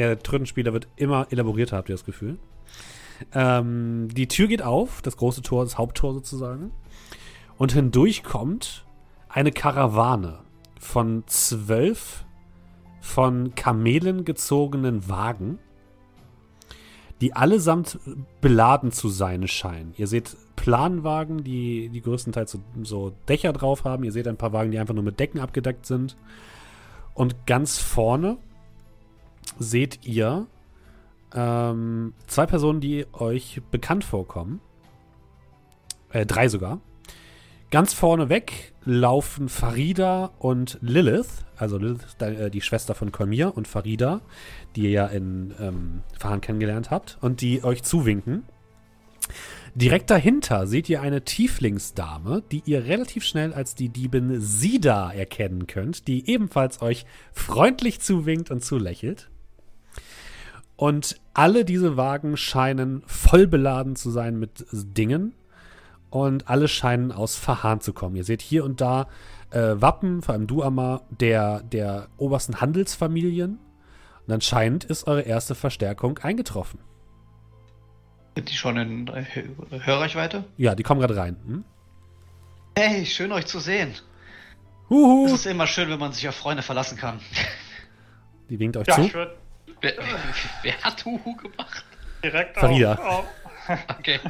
[0.00, 2.38] Der Trötenspieler wird immer elaborierter, habt ihr das Gefühl.
[3.34, 6.70] Ähm, die Tür geht auf, das große Tor, das Haupttor sozusagen.
[7.58, 8.86] Und hindurch kommt
[9.28, 10.38] eine Karawane
[10.78, 12.24] von zwölf
[13.02, 15.58] von Kamelen gezogenen Wagen,
[17.20, 17.98] die allesamt
[18.40, 19.92] beladen zu sein scheinen.
[19.98, 24.04] Ihr seht Planwagen, die, die größtenteils so, so Dächer drauf haben.
[24.04, 26.16] Ihr seht ein paar Wagen, die einfach nur mit Decken abgedeckt sind.
[27.12, 28.38] Und ganz vorne
[29.58, 30.46] seht ihr
[31.34, 34.60] ähm, zwei Personen, die euch bekannt vorkommen.
[36.10, 36.80] Äh, drei sogar.
[37.70, 43.68] Ganz vorne weg laufen Farida und Lilith, also Lilith, äh, die Schwester von Kolmir und
[43.68, 44.22] Farida,
[44.74, 48.42] die ihr ja in ähm, Fahren kennengelernt habt und die euch zuwinken.
[49.74, 55.66] Direkt dahinter seht ihr eine Tieflingsdame, die ihr relativ schnell als die Diebin Sida erkennen
[55.66, 59.30] könnt, die ebenfalls euch freundlich zuwinkt und zulächelt.
[60.76, 65.34] Und alle diese Wagen scheinen voll beladen zu sein mit Dingen.
[66.08, 68.16] Und alle scheinen aus Verhahn zu kommen.
[68.16, 69.06] Ihr seht hier und da
[69.50, 73.58] äh, Wappen, vor allem du, Amma, der, der obersten Handelsfamilien.
[74.26, 76.80] Und anscheinend ist eure erste Verstärkung eingetroffen.
[78.36, 79.10] Sind die schon in
[79.84, 80.44] Hörreichweite?
[80.56, 81.36] Ja, die kommen gerade rein.
[81.46, 81.64] Hm?
[82.76, 83.94] Hey, schön euch zu sehen.
[84.88, 85.26] Huhu.
[85.26, 87.20] Es ist immer schön, wenn man sich auf Freunde verlassen kann.
[88.48, 89.02] Die winkt euch Ja, zu.
[89.02, 89.36] ich würde
[89.80, 89.94] Wer,
[90.62, 91.84] wer hat Huhu gemacht?
[92.22, 92.94] direkt Farida.
[92.94, 93.24] auf,
[93.68, 94.20] auf, Okay.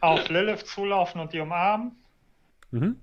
[0.00, 1.92] auf Lilith zulaufen und die umarmen.
[2.70, 2.96] Mhm.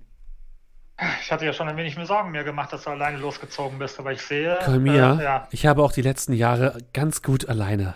[1.22, 3.98] Ich hatte ja schon ein wenig mir Sorgen mir gemacht, dass du alleine losgezogen bist,
[3.98, 4.58] aber ich sehe.
[4.64, 7.94] Kolmia, Äh, ja, ich habe auch die letzten Jahre ganz gut alleine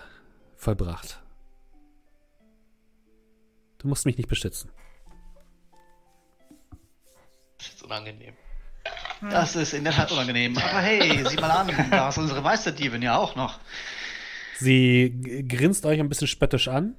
[0.57, 1.21] vollbracht.
[3.79, 4.71] Du musst mich nicht beschützen.
[7.59, 8.35] Das ist jetzt unangenehm.
[9.31, 10.57] Das ist in der Tat unangenehm.
[10.57, 13.59] Aber hey, sieh mal an, da ist unsere Meisterdiebin ja auch noch.
[14.59, 16.95] Sie grinst euch ein bisschen spöttisch an.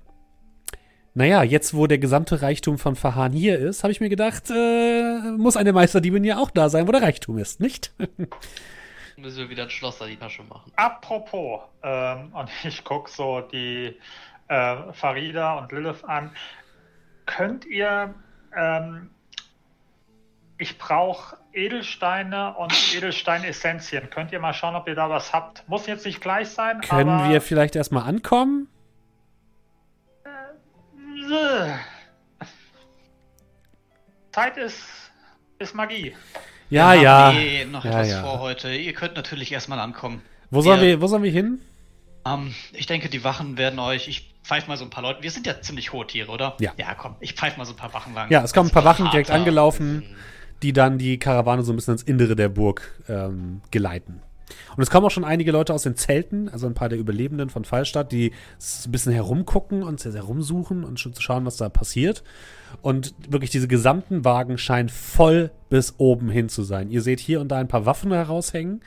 [1.14, 5.32] Naja, jetzt wo der gesamte Reichtum von Fahan hier ist, habe ich mir gedacht, äh,
[5.38, 7.92] muss eine Meisterdiebin ja auch da sein, wo der Reichtum ist, nicht?
[9.18, 10.72] Müssen wir wieder ein Schloss an die Tasche machen.
[10.78, 13.98] Apropos, ähm, und ich gucke so die
[14.48, 16.32] äh, Farida und Lilith an.
[17.30, 18.14] Könnt ihr,
[18.58, 19.12] ähm,
[20.58, 24.10] ich brauche Edelsteine und Edelsteinessenzien.
[24.10, 25.68] Könnt ihr mal schauen, ob ihr da was habt?
[25.70, 28.68] Muss jetzt nicht gleich sein, Können aber wir vielleicht erstmal ankommen?
[31.32, 31.74] Äh.
[34.32, 34.82] Zeit ist,
[35.60, 36.16] ist Magie.
[36.70, 37.18] Ja, Wir ja.
[37.28, 38.22] haben eh noch Ja, etwas ja.
[38.24, 38.72] vor heute.
[38.74, 40.22] Ihr könnt natürlich erstmal ankommen.
[40.52, 41.62] Wo sollen, Wir- wir, wo sollen wir hin?
[42.26, 44.08] Ähm, ich denke, die Wachen werden euch.
[44.08, 45.22] Ich pfeife mal so ein paar Leute.
[45.24, 46.56] Wir sind ja ziemlich hohe Tiere, oder?
[46.60, 46.74] Ja.
[46.78, 47.16] Ja, komm.
[47.20, 48.30] Ich pfeife mal so ein paar Wachen lang.
[48.32, 50.16] Ja, es kommen ein paar Wachen direkt angelaufen, bisschen-
[50.62, 54.22] die dann die Karawane so ein bisschen ins Innere der Burg ähm, geleiten.
[54.76, 57.50] Und es kommen auch schon einige Leute aus den Zelten, also ein paar der Überlebenden
[57.52, 61.46] von Fallstadt, die s- ein bisschen herumgucken und sehr, sehr rumsuchen und schon zu schauen,
[61.46, 62.24] was da passiert.
[62.82, 66.90] Und wirklich diese gesamten Wagen scheinen voll bis oben hin zu sein.
[66.90, 68.82] Ihr seht hier und da ein paar Waffen heraushängen.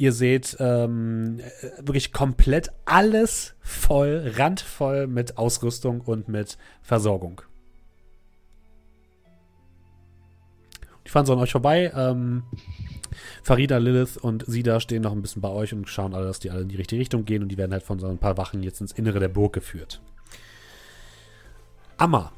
[0.00, 7.42] Ihr seht ähm, äh, wirklich komplett alles voll, randvoll mit Ausrüstung und mit Versorgung.
[11.04, 11.92] Die fahren so an euch vorbei.
[11.94, 12.44] Ähm,
[13.42, 16.50] Farida, Lilith und Sida stehen noch ein bisschen bei euch und schauen alle, dass die
[16.50, 18.62] alle in die richtige Richtung gehen und die werden halt von so ein paar Wachen
[18.62, 20.00] jetzt ins Innere der Burg geführt.
[21.98, 22.32] Amma.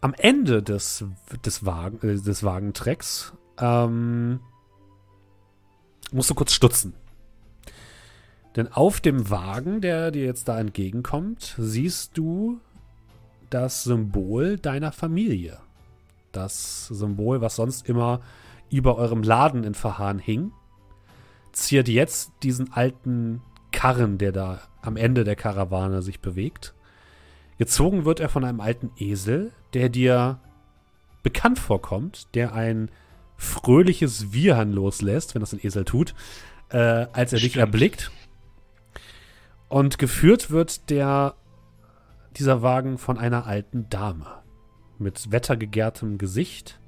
[0.00, 1.04] Am Ende des,
[1.44, 4.40] des, Wagen, äh, des Wagentrecks ähm,
[6.12, 6.94] musst du kurz stutzen.
[8.56, 12.60] Denn auf dem Wagen, der dir jetzt da entgegenkommt, siehst du
[13.50, 15.58] das Symbol deiner Familie.
[16.32, 18.20] Das Symbol, was sonst immer
[18.70, 20.52] über eurem Laden in Verhahn hing,
[21.52, 23.42] ziert jetzt diesen alten
[23.72, 26.74] Karren, der da am Ende der Karawane sich bewegt.
[27.58, 30.40] Gezogen wird er von einem alten Esel, der dir
[31.22, 32.90] bekannt vorkommt, der ein
[33.36, 36.14] fröhliches Wiehern loslässt, wenn das ein Esel tut,
[36.70, 37.66] äh, als er dich Stimmt.
[37.66, 38.10] erblickt.
[39.68, 41.34] Und geführt wird der,
[42.36, 44.26] dieser Wagen von einer alten Dame
[44.98, 46.78] mit wettergegärtem Gesicht,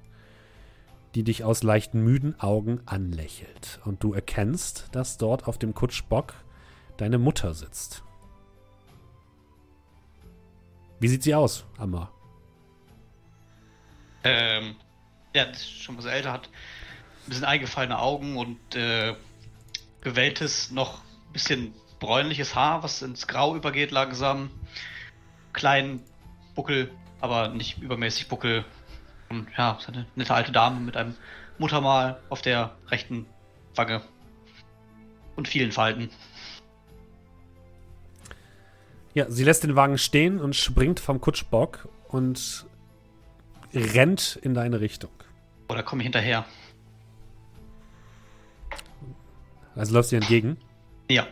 [1.15, 3.81] die dich aus leicht müden Augen anlächelt.
[3.85, 6.35] Und du erkennst, dass dort auf dem Kutschbock
[6.97, 8.05] deine Mutter sitzt.
[11.01, 12.11] Wie sieht sie aus, Amma?
[14.25, 14.77] Ähm,
[15.34, 16.48] ja, schon was älter hat.
[17.26, 19.14] Ein bisschen eingefallene Augen und äh,
[20.00, 24.50] gewelltes, noch ein bisschen bräunliches Haar, was ins Grau übergeht langsam.
[25.52, 26.02] Kleinen
[26.55, 26.90] Buckel,
[27.20, 28.64] aber nicht übermäßig Buckel.
[29.28, 31.14] Und ja, eine nette alte Dame mit einem
[31.59, 33.26] Muttermal auf der rechten
[33.74, 34.02] Wange.
[35.36, 36.10] Und vielen Falten.
[39.14, 42.66] Ja, sie lässt den Wagen stehen und springt vom Kutschbock und
[43.74, 45.10] rennt in deine Richtung.
[45.69, 46.45] Oder komme ich hinterher?
[49.74, 50.59] Also läuft sie entgegen.
[51.11, 51.27] Ja.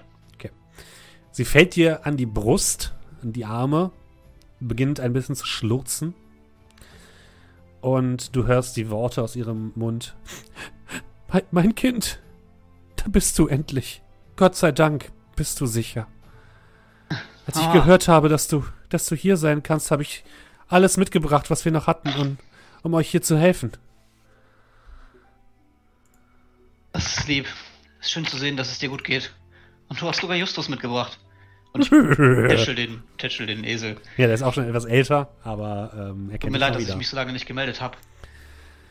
[1.32, 3.90] Sie fällt dir an die Brust, an die Arme,
[4.58, 6.14] beginnt ein bisschen zu schluchzen.
[7.82, 10.16] Und du hörst die Worte aus ihrem Mund.
[11.30, 12.20] Mein, mein Kind,
[12.96, 14.00] da bist du endlich.
[14.36, 16.06] Gott sei Dank bist du sicher.
[17.46, 17.72] Als ich Ah.
[17.74, 20.24] gehört habe, dass du, dass du hier sein kannst, habe ich
[20.68, 22.38] alles mitgebracht, was wir noch hatten, um,
[22.82, 23.72] um euch hier zu helfen.
[26.96, 27.46] Das ist lieb.
[28.00, 29.30] Ist schön zu sehen, dass es dir gut geht.
[29.88, 31.18] Und du hast sogar Justus mitgebracht.
[31.74, 33.96] Und ich tätschel den, tätschel den Esel.
[34.16, 36.72] Ja, der ist auch schon etwas älter, aber ähm, er Tut kennt mir dich leid,
[36.72, 37.98] mal dass ich mich so lange nicht gemeldet habe.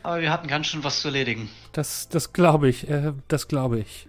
[0.03, 1.49] Aber wir hatten ganz schön was zu erledigen.
[1.71, 4.07] Das, das glaube ich, äh, das glaube ich.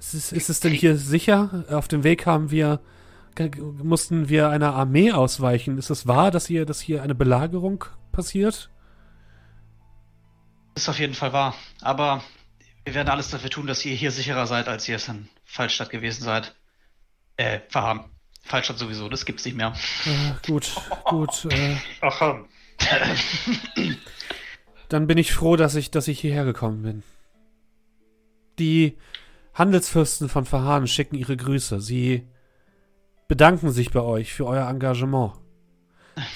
[0.00, 1.64] Ist es, ist es denn hier sicher?
[1.70, 2.80] Auf dem Weg haben wir
[3.82, 5.78] mussten wir einer Armee ausweichen.
[5.78, 8.70] Ist es wahr, dass hier, dass hier eine Belagerung passiert?
[10.74, 11.54] Ist auf jeden Fall wahr.
[11.82, 12.22] Aber
[12.86, 15.90] wir werden alles dafür tun, dass ihr hier sicherer seid, als ihr es in Fallstadt
[15.90, 16.54] gewesen seid.
[17.36, 18.04] Äh, Verhahn.
[18.44, 19.74] Fallstadt sowieso, das gibt's nicht mehr.
[20.04, 20.70] Äh, gut,
[21.04, 21.46] gut.
[21.50, 22.44] Äh, Ach,
[24.88, 27.02] dann bin ich froh, dass ich, dass ich hierher gekommen bin.
[28.60, 28.96] Die
[29.52, 31.80] Handelsfürsten von Verhahn schicken ihre Grüße.
[31.80, 32.28] Sie
[33.26, 35.32] bedanken sich bei euch für euer Engagement.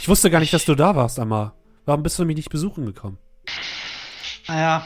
[0.01, 1.55] Ich wusste gar nicht, dass du da warst, Amma.
[1.85, 3.19] Warum bist du mich nicht besuchen gekommen?
[4.49, 4.85] Naja,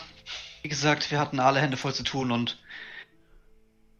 [0.64, 2.58] wie gesagt, wir hatten alle Hände voll zu tun und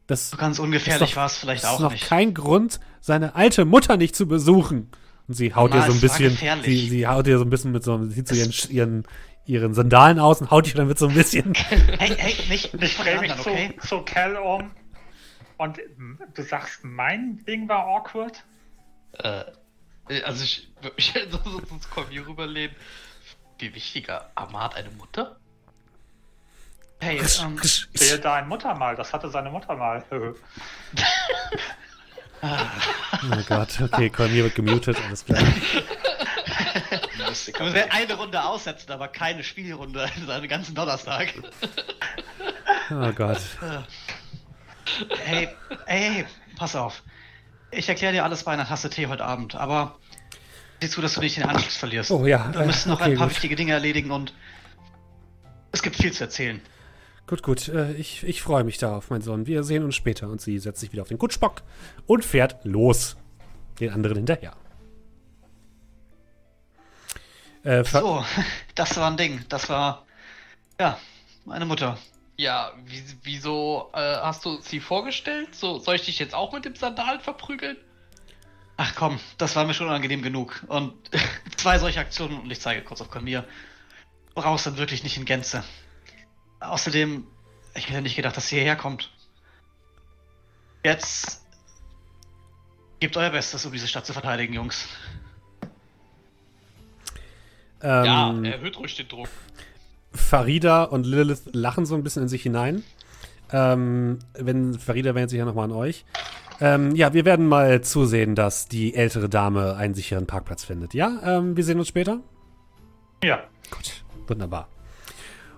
[0.07, 2.07] Das so ganz ungefährlich doch- war es vielleicht ist auch noch nicht.
[2.07, 4.91] kein Grund, seine alte Mutter nicht zu besuchen.
[5.29, 7.71] Und sie haut Na, ihr so ein bisschen, sie, sie haut ihr so ein bisschen
[7.73, 9.07] mit so, sieht so ihren, ihren,
[9.45, 11.53] ihren Sandalen aus und haut ihr dann mit so ein bisschen.
[11.99, 13.77] Hey, hey, nicht, ich drehe mich anderen, okay?
[13.83, 14.71] zu, zu Cal um.
[15.59, 18.43] Und mm, du sagst, mein Ding war awkward?
[19.13, 19.45] Äh,
[20.25, 22.75] also ich würde mich so, so, so zu Cormier rüberlehnen.
[23.59, 25.37] Wie wichtiger, Amar hat eine Mutter?
[27.05, 27.61] Hey, ähm,
[27.93, 30.03] Sehe deine Mutter mal, das hatte seine Mutter mal.
[32.43, 35.41] Oh Gott, okay, Cormier wird gemutet, alles klar.
[37.59, 41.33] wir werden eine Runde aussetzen, aber keine Spielrunde seinen ganzen Donnerstag.
[42.91, 43.41] Oh Gott.
[45.25, 45.49] Hey,
[45.87, 46.27] hey,
[46.59, 47.03] pass auf.
[47.71, 49.97] Ich erkläre dir alles bei einer Tasse Tee heute Abend, aber
[50.83, 52.11] sieh zu, dass du nicht den Anschluss verlierst.
[52.11, 53.37] Oh ja, Wir müssen noch okay, ein paar gut.
[53.37, 54.35] wichtige Dinge erledigen und
[55.73, 56.61] es gibt viel zu erzählen.
[57.27, 59.47] Gut, gut, äh, ich, ich freue mich darauf, mein Sohn.
[59.47, 60.29] Wir sehen uns später.
[60.29, 61.63] Und sie setzt sich wieder auf den Kutschbock
[62.07, 63.17] und fährt los.
[63.81, 64.55] Den anderen hinterher.
[67.63, 68.25] Äh, Ver- So,
[68.75, 69.45] das war ein Ding.
[69.49, 70.05] Das war,
[70.79, 70.99] ja,
[71.45, 71.99] meine Mutter.
[72.37, 75.55] Ja, wie, wieso äh, hast du sie vorgestellt?
[75.55, 77.77] So, soll ich dich jetzt auch mit dem Sandalen verprügeln?
[78.77, 80.65] Ach komm, das war mir schon unangenehm genug.
[80.67, 80.95] Und
[81.57, 83.45] zwei solche Aktionen, und ich zeige kurz auf Cormier,
[84.35, 85.63] brauchst dann wirklich nicht in Gänze.
[86.61, 87.27] Außerdem,
[87.75, 89.11] ich hätte nicht gedacht, dass sie hierher kommt.
[90.85, 91.43] Jetzt
[93.01, 94.87] gebt euer Bestes, um diese Stadt zu verteidigen, Jungs.
[97.83, 99.29] Ja, ähm, erhöht ruhig den Druck.
[100.13, 102.83] Farida und Lilith lachen so ein bisschen in sich hinein.
[103.53, 106.05] Ähm, wenn Farida wendet sich ja nochmal an euch.
[106.61, 110.95] Ähm, ja, wir werden mal zusehen, dass die ältere Dame einen sicheren Parkplatz findet.
[110.95, 112.21] Ja, ähm, wir sehen uns später.
[113.23, 113.43] Ja.
[113.71, 114.69] Gut, wunderbar.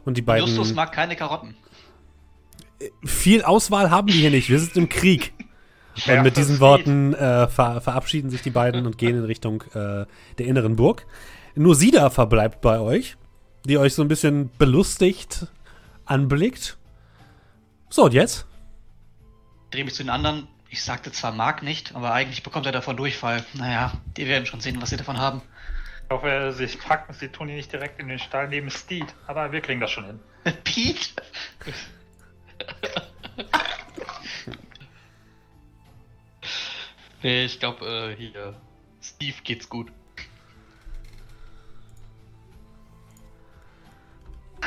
[0.06, 0.46] Und die beiden.
[0.46, 1.54] Justus mag keine Karotten.
[3.04, 4.48] Viel Auswahl haben wir hier nicht.
[4.48, 5.34] Wir sind im Krieg.
[6.06, 10.04] Und mit diesen Worten äh, ver verabschieden sich die beiden und gehen in Richtung äh,
[10.36, 11.06] der inneren Burg.
[11.54, 13.16] Nur Sida verbleibt bei euch,
[13.64, 15.46] die euch so ein bisschen belustigt
[16.04, 16.76] anblickt.
[17.88, 18.46] So, und jetzt?
[19.64, 20.48] Ich drehe mich zu den anderen.
[20.68, 23.46] Ich sagte zwar mag nicht, aber eigentlich bekommt er davon Durchfall.
[23.54, 25.40] Naja, die werden schon sehen, was sie davon haben.
[26.08, 29.12] Ich hoffe, sie packen, sie tun ihn nicht direkt in den Stall neben Steed.
[29.26, 30.20] Aber wir kriegen das schon hin.
[30.64, 31.10] Pete?
[37.22, 38.54] Nee, ich glaube, äh, hier,
[39.02, 39.90] Steve geht's gut.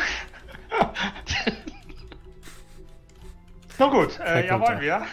[3.77, 5.05] Na gut, äh, ja, wollen wir.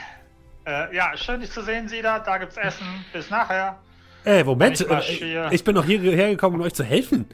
[0.66, 2.18] Äh, ja, schön dich zu sehen, Sida.
[2.18, 3.04] Da gibt's Essen.
[3.12, 3.78] Bis nachher.
[4.26, 4.80] Ey, Moment.
[4.80, 5.22] Ich.
[5.52, 7.26] Ich bin doch hierher gekommen, um euch zu helfen.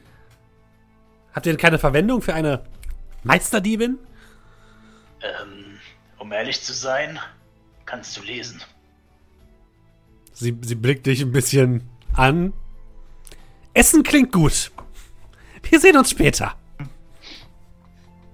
[1.33, 2.63] Habt ihr denn keine Verwendung für eine
[3.23, 3.97] Meisterdiebin?
[5.23, 5.79] Ähm,
[6.19, 7.17] um ehrlich zu sein,
[7.85, 8.61] kannst du lesen.
[10.33, 12.53] Sie, sie blickt dich ein bisschen an.
[13.73, 14.71] Essen klingt gut.
[15.63, 16.55] Wir sehen uns später.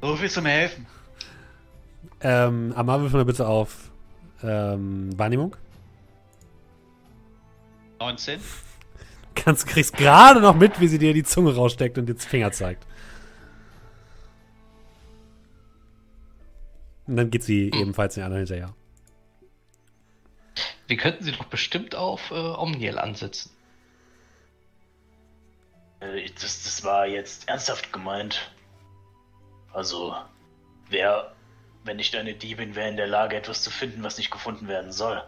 [0.01, 0.85] So willst du mir helfen?
[2.19, 3.89] Ähm, Amar, wirf mal bitte auf
[4.43, 5.55] ähm, Wahrnehmung.
[7.99, 8.39] 19.
[9.35, 12.51] Kannst, kriegst gerade noch mit, wie sie dir die Zunge raussteckt und dir den Finger
[12.51, 12.85] zeigt.
[17.07, 18.75] Und dann geht sie ebenfalls den anderen hinterher.
[20.87, 23.51] Wir könnten sie doch bestimmt auf äh, Omniel ansetzen.
[25.99, 28.51] Äh, das, das war jetzt ernsthaft gemeint.
[29.71, 30.15] Also,
[30.89, 31.33] wer,
[31.83, 34.91] wenn nicht eine Diebin, wäre in der Lage, etwas zu finden, was nicht gefunden werden
[34.91, 35.23] soll.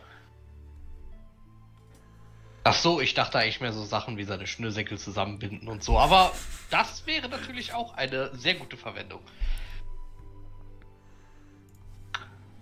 [2.64, 5.98] Ach so, ich dachte eigentlich mehr so Sachen wie seine Schnürsenkel zusammenbinden und so.
[5.98, 6.32] Aber
[6.70, 9.22] das wäre natürlich auch eine sehr gute Verwendung.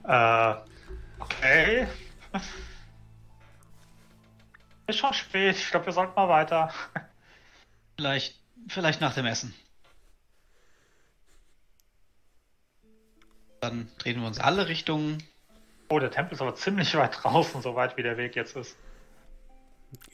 [0.06, 0.56] Äh,
[1.20, 1.88] okay.
[4.88, 5.56] Ist schon spät.
[5.58, 6.74] Ich glaube, wir sollten mal weiter.
[7.98, 9.54] Vielleicht, vielleicht nach dem Essen.
[13.60, 15.22] Dann drehen wir uns alle Richtungen
[15.92, 18.78] Oh, der Tempel ist aber ziemlich weit draußen, so weit wie der Weg jetzt ist.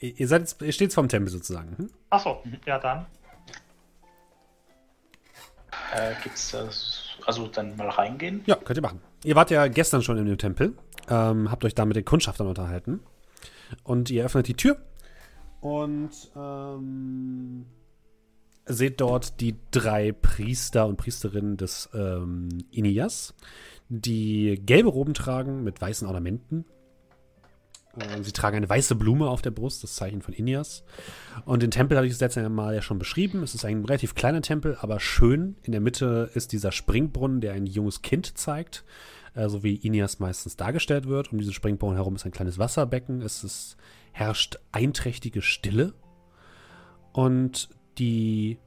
[0.00, 1.76] Ihr, seid jetzt, ihr steht vorm Tempel sozusagen.
[1.76, 1.90] Hm?
[2.10, 3.06] Achso, ja dann.
[5.94, 7.02] Äh, gibt's das.
[7.24, 8.42] Also dann mal reingehen?
[8.46, 9.00] Ja, könnt ihr machen.
[9.24, 10.74] Ihr wart ja gestern schon in dem Tempel,
[11.08, 13.00] ähm, habt euch da mit den Kundschaftern unterhalten.
[13.82, 14.76] Und ihr öffnet die Tür
[15.60, 17.66] und ähm,
[18.66, 23.34] seht dort die drei Priester und Priesterinnen des ähm, Inias,
[23.88, 26.64] die gelbe Roben tragen mit weißen Ornamenten.
[28.00, 30.84] Ähm, sie tragen eine weiße Blume auf der Brust, das Zeichen von Inias.
[31.44, 33.42] Und den Tempel habe ich das letzte Mal ja schon beschrieben.
[33.42, 35.56] Es ist ein relativ kleiner Tempel, aber schön.
[35.62, 38.84] In der Mitte ist dieser Springbrunnen, der ein junges Kind zeigt,
[39.34, 41.32] äh, so wie Inias meistens dargestellt wird.
[41.32, 43.22] Um diesen Springbrunnen herum ist ein kleines Wasserbecken.
[43.22, 43.76] Es ist,
[44.12, 45.94] herrscht einträchtige Stille.
[47.12, 48.58] Und die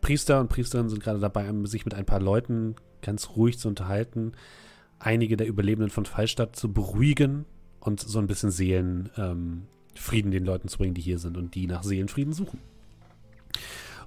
[0.00, 4.32] Priester und Priesterinnen sind gerade dabei, sich mit ein paar Leuten ganz ruhig zu unterhalten,
[4.98, 7.46] einige der Überlebenden von Fallstadt zu beruhigen
[7.80, 9.66] und so ein bisschen Seelenfrieden
[9.96, 12.60] ähm, den Leuten zu bringen, die hier sind und die nach Seelenfrieden suchen.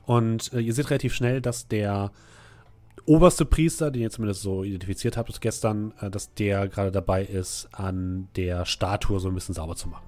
[0.05, 2.11] Und äh, ihr seht relativ schnell, dass der
[3.05, 7.69] oberste Priester, den ihr zumindest so identifiziert habt gestern, äh, dass der gerade dabei ist,
[7.71, 10.05] an der Statue so ein bisschen sauber zu machen.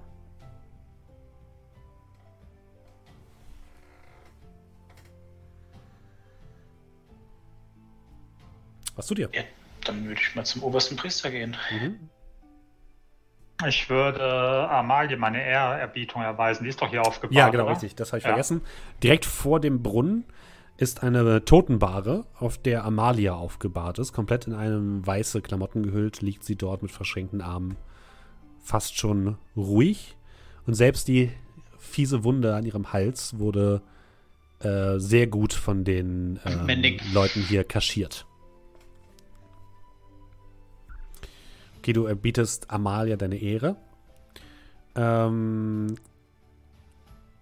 [8.95, 9.29] Was tut ihr?
[9.33, 9.43] Ja,
[9.83, 11.55] dann würde ich mal zum obersten Priester gehen.
[11.71, 12.09] Mhm.
[13.67, 14.21] Ich würde
[14.69, 16.63] Amalie meine Ehrerbietung erweisen.
[16.63, 17.35] Die ist doch hier aufgebaut.
[17.35, 17.73] Ja, genau, oder?
[17.73, 17.95] richtig.
[17.95, 18.31] Das habe ich Ja.
[18.31, 18.61] vergessen.
[19.01, 20.25] Direkt vor dem Brunnen
[20.77, 24.11] ist eine Totenbahre, auf der Amalia aufgebahrt ist.
[24.11, 27.77] Komplett in einem weiße Klamotten gehüllt, liegt sie dort mit verschränkten Armen.
[28.61, 30.17] Fast schon ruhig.
[30.67, 31.31] Und selbst die
[31.77, 33.81] fiese Wunde an ihrem Hals wurde
[34.59, 37.01] äh, sehr gut von den Männlich.
[37.13, 38.25] Leuten hier kaschiert.
[41.85, 43.75] Okay, du erbietest Amalia deine Ehre.
[44.95, 45.93] Ähm,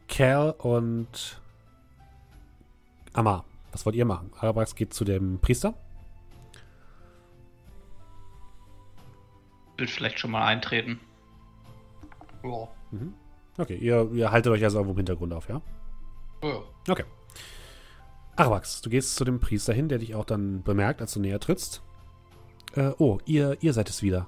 [0.10, 1.42] Cal und
[3.14, 4.32] Amar, was wollt ihr machen?
[4.38, 5.76] Arabax geht zu dem Priester.
[9.78, 11.00] Will vielleicht schon mal eintreten.
[12.44, 12.68] Ja.
[13.58, 15.62] Okay, ihr, ihr haltet euch also irgendwo im Hintergrund auf, ja?
[16.44, 16.64] Ja.
[16.90, 17.06] Okay.
[18.36, 21.40] Arabax, du gehst zu dem Priester hin, der dich auch dann bemerkt, als du näher
[21.40, 21.82] trittst.
[22.76, 24.28] Äh, oh, ihr, ihr seid es wieder.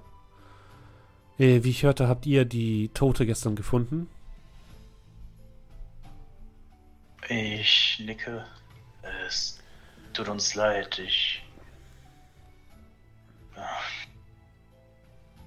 [1.37, 4.09] Äh, wie ich hörte, habt ihr die Tote gestern gefunden?
[7.27, 8.45] Ich nicke.
[9.25, 9.59] Es
[10.13, 10.99] tut uns leid.
[10.99, 11.43] Ich.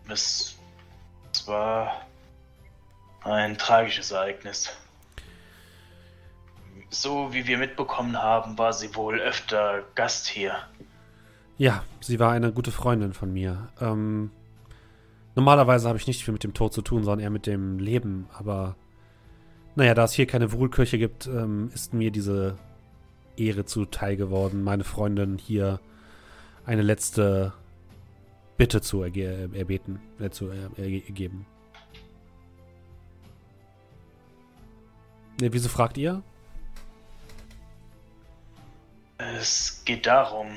[0.08, 0.56] Es,
[1.32, 2.06] es war
[3.22, 4.70] ein tragisches Ereignis.
[6.90, 10.56] So wie wir mitbekommen haben, war sie wohl öfter Gast hier.
[11.58, 13.68] Ja, sie war eine gute Freundin von mir.
[13.80, 14.30] Ähm,
[15.34, 18.28] normalerweise habe ich nicht viel mit dem Tod zu tun, sondern eher mit dem Leben.
[18.32, 18.76] Aber
[19.74, 22.56] naja, da es hier keine Wohlkirche gibt, ähm, ist mir diese
[23.36, 25.80] Ehre zuteil geworden, meine Freundin hier
[26.64, 27.52] eine letzte
[28.56, 31.44] Bitte zu erge erbeten, äh, zu er ergeben.
[35.40, 36.22] Ne, wieso fragt ihr?
[39.18, 40.48] Es geht darum,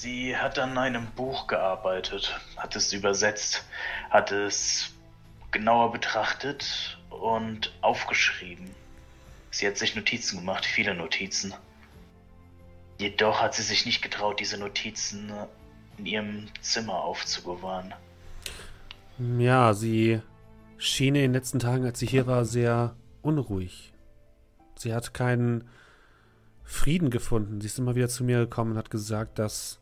[0.00, 3.64] sie hat an einem Buch gearbeitet, hat es übersetzt,
[4.10, 4.94] hat es
[5.50, 8.70] genauer betrachtet und aufgeschrieben.
[9.50, 11.54] Sie hat sich Notizen gemacht, viele Notizen.
[12.98, 15.32] Jedoch hat sie sich nicht getraut, diese Notizen
[15.98, 17.94] in ihrem Zimmer aufzubewahren.
[19.38, 20.20] Ja, sie
[20.78, 23.92] schien in den letzten Tagen, als sie hier war, sehr unruhig.
[24.76, 25.68] Sie hat keinen
[26.64, 27.60] Frieden gefunden.
[27.60, 29.80] Sie ist immer wieder zu mir gekommen und hat gesagt, dass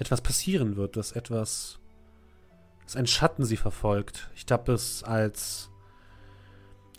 [0.00, 1.78] etwas passieren wird, dass etwas,
[2.84, 4.30] dass ein Schatten sie verfolgt.
[4.34, 5.70] Ich habe es als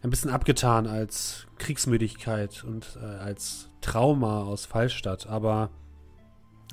[0.03, 5.69] ein bisschen abgetan als Kriegsmüdigkeit und äh, als Trauma aus Fallstadt, aber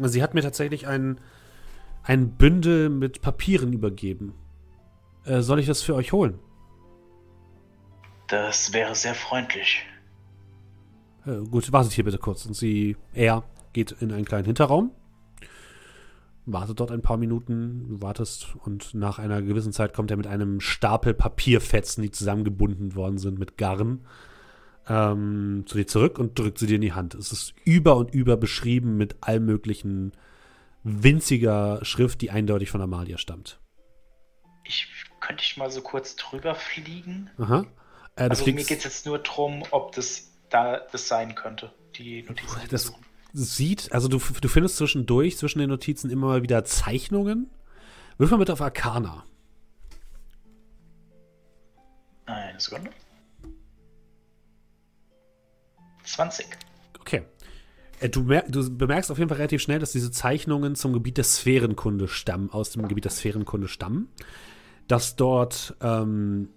[0.01, 1.21] sie hat mir tatsächlich ein,
[2.03, 4.35] ein Bündel mit Papieren übergeben.
[5.25, 6.39] Äh, soll ich das für euch holen?
[8.29, 9.85] Das wäre sehr freundlich.
[11.27, 12.47] Äh, gut, wartet hier bitte kurz.
[12.47, 14.93] Und sie, er geht in einen kleinen Hinterraum,
[16.53, 20.27] wartet dort ein paar Minuten, du wartest und nach einer gewissen Zeit kommt er mit
[20.27, 24.07] einem Stapel Papierfetzen, die zusammengebunden worden sind mit Garn,
[24.89, 27.15] ähm, zu dir zurück und drückt sie dir in die Hand.
[27.15, 30.13] Es ist über und über beschrieben mit all möglichen
[30.83, 33.61] winziger Schrift, die eindeutig von Amalia stammt.
[34.65, 34.87] Ich
[35.21, 37.31] könnte ich mal so kurz drüber fliegen?
[37.39, 37.67] Aha.
[38.17, 41.73] Äh, Also mir geht es jetzt nur darum, ob das da das sein könnte.
[41.97, 42.61] Die Notizen.
[42.71, 42.93] Das.
[43.45, 47.51] Sieht, also du, du findest zwischendurch, zwischen den Notizen immer mal wieder Zeichnungen,
[48.19, 49.25] Würfel bitte auf Arcana.
[52.27, 52.91] Eine Sekunde.
[56.05, 56.47] 20.
[57.01, 57.23] Okay.
[58.01, 61.25] Äh, Du, du bemerkst auf jeden Fall relativ schnell, dass diese Zeichnungen zum Gebiet der
[61.25, 64.09] Sphärenkunde stammen, aus dem Gebiet der Sphärenkunde stammen.
[64.89, 66.49] Dass dort, ähm,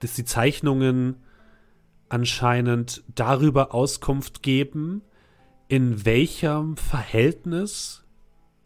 [0.00, 1.22] dass die Zeichnungen
[2.08, 5.02] anscheinend darüber Auskunft geben,
[5.68, 8.04] in welchem Verhältnis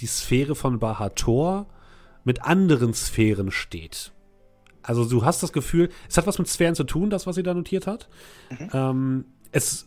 [0.01, 1.67] die Sphäre von Bahator
[2.25, 4.13] mit anderen Sphären steht.
[4.83, 7.43] Also du hast das Gefühl, es hat was mit Sphären zu tun, das, was sie
[7.43, 8.09] da notiert hat.
[8.73, 9.87] Ähm, es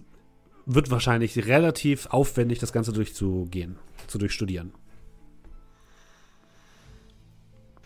[0.65, 3.77] wird wahrscheinlich relativ aufwendig, das Ganze durchzugehen,
[4.07, 4.73] zu durchstudieren.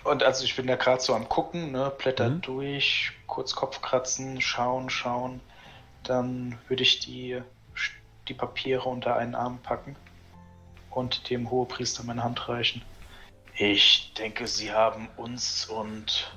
[0.03, 2.41] Und also ich bin da gerade so am gucken, ne, blätter Mhm.
[2.41, 5.41] durch, kurz Kopf kratzen, schauen, schauen.
[6.03, 7.41] Dann würde ich die,
[8.27, 9.95] die Papiere unter einen Arm packen
[10.91, 12.81] und dem Hohepriester meine Hand reichen.
[13.55, 16.31] Ich denke, Sie haben uns und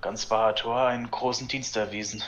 [0.00, 2.22] ganz Bahator einen großen Dienst erwiesen.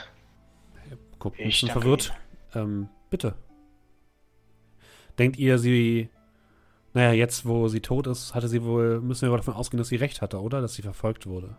[1.18, 2.12] Guckt ein Ich bisschen verwirrt.
[2.54, 3.34] Ähm, bitte.
[5.18, 6.08] Denkt ihr, sie.
[6.94, 9.00] Naja, jetzt, wo sie tot ist, hatte sie wohl.
[9.00, 10.60] Müssen wir wohl davon ausgehen, dass sie recht hatte, oder?
[10.60, 11.56] Dass sie verfolgt wurde.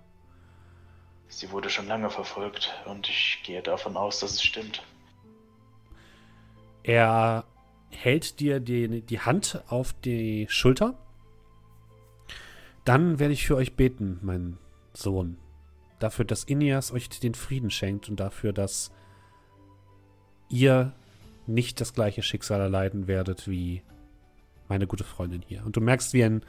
[1.27, 4.81] Sie wurde schon lange verfolgt und ich gehe davon aus, dass es stimmt.
[6.87, 7.43] Er
[7.91, 10.97] hält dir die, die Hand auf die Schulter.
[12.85, 14.57] Dann werde ich für euch beten, mein
[14.93, 15.37] Sohn.
[15.99, 18.93] Dafür, dass Ineas euch den Frieden schenkt und dafür, dass
[20.47, 20.93] ihr
[21.45, 23.81] nicht das gleiche Schicksal erleiden werdet wie
[24.69, 25.65] meine gute Freundin hier.
[25.65, 26.41] Und du merkst, wie ein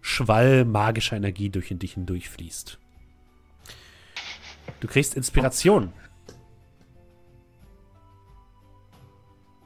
[0.00, 2.78] Schwall magischer Energie durch dich hindurchfließt.
[4.80, 5.92] Du kriegst Inspiration.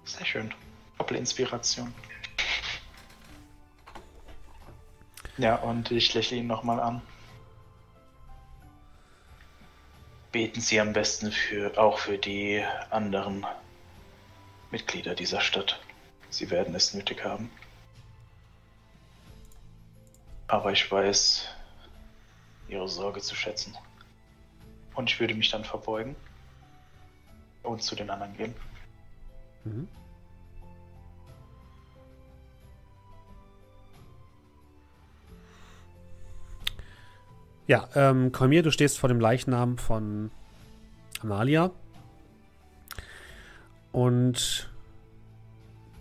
[0.07, 0.55] Sehr schön.
[0.99, 1.93] Doppelinspiration.
[5.37, 7.03] Ja, und ich lächle ihn nochmal an.
[10.31, 13.45] Beten Sie am besten für, auch für die anderen
[14.71, 15.81] Mitglieder dieser Stadt.
[16.31, 17.51] Sie werden es nötig haben.
[20.47, 21.49] Aber ich weiß
[22.69, 23.77] Ihre Sorge zu schätzen.
[24.95, 26.15] Und ich würde mich dann verbeugen
[27.65, 28.55] und zu den anderen gehen.
[29.67, 29.89] Mhm.
[37.67, 40.31] Ja, ähm, Kolmir, du stehst vor dem Leichnam von
[41.23, 41.71] Amalia.
[43.91, 44.71] Und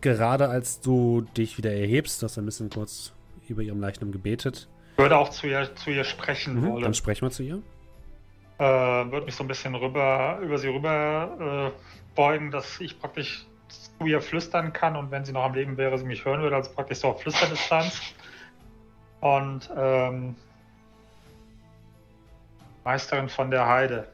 [0.02, 3.14] gerade als du dich wieder erhebst, du hast ein bisschen kurz
[3.48, 6.84] über ihrem Leichnam gebetet, Ich würde auch zu ihr, zu ihr sprechen mhm, wollen.
[6.84, 7.62] dann sprechen wir zu ihr.
[8.60, 13.46] äh, würde mich so ein bisschen rüber, über sie rüber äh, beugen, dass ich praktisch
[14.04, 16.72] ihr flüstern kann und wenn sie noch am Leben wäre, sie mich hören würde, also
[16.72, 18.02] praktisch so auf Flüsterdistanz.
[19.22, 20.36] Und ähm,
[22.84, 24.08] Meisterin von der Heide.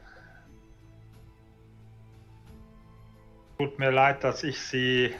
[3.58, 5.14] Tut mir leid, dass ich sie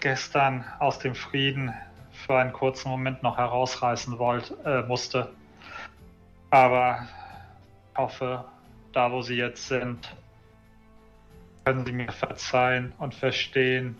[0.00, 1.72] gestern aus dem Frieden
[2.12, 5.32] für einen kurzen Moment noch herausreißen wollte, äh, musste.
[6.50, 7.06] Aber
[7.92, 8.44] ich hoffe,
[8.92, 10.14] da wo Sie jetzt sind,
[11.66, 13.96] können Sie mir verzeihen und verstehen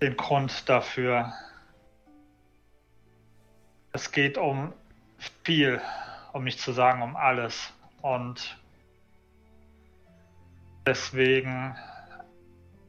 [0.00, 1.30] den Grund dafür.
[3.92, 4.72] Es geht um
[5.44, 5.78] viel,
[6.32, 7.70] um nicht zu sagen um alles.
[8.00, 8.58] Und
[10.86, 11.76] deswegen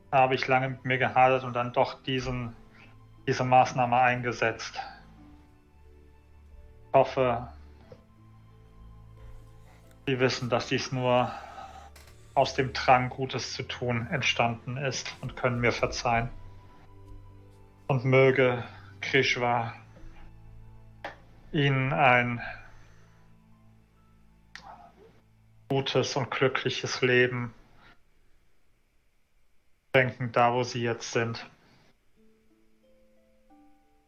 [0.09, 2.55] habe ich lange mit mir gehadert und dann doch diesen,
[3.27, 4.79] diese Maßnahme eingesetzt.
[6.87, 7.49] Ich hoffe,
[10.11, 11.31] Sie wissen, dass dies nur
[12.33, 16.29] aus dem Drang, Gutes zu tun, entstanden ist und können mir verzeihen.
[17.87, 18.61] Und möge
[18.99, 19.73] Krishwa
[21.53, 22.41] Ihnen ein
[25.69, 27.53] gutes und glückliches Leben
[29.95, 31.49] schenken, da wo Sie jetzt sind.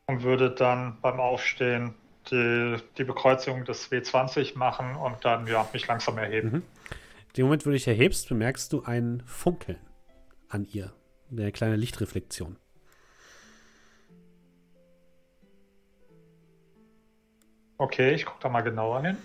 [0.07, 1.95] Und würde dann beim Aufstehen
[2.31, 6.49] die, die Bekreuzigung des W20 machen und dann ja, mich langsam erheben.
[6.49, 6.55] Mhm.
[6.55, 9.79] In dem Moment, wo du dich erhebst, bemerkst du ein Funkeln
[10.49, 10.93] an ihr.
[11.31, 12.57] Eine kleine Lichtreflexion.
[17.77, 19.17] Okay, ich gucke da mal genauer hin.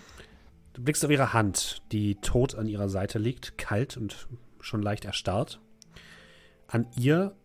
[0.73, 4.29] Du blickst auf ihre Hand, die tot an ihrer Seite liegt, kalt und
[4.61, 5.61] schon leicht erstarrt.
[6.67, 7.37] An ihr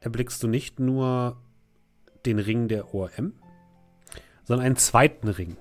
[0.00, 1.36] erblickst du nicht nur
[2.26, 3.34] den Ring der ORM,
[4.50, 5.56] sondern einen zweiten Ring.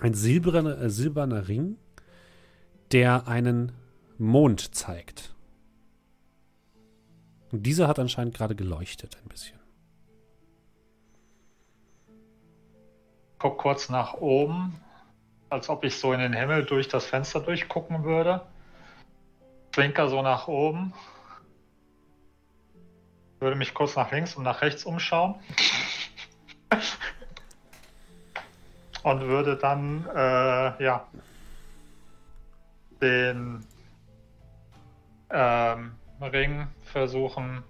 [0.00, 1.78] Ein silberner, äh, silberner Ring,
[2.92, 3.72] der einen
[4.18, 5.34] Mond zeigt.
[7.50, 9.58] Und dieser hat anscheinend gerade geleuchtet ein bisschen.
[13.40, 14.80] guck kurz nach oben,
[15.50, 18.42] als ob ich so in den Himmel durch das Fenster durchgucken würde.
[19.72, 20.94] Zwinker so nach oben.
[23.40, 25.34] Würde mich kurz nach links und nach rechts umschauen.
[29.02, 31.06] Und würde dann, äh, ja,
[33.00, 33.64] den
[35.30, 37.64] ähm, Ring versuchen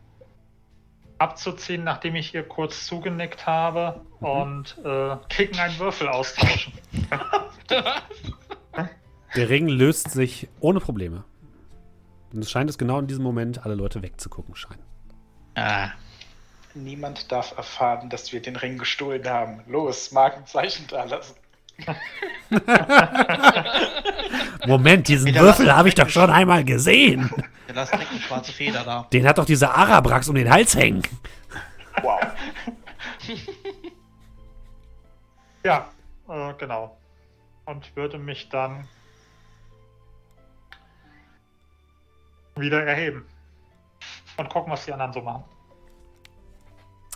[1.19, 6.73] abzuziehen, nachdem ich ihr kurz zugenickt habe und äh, gegen einen Würfel austauschen.
[9.37, 11.25] Der Ring löst sich ohne Probleme.
[12.33, 14.83] Und es scheint es genau in diesem Moment alle Leute wegzugucken scheinen.
[15.55, 15.91] Ah,
[16.74, 19.62] Niemand darf erfahren, dass wir den Ring gestohlen haben.
[19.66, 21.35] Los, Markenzeichen da lassen.
[24.66, 27.31] Moment, diesen Würfel habe ich doch schon einmal gesehen.
[27.66, 29.07] der lasst direkt eine schwarze Feder da.
[29.12, 31.03] Den hat doch dieser Arabrax um den Hals hängen.
[32.03, 32.20] Wow.
[35.65, 35.89] Ja,
[36.28, 36.99] äh, genau.
[37.66, 38.89] Und würde mich dann
[42.57, 43.24] wieder erheben.
[44.36, 45.44] Und gucken, was die anderen so machen.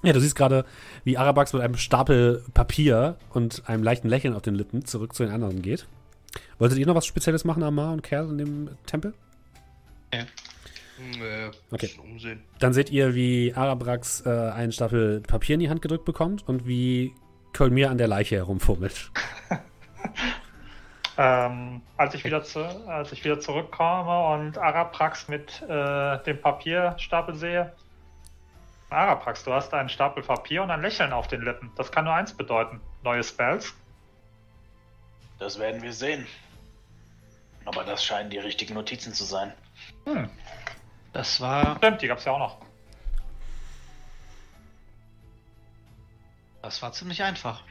[0.03, 0.65] Ja, du siehst gerade,
[1.05, 5.25] wie Arabrax mit einem Stapel Papier und einem leichten Lächeln auf den Lippen zurück zu
[5.25, 5.87] den anderen geht.
[6.59, 9.15] Wolltet ihr noch was Spezielles machen, Amar und Kerl, in dem Tempel?
[11.19, 11.87] Nö, Okay.
[11.87, 12.43] bisschen umsehen.
[12.59, 16.67] Dann seht ihr, wie Arabrax äh, einen Stapel Papier in die Hand gedrückt bekommt und
[16.67, 17.13] wie
[17.55, 19.11] Kolmir an der Leiche herumfummelt.
[21.19, 27.35] Ähm, als, ich wieder zu, als ich wieder zurückkomme und Araprax mit äh, dem Papierstapel
[27.35, 27.73] sehe.
[28.91, 31.73] Araprax, du hast einen Stapel Papier und ein Lächeln auf den Lippen.
[31.77, 32.81] Das kann nur eins bedeuten.
[33.03, 33.75] Neue Spells.
[35.39, 36.27] Das werden wir sehen.
[37.65, 39.53] Aber das scheinen die richtigen Notizen zu sein.
[40.05, 40.31] Hm,
[41.13, 42.59] Das war, stimmt, die gab's ja auch noch.
[46.63, 47.63] das war ziemlich einfach.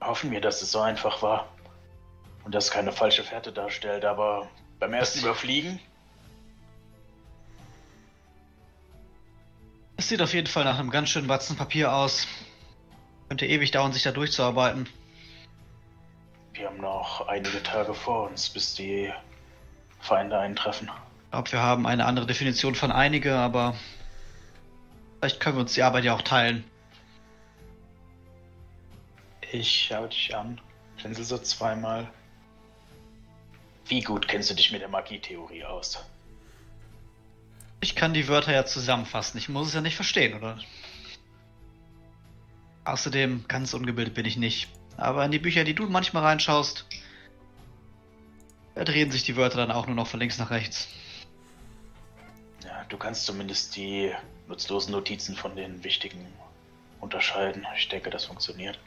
[0.00, 1.46] Hoffen wir, dass es so einfach war.
[2.44, 4.48] Und dass es keine falsche Fährte darstellt, aber
[4.78, 5.78] beim ersten Überfliegen
[9.96, 12.26] Es sieht auf jeden Fall nach einem ganz schönen Batzen Papier aus.
[13.28, 14.88] Könnte ewig dauern, sich da durchzuarbeiten.
[16.52, 19.12] Wir haben noch einige Tage vor uns, bis die
[20.00, 20.90] Feinde eintreffen.
[21.24, 23.74] Ich glaube, wir haben eine andere Definition von einige, aber
[25.18, 26.64] vielleicht können wir uns die Arbeit ja auch teilen.
[29.50, 30.60] Ich schau dich an.
[30.96, 32.08] Pinsel so zweimal.
[33.86, 36.04] Wie gut kennst du dich mit der Magietheorie aus?
[37.84, 39.36] Ich kann die Wörter ja zusammenfassen.
[39.36, 40.58] Ich muss es ja nicht verstehen, oder?
[42.86, 44.70] Außerdem, ganz ungebildet bin ich nicht.
[44.96, 46.86] Aber in die Bücher, die du manchmal reinschaust,
[48.74, 50.88] drehen sich die Wörter dann auch nur noch von links nach rechts.
[52.64, 54.10] Ja, du kannst zumindest die
[54.48, 56.26] nutzlosen Notizen von den wichtigen
[57.02, 57.66] unterscheiden.
[57.76, 58.78] Ich denke, das funktioniert.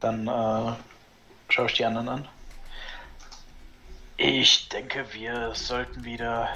[0.00, 0.74] Dann äh,
[1.48, 2.28] schaue ich die anderen an.
[4.18, 6.48] Ich denke, wir sollten wieder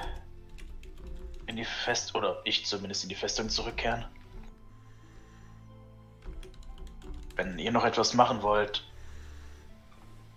[1.46, 4.06] in die Fest oder ich zumindest in die Festung zurückkehren.
[7.36, 8.86] Wenn ihr noch etwas machen wollt,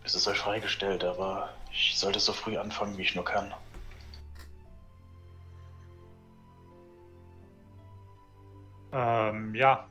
[0.04, 3.54] ist es euch freigestellt, aber ich sollte so früh anfangen, wie ich nur kann.
[8.92, 9.88] Ähm, ja.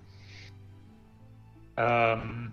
[1.79, 2.53] Ähm,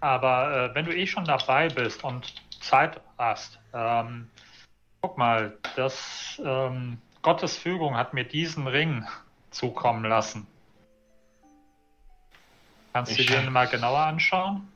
[0.00, 4.28] aber äh, wenn du eh schon dabei bist und Zeit hast, ähm,
[5.00, 9.06] guck mal, das ähm, Gottes Fügung hat mir diesen Ring
[9.50, 10.46] zukommen lassen.
[12.92, 14.68] Kannst du Ich- dir den mal genauer anschauen?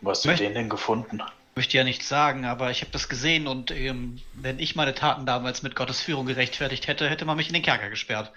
[0.00, 1.22] Wo hast du Möcht- den denn gefunden?
[1.56, 5.26] Möchte ja nichts sagen, aber ich habe das gesehen und ähm, wenn ich meine Taten
[5.26, 8.32] damals mit Gottes Führung gerechtfertigt hätte, hätte man mich in den Kerker gesperrt.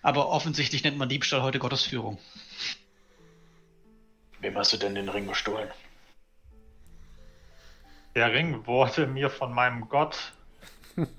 [0.00, 2.18] Aber offensichtlich nennt man Diebstahl heute Gottes Führung.
[4.40, 5.68] Wem hast du denn den Ring gestohlen?
[8.16, 10.32] Der Ring wurde mir von meinem Gott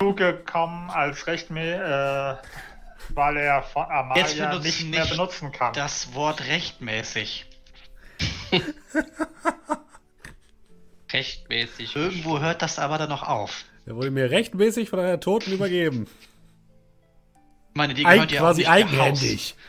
[0.00, 3.84] zugekommen als Rechtme, äh, weil er von
[4.16, 5.72] Jetzt Amalia nicht, mehr benutzen kann.
[5.74, 7.46] Das Wort rechtmäßig.
[11.12, 11.94] Rechtmäßig.
[11.94, 13.64] Irgendwo hört das aber dann noch auf.
[13.86, 16.08] Der wurde mir rechtmäßig von einer Toten übergeben.
[17.70, 19.54] Ich meine, die Eig gehört ja auch quasi eigenhändig.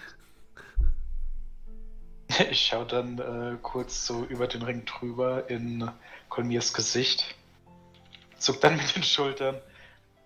[2.49, 5.89] Ich schaue dann äh, kurz so über den Ring drüber in
[6.35, 7.33] Kolmirs Gesicht.
[8.39, 9.61] Zuck dann mit den Schultern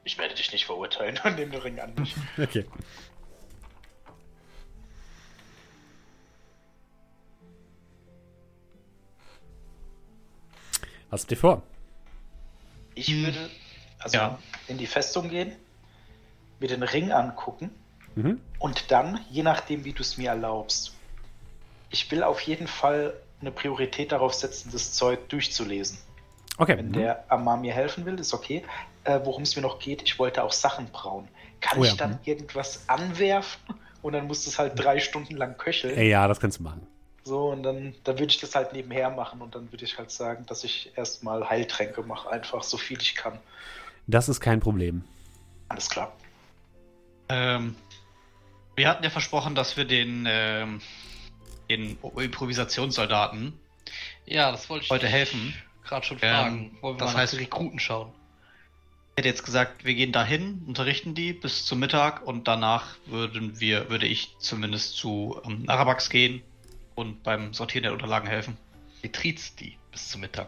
[0.03, 1.19] Ich werde dich nicht verurteilen.
[1.23, 2.15] und nehme den Ring an mich.
[2.39, 2.65] Okay.
[11.09, 11.63] Was habt ihr vor?
[12.95, 13.49] Ich würde
[14.01, 14.39] Also Ja.
[14.67, 15.53] in die Festung gehen,
[16.59, 17.69] mir den Ring angucken
[18.15, 18.39] Mhm.
[18.59, 20.93] und dann, je nachdem, wie du es mir erlaubst,
[21.89, 25.97] ich will auf jeden Fall eine Priorität darauf setzen, das Zeug durchzulesen.
[26.57, 26.77] Okay.
[26.77, 26.93] Wenn mhm.
[26.93, 28.63] der Amar mir helfen will, ist okay.
[29.05, 31.27] Äh, Worum es mir noch geht, ich wollte auch Sachen brauen.
[31.61, 32.19] Kann Oh ich ja, dann mhm.
[32.25, 33.61] irgendwas anwerfen
[34.01, 35.99] und dann muss es halt drei Stunden lang köcheln?
[36.01, 36.85] Ja, das kannst du machen.
[37.23, 40.09] So, und dann, dann würde ich das halt nebenher machen und dann würde ich halt
[40.09, 43.39] sagen, dass ich erstmal Heiltränke mache, einfach so viel ich kann.
[44.07, 45.03] Das ist kein Problem.
[45.67, 46.11] Alles klar.
[47.29, 47.75] Ähm,
[48.75, 50.81] wir hatten ja versprochen, dass wir den, ähm,
[51.69, 53.53] den Improvisationssoldaten
[54.25, 55.53] Ja, das wollte ich heute helfen.
[55.85, 56.77] gerade schon Ähm, fragen.
[56.81, 58.11] Wollen wir das mal heißt- Rekruten schauen?
[59.15, 63.59] Ich hätte jetzt gesagt, wir gehen dahin, unterrichten die bis zum Mittag und danach würden
[63.59, 66.41] wir, würde ich zumindest zu ähm, Arabax gehen
[66.95, 68.57] und beim Sortieren der Unterlagen helfen.
[69.01, 70.47] Wie triezt die bis zum Mittag?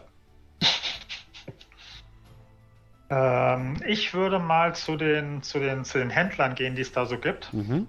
[3.10, 7.04] Ähm, ich würde mal zu den, zu, den, zu den Händlern gehen, die es da
[7.04, 7.52] so gibt.
[7.52, 7.86] Mhm.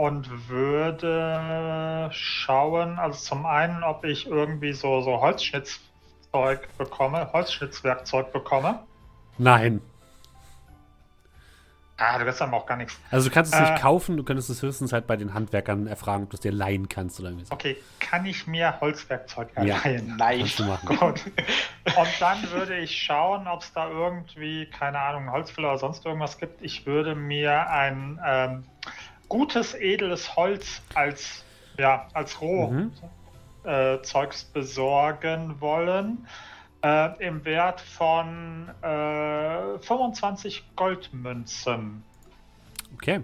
[0.00, 8.78] Und würde schauen, also zum einen, ob ich irgendwie so, so Holzschnitzzeug bekomme, Holzschnitzwerkzeug bekomme.
[9.36, 9.82] Nein.
[11.98, 12.98] Ah, du wirst aber auch gar nichts.
[13.10, 13.62] Also du kannst es Äh.
[13.64, 16.50] nicht kaufen, du könntest es höchstens halt bei den Handwerkern erfragen, ob du es dir
[16.52, 17.52] leihen kannst oder irgendwie so.
[17.52, 19.76] Okay, kann ich mir Holzwerkzeug Ja.
[19.84, 20.16] erleihen?
[20.16, 20.38] Nein.
[20.38, 20.86] Kannst du machen.
[20.98, 21.26] Gut.
[21.94, 26.38] Und dann würde ich schauen, ob es da irgendwie, keine Ahnung, Holzfäller oder sonst irgendwas
[26.38, 26.62] gibt.
[26.62, 28.64] Ich würde mir ein ähm,
[29.34, 31.42] gutes, edles Holz als,
[31.78, 32.92] ja, als Mhm.
[33.64, 36.26] Rohzeugs besorgen wollen.
[36.82, 42.02] Äh, Im Wert von äh, 25 Goldmünzen,
[42.94, 43.20] Okay,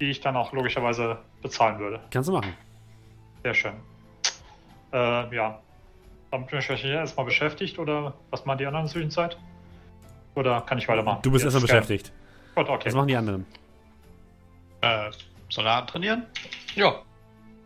[0.00, 2.00] die ich dann auch logischerweise bezahlen würde.
[2.10, 2.54] kannst du machen.
[3.42, 3.74] Sehr schön.
[4.92, 5.60] Äh, ja.
[6.30, 9.38] Damit bin ich hier erstmal beschäftigt oder was machen die anderen in der Zwischenzeit?
[10.34, 11.20] Oder kann ich weitermachen?
[11.22, 12.12] Du bist erstmal beschäftigt.
[12.54, 12.86] Gut, okay.
[12.88, 13.46] Was machen die anderen?
[14.80, 15.10] Äh,
[15.50, 16.26] Soldaten trainieren?
[16.74, 17.02] Ja,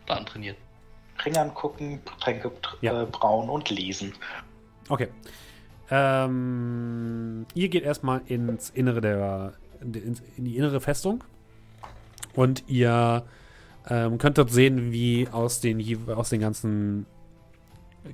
[0.07, 0.57] dann trainieren.
[1.25, 2.51] Ring angucken, Tränke
[2.81, 3.03] Ja.
[3.03, 4.15] äh, brauen und lesen.
[4.89, 5.09] Okay.
[5.91, 11.25] Ähm, ihr geht erstmal ins Innere der, in die innere Festung
[12.35, 13.25] und ihr
[13.89, 17.07] ähm, könnt dort sehen, wie aus den, aus den ganzen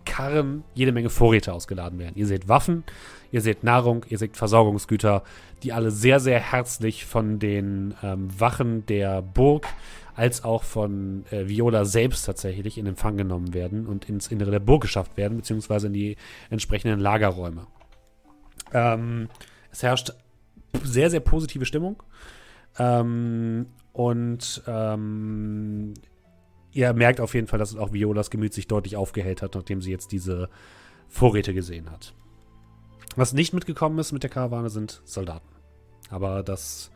[0.04, 2.14] Karren jede Menge Vorräte ausgeladen werden.
[2.16, 2.84] Ihr seht Waffen,
[3.32, 5.22] ihr seht Nahrung, ihr seht Versorgungsgüter,
[5.62, 9.66] die alle sehr, sehr herzlich von den ähm, Wachen der Burg
[10.14, 14.60] als auch von äh, Viola selbst tatsächlich in Empfang genommen werden und ins Innere der
[14.60, 16.16] Burg geschafft werden, beziehungsweise in die
[16.50, 17.66] entsprechenden Lagerräume.
[18.72, 19.28] Ähm,
[19.70, 20.12] es herrscht
[20.82, 22.02] sehr, sehr positive Stimmung.
[22.78, 25.94] Ähm, und ähm,
[26.76, 29.90] ihr merkt auf jeden Fall, dass auch Violas Gemüt sich deutlich aufgehellt hat, nachdem sie
[29.90, 30.48] jetzt diese
[31.08, 32.14] Vorräte gesehen hat.
[33.16, 35.48] Was nicht mitgekommen ist mit der Karawane, sind Soldaten.
[36.10, 36.90] Aber das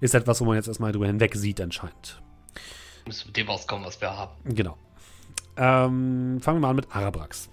[0.00, 2.22] ist etwas, wo man jetzt erstmal drüber hinweg sieht, anscheinend.
[3.04, 4.32] Wir müssen mit dem auskommen, was wir haben.
[4.44, 4.76] Genau.
[5.56, 7.50] Ähm, fangen wir mal an mit Arabrax.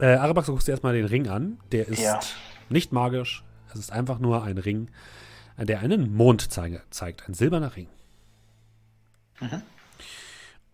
[0.00, 1.58] Äh, Arabrax, du guckst dir erstmal den Ring an.
[1.72, 2.20] Der ist Ja.
[2.70, 3.44] nicht magisch.
[3.72, 4.88] Es ist einfach nur ein Ring,
[5.58, 7.28] der einen Mond zeige, zeigt.
[7.28, 7.88] Ein silberner Ring.
[9.40, 9.62] Mhm.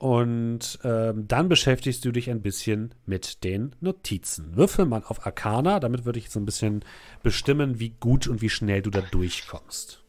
[0.01, 4.57] Und ähm, dann beschäftigst du dich ein bisschen mit den Notizen.
[4.57, 6.83] Würfel mal auf Arcana, damit würde ich so ein bisschen
[7.23, 10.01] bestimmen, wie gut und wie schnell du da durchkommst.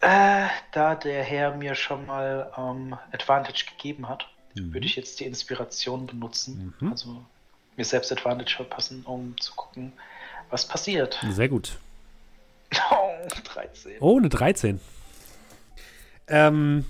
[0.00, 4.72] Äh, da der Herr mir schon mal ähm, Advantage gegeben hat, Mhm.
[4.74, 6.74] würde ich jetzt die Inspiration benutzen.
[6.80, 6.90] Mhm.
[6.90, 7.24] Also
[7.76, 9.92] mir selbst Advantage verpassen, um zu gucken,
[10.48, 11.20] was passiert.
[11.30, 11.76] Sehr gut.
[12.90, 13.92] Oh, 13.
[14.00, 14.80] Oh, eine 13.
[16.28, 16.84] Ähm,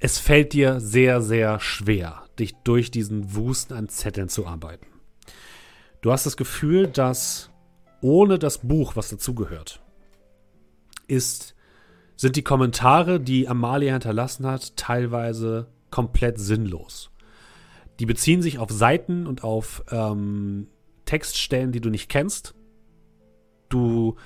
[0.00, 4.86] es fällt dir sehr, sehr schwer, dich durch diesen Wust an Zetteln zu arbeiten.
[6.02, 7.50] Du hast das Gefühl, dass
[8.00, 9.82] ohne das Buch, was dazugehört,
[11.08, 11.54] ist,
[12.16, 17.10] sind die Kommentare, die Amalia hinterlassen hat, teilweise komplett sinnlos.
[17.98, 20.68] Die beziehen sich auf Seiten und auf ähm,
[21.06, 22.54] Textstellen, die du nicht kennst.
[23.68, 24.16] Du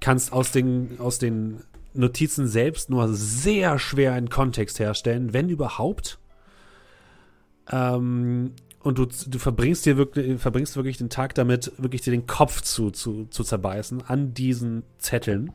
[0.00, 1.62] kannst aus den, aus den
[1.94, 6.18] Notizen selbst nur sehr schwer einen Kontext herstellen, wenn überhaupt.
[7.70, 12.26] Ähm, und du, du verbringst dir wirklich, verbringst wirklich den Tag damit, wirklich dir den
[12.26, 15.52] Kopf zu, zu, zu zerbeißen an diesen Zetteln.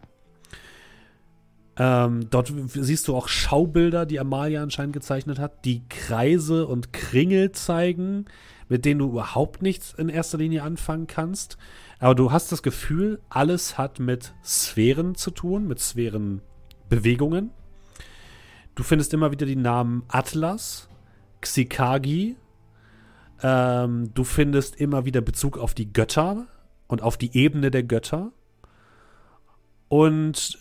[1.80, 7.52] Ähm, dort siehst du auch Schaubilder, die Amalia anscheinend gezeichnet hat, die Kreise und Kringel
[7.52, 8.26] zeigen,
[8.68, 11.58] mit denen du überhaupt nichts in erster Linie anfangen kannst.
[11.99, 17.52] Aber du hast das Gefühl, alles hat mit Sphären zu tun, mit Sphärenbewegungen.
[18.76, 20.90] Du findest immer wieder die Namen Atlas,
[21.41, 22.36] Xikagi.
[23.41, 26.48] Ähm, du findest immer wieder Bezug auf die Götter
[26.88, 28.32] und auf die Ebene der Götter.
[29.88, 30.60] Und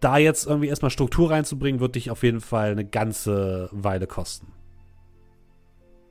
[0.00, 4.48] da jetzt irgendwie erstmal Struktur reinzubringen, wird dich auf jeden Fall eine ganze Weile kosten.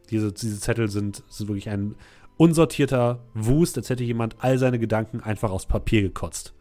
[0.10, 1.96] Diese, diese Zettel sind, sind wirklich ein
[2.40, 6.54] unsortierter Wust, als hätte jemand all seine Gedanken einfach aufs Papier gekotzt.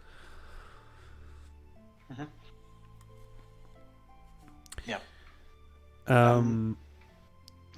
[2.09, 2.27] Mhm.
[4.87, 4.99] Ja.
[6.09, 6.77] Ähm,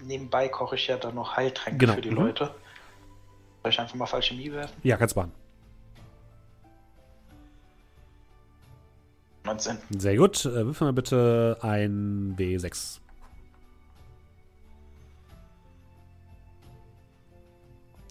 [0.03, 2.17] Nebenbei koche ich ja dann noch Heiltränke Genau, für die mhm.
[2.17, 2.55] Leute.
[3.63, 4.75] Soll ich einfach mal falsche Chemie werfen?
[4.83, 5.33] ja, kannst machen.
[9.45, 9.77] 19.
[9.99, 10.47] Sehr gut.
[10.47, 13.01] Äh, Würfel mal bitte ein W6.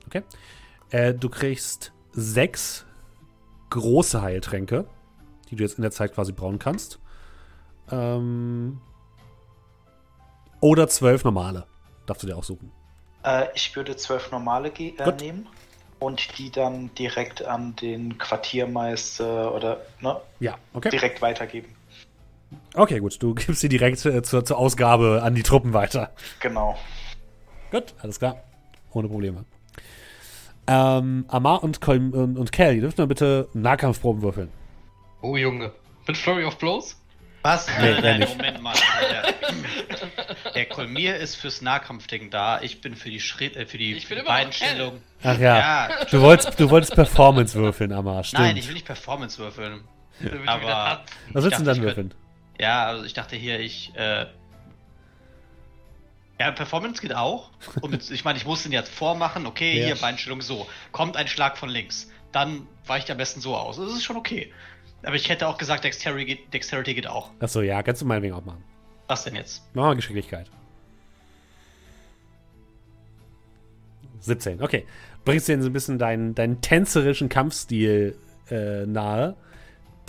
[0.10, 0.24] Okay.
[0.90, 2.86] Äh, du kriegst sechs
[3.70, 4.86] große Heiltränke,
[5.50, 7.00] die du jetzt in der Zeit quasi brauen kannst.
[7.92, 8.82] Ähm,
[10.62, 11.68] oder zwölf normale.
[12.08, 12.72] Darfst du dir auch suchen.
[13.24, 15.48] Äh, ich würde zwölf normale äh, nehmen
[16.00, 20.90] und die dann direkt an den Quartiermeister oder ne, Ja, okay.
[20.90, 21.76] direkt weitergeben.
[22.74, 23.22] Okay, gut.
[23.22, 26.12] Du gibst sie direkt äh, zur, zur Ausgabe an die Truppen weiter.
[26.40, 26.76] Genau.
[27.70, 28.38] Gut, alles klar.
[28.92, 29.46] Ohne Probleme.
[30.72, 34.50] Ähm, Amar und, Col und, und Cal, ihr dürft mal bitte Nahkampfproben würfeln.
[35.22, 35.72] Oh Junge.
[36.08, 36.96] Mit Flurry of Blows?
[37.42, 37.68] Was?
[37.80, 38.38] Nee, nein, nein, nicht.
[38.38, 38.76] Moment mal.
[39.10, 42.62] Der, der Kolmir ist fürs Nahkampfding da.
[42.62, 45.02] Ich bin für die Schritt, äh, für die Ich Beinstellung.
[45.24, 45.58] Ach ja.
[45.58, 48.24] Ja, Du wolltest, du wolltest Performance würfeln, Amar.
[48.24, 48.44] Stimmt.
[48.44, 49.82] nein, ich will nicht Performance würfeln.
[50.46, 51.04] Aber-.
[51.32, 52.14] Was willst du denn dann würfeln?
[52.60, 53.92] Ja, also ich dachte hier, ich.
[53.96, 54.28] Äh,
[56.40, 57.50] ja, Performance geht auch.
[57.82, 59.46] Und ich meine, ich muss den jetzt vormachen.
[59.46, 59.86] Okay, Ja.
[59.88, 60.68] hier Beinstellung so.
[60.92, 62.10] Kommt ein Schlag von links.
[62.32, 63.78] Dann weicht er am besten so aus.
[63.78, 64.52] Das ist schon okay.
[65.04, 67.32] Aber ich hätte auch gesagt, Dexterity geht, Dexterity geht auch.
[67.40, 68.64] Achso, ja, kannst du meinetwegen auch machen.
[69.08, 69.64] Was denn jetzt?
[69.74, 70.50] Mach mal Geschicklichkeit.
[74.22, 74.86] 17, okay.
[75.26, 78.16] Bringst dir so ein bisschen deinen, deinen tänzerischen Kampfstil
[78.50, 79.36] äh, nahe.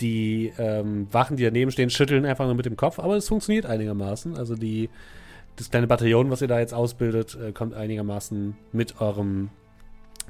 [0.01, 3.65] Die ähm, Wachen, die daneben stehen, schütteln einfach nur mit dem Kopf, aber es funktioniert
[3.65, 4.35] einigermaßen.
[4.35, 4.89] Also die,
[5.55, 9.49] das kleine Bataillon, was ihr da jetzt ausbildet, äh, kommt einigermaßen mit eurem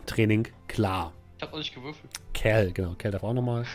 [0.06, 1.14] Training klar.
[1.38, 2.12] Ich hab noch nicht gewürfelt.
[2.34, 3.66] Cal, genau, Cal darf auch nochmal.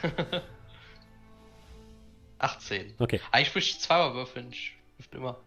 [2.39, 2.95] 18.
[2.99, 3.21] Okay.
[3.33, 4.47] Eigentlich muss ich zweimal würfeln.
[4.51, 5.39] Ich würfel immer.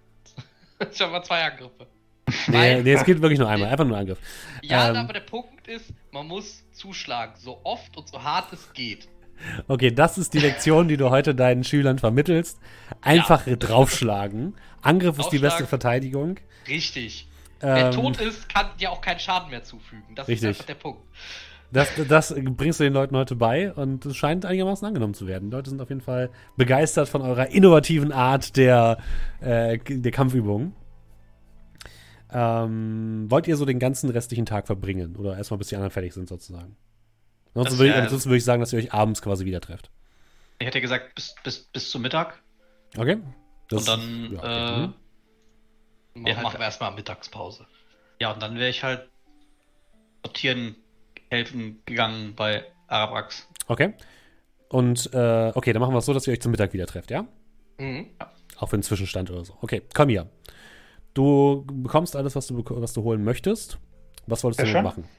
[0.92, 1.88] ich habe mal zwei Angriffe.
[2.48, 4.20] Nee, nee, es geht wirklich nur einmal, einfach nur Angriff.
[4.62, 4.98] Ja, Ähm.
[4.98, 9.08] aber der Punkt ist, man muss zuschlagen, so oft und so hart es geht.
[9.68, 12.60] Okay, das ist die Lektion, die du heute deinen Schülern vermittelst.
[13.02, 14.56] Einfach draufschlagen.
[14.82, 15.66] Angriff ist die beste.
[15.66, 16.38] Verteidigung.
[16.68, 17.28] Richtig.
[17.62, 20.16] Wer Ähm, tot ist, kann dir auch keinen Schaden mehr zufügen.
[20.16, 20.50] Das Richtig.
[20.50, 21.02] ist einfach der Punkt.
[21.72, 25.50] das, das bringst du den Leuten heute bei und es scheint einigermaßen angenommen zu werden.
[25.50, 28.98] Die Leute sind auf jeden Fall begeistert von eurer innovativen Art der,
[29.42, 30.74] äh, der Kampfübungen.
[32.32, 35.16] Ähm, wollt ihr so den ganzen restlichen Tag verbringen?
[35.16, 36.76] Oder erstmal bis die anderen fertig sind, sozusagen?
[37.54, 39.62] Ansonsten Das würde ich, wär- ansonsten würde ich sagen, dass ihr euch abends quasi wieder
[39.62, 39.90] trefft.
[40.60, 42.42] Ich hätte gesagt, bis, bis, bis zum Mittag.
[42.98, 43.18] Okay?
[43.70, 44.84] Das- und dann, ja, okay.
[44.84, 44.94] äh, Mhm.
[46.16, 47.66] Machen, Ja, halt- machen wir erstmal Mittagspause.
[48.20, 49.08] ja, und dann wäre ich halt
[50.26, 50.76] sortieren,
[51.30, 53.48] helfen gegangen bei Arabrax.
[53.68, 53.94] Okay.
[54.70, 57.12] Und, äh, okay, dann machen wir es so, dass ihr euch zum Mittag wieder trefft,
[57.12, 57.26] ja?
[57.78, 58.08] Mhm.
[58.58, 59.58] Auch für einen Zwischenstand oder so.
[59.62, 60.30] Okay, komm hier.
[61.14, 63.78] Du bekommst alles, was du, was du holen möchtest.
[64.28, 65.04] Was wolltest du Sehr denn schön.
[65.04, 65.10] machen?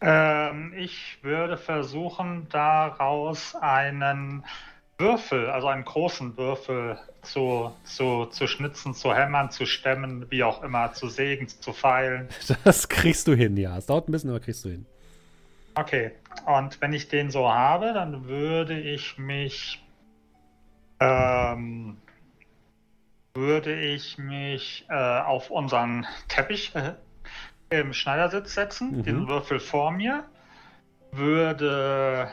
[0.00, 4.44] Ähm, ich würde versuchen, daraus einen
[4.98, 10.62] Würfel, also einen großen Würfel zu, zu, zu schnitzen, zu hämmern, zu stemmen, wie auch
[10.62, 12.28] immer, zu sägen, zu feilen.
[12.64, 13.76] Das kriegst du hin, ja.
[13.76, 14.86] Es dauert ein bisschen, aber kriegst du hin.
[15.74, 16.12] Okay,
[16.46, 19.84] und wenn ich den so habe, dann würde ich mich
[21.00, 21.96] ähm,
[23.34, 26.92] würde ich mich äh, auf unseren Teppich äh,
[27.80, 29.02] im Schneidersitz setzen, Mhm.
[29.02, 30.24] den Würfel vor mir,
[31.12, 32.28] würde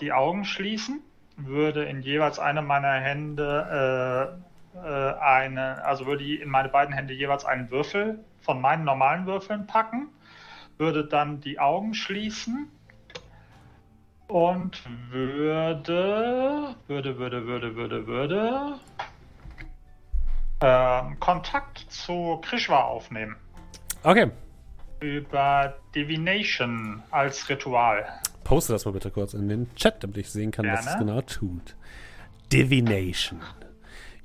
[0.00, 1.00] die Augen schließen,
[1.36, 4.38] würde in jeweils eine meiner Hände
[4.74, 9.26] äh, äh, eine, also würde in meine beiden Hände jeweils einen Würfel von meinen normalen
[9.26, 10.08] Würfeln packen,
[10.78, 12.68] würde dann die Augen schließen
[14.26, 18.74] und würde, würde, würde, würde, würde, würde
[20.60, 23.36] ähm, Kontakt zu Krishwa aufnehmen.
[24.02, 24.30] Okay.
[25.04, 28.06] Über Divination als Ritual.
[28.42, 31.04] Poste das mal bitte kurz in den Chat, damit ich sehen kann, was es Gerne.
[31.04, 31.76] genau tut.
[32.50, 33.40] Divination.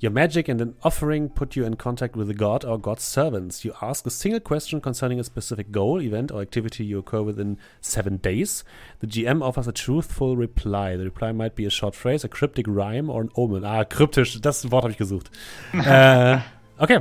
[0.02, 3.62] Your magic and an offering put you in contact with a god or god's servants.
[3.62, 7.58] You ask a single question concerning a specific goal, event, or activity you occur within
[7.82, 8.64] seven days.
[9.00, 10.96] The GM offers a truthful reply.
[10.96, 13.66] The reply might be a short phrase, a cryptic rhyme, or an omen.
[13.66, 15.30] Ah, kryptisch, das Wort habe ich gesucht.
[15.74, 16.38] äh,
[16.78, 17.00] okay.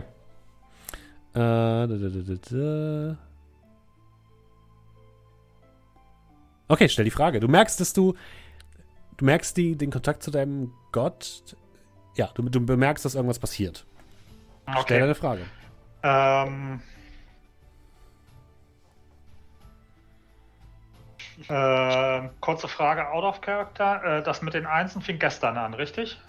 [1.33, 2.09] Äh, da, da,
[2.51, 3.17] da,
[6.69, 7.39] Okay, stell die Frage.
[7.39, 8.13] Du merkst, dass du.
[9.17, 11.43] Du merkst die, den Kontakt zu deinem Gott.
[12.15, 13.85] Ja, du, du bemerkst, dass irgendwas passiert.
[14.69, 14.99] Stell Okay.
[14.99, 15.41] deine Frage.
[16.03, 16.79] Ähm,
[21.47, 24.19] äh, kurze Frage, out of character.
[24.19, 26.19] Äh, das mit den Einsen fing gestern an, richtig?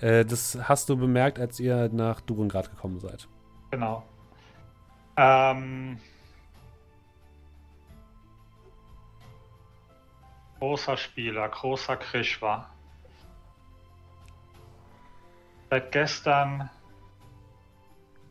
[0.00, 3.28] Äh, das hast du bemerkt, als ihr nach Durengrad gekommen seid.
[3.70, 4.04] Genau.
[5.16, 5.98] Ähm,
[10.58, 12.68] großer Spieler, großer Krishwa.
[15.70, 16.70] Seit gestern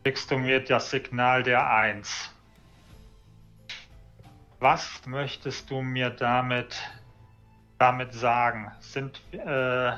[0.04, 2.32] kriegst du mir das Signal der Eins.
[4.60, 6.76] Was möchtest du mir damit,
[7.78, 8.72] damit sagen?
[8.80, 9.92] Sind, äh,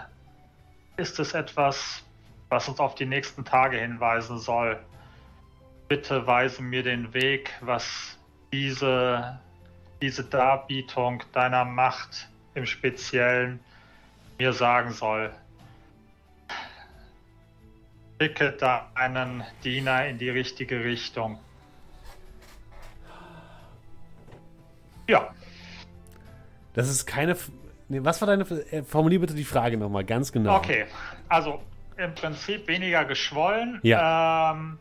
[0.98, 2.04] ist es etwas,
[2.50, 4.80] was uns auf die nächsten Tage hinweisen soll?
[5.88, 8.18] Bitte weise mir den Weg, was
[8.52, 9.40] diese,
[10.02, 13.60] diese Darbietung deiner Macht im Speziellen
[14.38, 15.32] mir sagen soll.
[18.22, 21.40] Schicke da einen Diener in die richtige Richtung.
[25.08, 25.34] Ja,
[26.74, 27.32] Das ist keine.
[27.32, 27.52] F
[27.90, 28.44] nee, was war deine.
[28.44, 30.56] F äh, formulier bitte die Frage nochmal ganz genau.
[30.58, 30.86] okay.
[31.28, 31.60] Also
[31.98, 33.80] im Prinzip weniger geschwollen.
[33.82, 34.52] Ja.
[34.54, 34.78] Ähm,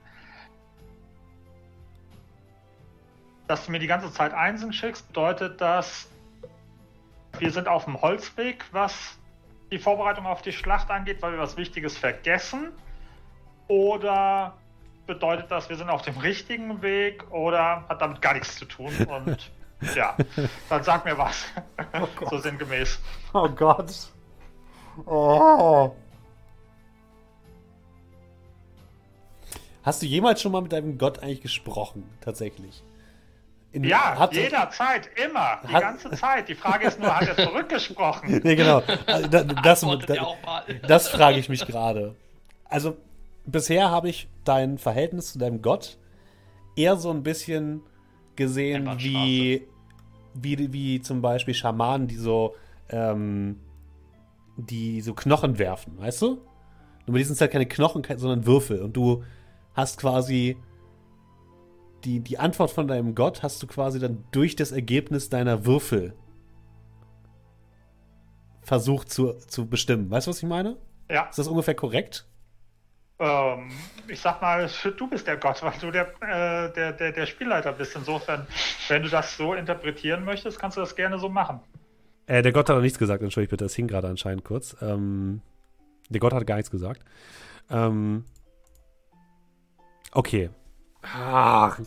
[3.47, 6.09] dass du mir die ganze Zeit Einsen schickst, bedeutet das,
[7.39, 9.19] wir sind auf dem Holzweg, was
[9.71, 12.73] die Vorbereitung auf die Schlacht angeht, weil wir was Wichtiges vergessen?
[13.69, 14.55] Oder
[15.07, 18.93] bedeutet das, wir sind auf dem richtigen Weg oder hat damit gar nichts zu tun?
[19.07, 19.51] Und
[19.95, 20.17] ja,
[20.69, 21.45] dann sag mir was.
[22.31, 23.01] so sinngemäß.
[23.33, 23.93] Oh Gott.
[25.05, 25.95] Oh.
[29.83, 32.09] Hast du jemals schon mal mit deinem Gott eigentlich gesprochen?
[32.21, 32.83] Tatsächlich?
[33.77, 36.49] In- Ja, hat- jederzeit, immer, die Hat- ganze Zeit.
[36.49, 38.41] Die Frage ist nur, hat er zurückgesprochen?
[38.45, 38.83] Nee, genau.
[39.07, 40.35] Also, da- Das, da,
[40.89, 42.15] das frage ich mich gerade.
[42.65, 42.97] Also,
[43.45, 45.99] bisher habe ich dein Verhältnis zu deinem Gott
[46.75, 47.83] eher so ein bisschen
[48.35, 49.67] gesehen wie,
[50.35, 52.55] wie, wie zum Beispiel Schamanen, die so,
[52.89, 53.61] ähm,
[54.57, 56.27] die so Knochen werfen, weißt du?
[57.07, 58.81] Nur bei diesen sind halt keine Knochen, sondern Würfel.
[58.83, 59.23] Und du
[59.75, 60.57] hast quasi
[62.07, 66.15] die, die Antwort von deinem Gott hast du quasi dann durch das Ergebnis deiner Würfel
[68.63, 70.11] versucht zu, zu bestimmen.
[70.11, 70.77] Weißt du, was ich meine?
[71.11, 72.27] Ja, Ist das ungefähr korrekt?
[73.19, 73.71] ähm,
[74.09, 77.73] ich sag mal, du bist der Gott, weil du der, äh, der, der, der Spielleiter
[77.73, 77.97] bist.
[77.97, 78.47] Insofern,
[78.89, 81.61] wenn du das so interpretieren möchtest, kannst du das gerne so machen.
[82.27, 84.77] Äh, der Gott hat noch nichts gesagt, entschuldigt bitte, das hing gerade anscheinend kurz.
[84.81, 85.41] Ähm,
[86.09, 87.03] der Gott hat gar nichts gesagt.
[87.71, 88.25] Ähm,
[90.13, 90.51] okay.
[91.15, 91.79] Ach.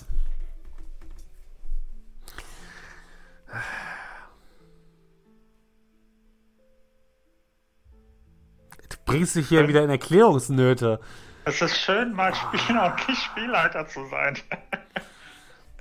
[8.89, 10.99] Du bringst dich hier wieder in Erklärungsnöte.
[11.45, 14.37] Es ist schön, mal Spieler und nicht Spielleiter zu sein.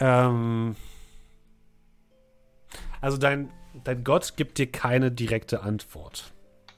[0.00, 0.76] Ähm,
[3.00, 3.50] also dein,
[3.84, 6.32] dein Gott gibt dir keine direkte Antwort.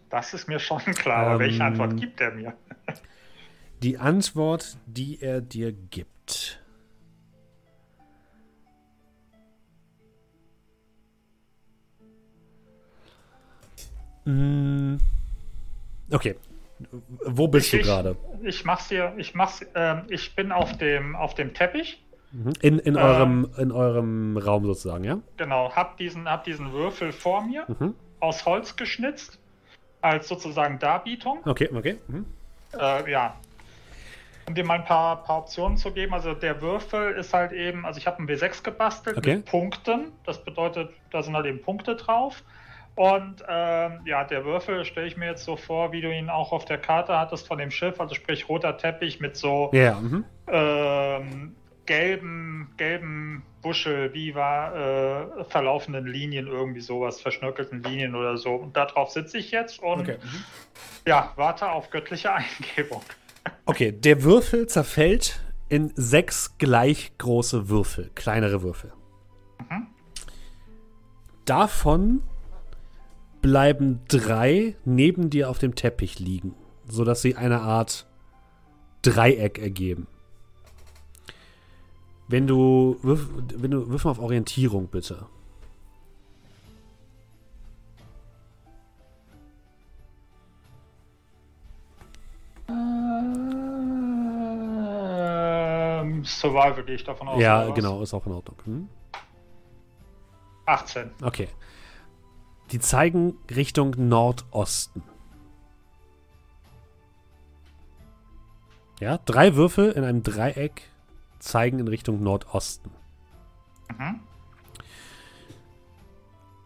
[0.08, 2.54] Das ist mir schon klar, Ähm, welche Antwort gibt er mir?
[3.82, 6.19] Die Antwort, die er dir gibt.
[14.24, 14.96] Mm,
[16.12, 16.34] Okay.
[17.26, 18.16] Wo bist du Ich- gerade?
[18.42, 22.02] Ich mach's dir, ich mach's, ähm, ich bin auf dem, auf dem Teppich.
[22.32, 22.52] Mhm.
[22.62, 25.18] In, in, äh, eurem, in eurem Raum sozusagen, ja?
[25.36, 27.94] Genau, hab diesen, hab diesen Würfel vor mir, Mhm.
[28.20, 29.38] aus Holz geschnitzt,
[30.00, 31.40] als sozusagen Darbietung.
[31.44, 31.98] Okay, okay.
[32.08, 32.24] Mhm.
[32.78, 33.36] Äh, ja.
[34.46, 36.12] Um dir mal ein paar, paar Optionen zu geben.
[36.14, 39.36] Also der Würfel ist halt eben, also ich habe einen W6 gebastelt Okay.
[39.36, 40.12] mit Punkten.
[40.24, 42.42] Das bedeutet, da sind halt eben Punkte drauf.
[42.96, 46.52] Und ähm, ja, der Würfel stelle ich mir jetzt so vor, wie du ihn auch
[46.52, 50.00] auf der Karte hattest von dem Schiff, also sprich roter Teppich mit so Ja, ja.
[50.00, 50.24] Mhm.
[50.48, 51.56] ähm,
[51.86, 58.54] gelben, gelben Buschel, wie war äh, verlaufenden Linien, irgendwie sowas, verschnörkelten Linien oder so.
[58.54, 60.18] Und darauf sitze ich jetzt und Okay.
[60.22, 60.44] Mhm.
[61.06, 63.02] ja, warte auf göttliche Eingebung.
[63.70, 65.38] Okay, der Würfel zerfällt
[65.68, 68.92] in sechs gleich große Würfel, kleinere Würfel.
[71.44, 72.20] Davon
[73.40, 76.56] bleiben drei neben dir auf dem Teppich liegen,
[76.88, 78.08] sodass sie eine Art
[79.02, 80.08] Dreieck ergeben.
[82.26, 85.26] Wenn du, wenn du wirf mal auf Orientierung bitte.
[96.24, 97.40] Survival gehe ich davon aus.
[97.40, 98.56] ja, genau, ist auch in Ordnung.
[98.64, 98.88] Hm?
[100.66, 101.10] 18.
[101.22, 101.48] Okay.
[102.70, 105.02] Die zeigen Richtung Nordosten.
[109.00, 110.82] Ja, drei Würfel in einem Dreieck
[111.38, 112.90] zeigen in Richtung Nordosten.
[113.98, 114.20] Mhm.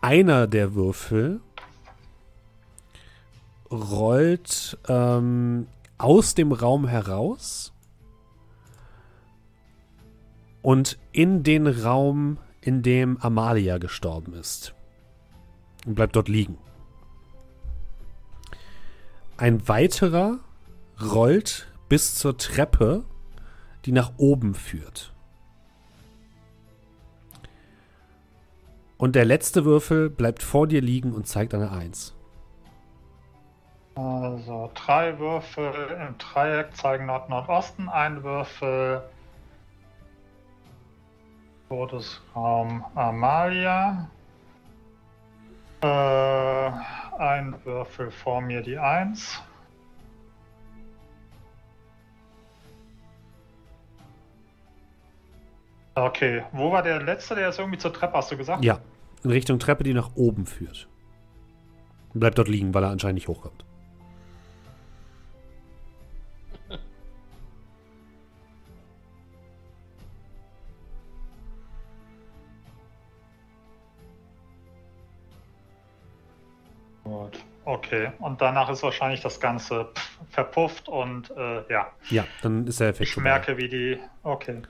[0.00, 1.40] Einer der Würfel
[3.70, 7.73] rollt ähm, aus dem Raum heraus
[10.64, 14.74] und in den Raum, in dem Amalia gestorben ist.
[15.84, 16.56] Und bleibt dort liegen.
[19.36, 20.38] Ein weiterer
[21.02, 23.04] rollt bis zur Treppe,
[23.84, 25.12] die nach oben führt.
[28.96, 32.14] Und der letzte Würfel bleibt vor dir liegen und zeigt eine Eins.
[33.96, 35.74] Also drei Würfel
[36.08, 39.02] im Dreieck zeigen Nord-Nordosten, ein Würfel
[41.74, 44.08] Todesraum Amalia,
[45.80, 45.86] äh,
[47.18, 49.42] ein Würfel vor mir die Eins.
[55.96, 57.34] Okay, wo war der letzte?
[57.34, 58.64] Der ist irgendwie zur Treppe, hast du gesagt?
[58.64, 58.78] Ja,
[59.24, 60.88] in Richtung Treppe, die nach oben führt.
[62.12, 63.64] Bleibt dort liegen, weil er anscheinend nicht hochkommt.
[77.04, 77.38] Gut.
[77.66, 79.88] Okay, und danach ist wahrscheinlich das Ganze
[80.30, 83.30] verpufft und äh, ja, Ja, dann ist der Effekt ich vorbei.
[83.30, 83.98] merke, wie die.
[84.22, 84.62] Okay.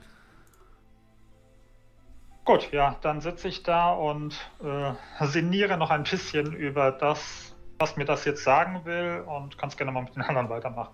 [2.45, 7.97] Gut, ja, dann sitze ich da und äh, sinniere noch ein bisschen über das, was
[7.97, 10.93] mir das jetzt sagen will und kannst gerne mal mit den anderen weitermachen.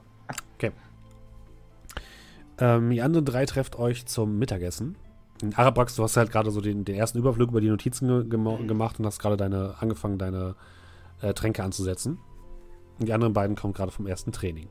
[2.61, 4.95] Ähm, die anderen drei trefft euch zum Mittagessen.
[5.41, 8.39] In Arabax, du hast halt gerade so den, den ersten Überflug über die Notizen ge
[8.67, 10.55] gemacht und hast gerade deine, angefangen, deine
[11.21, 12.19] äh, Tränke anzusetzen.
[12.99, 14.69] Und die anderen beiden kommen gerade vom ersten Training.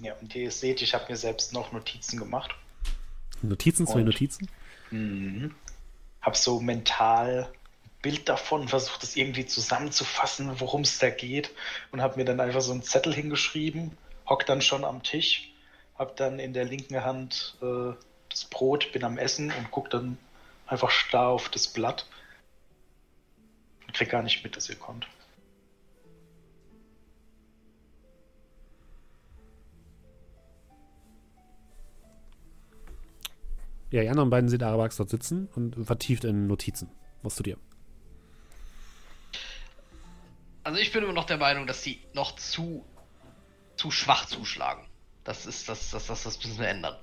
[0.00, 2.54] Ja, und ihr seht, ich habe mir selbst noch Notizen gemacht.
[3.42, 4.06] Notizen, zwei Und?
[4.06, 4.48] Notizen?
[4.90, 5.54] Mhm.
[6.22, 7.50] Hab so mental
[7.84, 11.50] ein Bild davon, versucht es irgendwie zusammenzufassen, worum es da geht.
[11.90, 13.96] Und habe mir dann einfach so einen Zettel hingeschrieben,
[14.28, 15.52] hock dann schon am Tisch,
[15.96, 17.92] hab dann in der linken Hand äh,
[18.40, 20.18] das Brot, bin am Essen und guck dann
[20.66, 22.06] einfach starr auf das Blatt.
[23.86, 25.06] Und krieg gar nicht mit, dass ihr kommt.
[33.90, 36.90] Ja, die anderen beiden seht Arabax dort sitzen und vertieft in Notizen.
[37.22, 37.56] Was tut ihr?
[40.62, 42.84] Also ich bin immer noch der Meinung, dass die noch zu,
[43.76, 44.86] zu schwach zuschlagen.
[45.24, 46.96] Das ist das, das, das, das müssen wir ändern.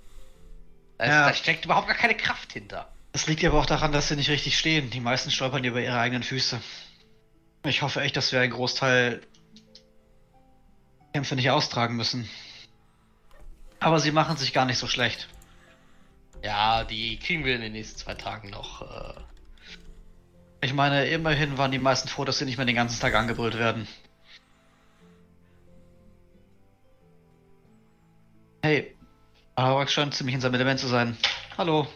[0.97, 1.27] Da, ist- Ja.
[1.27, 2.91] da steckt überhaupt gar keine Kraft hinter.
[3.11, 4.89] Das liegt aber auch daran, dass sie nicht richtig stehen.
[4.89, 6.59] Die meisten stolpern über ihre eigenen Füße.
[7.65, 9.21] Ich hoffe echt, dass wir einen Großteil
[11.13, 12.29] Kämpfe nicht austragen müssen.
[13.79, 15.29] Aber sie machen sich gar nicht so schlecht.
[16.43, 18.81] Ja, die kriegen wir in den nächsten zwei Tagen noch.
[18.81, 19.21] Äh,
[20.61, 23.57] Ich meine, immerhin waren die meisten froh, dass sie nicht mehr den ganzen Tag angebrüllt
[23.57, 23.87] werden.
[28.63, 28.94] Hey,
[29.55, 31.17] Arawak scheint ziemlich in seinem Element zu sein.
[31.57, 31.87] Hallo,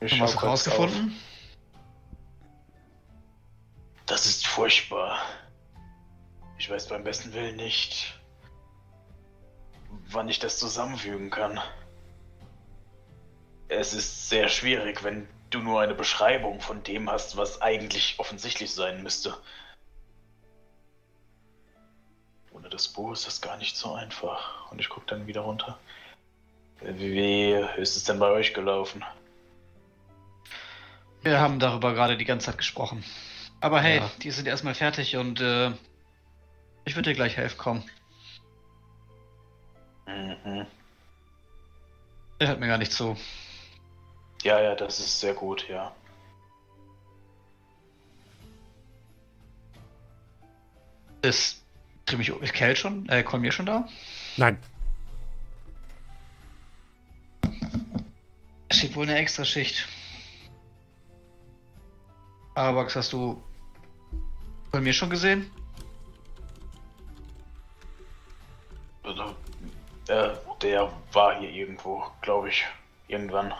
[0.00, 1.16] Ich haben was kurz herausgefunden?
[4.06, 5.18] Das ist furchtbar.
[6.58, 8.20] Ich weiß beim besten Willen nicht,
[10.08, 11.60] wann ich das zusammenfügen kann.
[13.68, 18.72] Es ist sehr schwierig, wenn du nur eine Beschreibung von dem hast, was eigentlich offensichtlich
[18.72, 19.36] sein müsste.
[22.60, 24.70] Ohne das Buch ist das gar nicht so einfach.
[24.70, 25.78] Und ich gucke dann wieder runter.
[26.82, 29.02] Wie ist es denn bei euch gelaufen?
[31.22, 33.02] Wir haben darüber gerade die ganze Zeit gesprochen.
[33.60, 34.10] Aber hey, Ja.
[34.22, 35.70] die sind erstmal fertig und äh,
[36.84, 37.90] ich würde dir gleich helfen kommen.
[40.06, 40.66] Mhm.
[42.40, 43.16] Der hört mir gar nicht zu.
[44.42, 45.94] Ja, ja, das ist sehr gut, ja.
[51.22, 51.59] Ist
[52.10, 53.08] Trimicho, ist Kel schon?
[53.08, 53.88] Äh, Kolmir schon da?
[54.36, 54.58] Nein.
[58.68, 59.86] Es steht wohl eine Extraschicht.
[62.54, 63.40] Arabax, hast du
[64.72, 65.50] Kolmir schon gesehen?
[69.04, 69.36] Also,
[70.08, 70.30] äh,
[70.62, 72.66] der war hier irgendwo, glaube ich.
[73.08, 73.52] Irgendwann.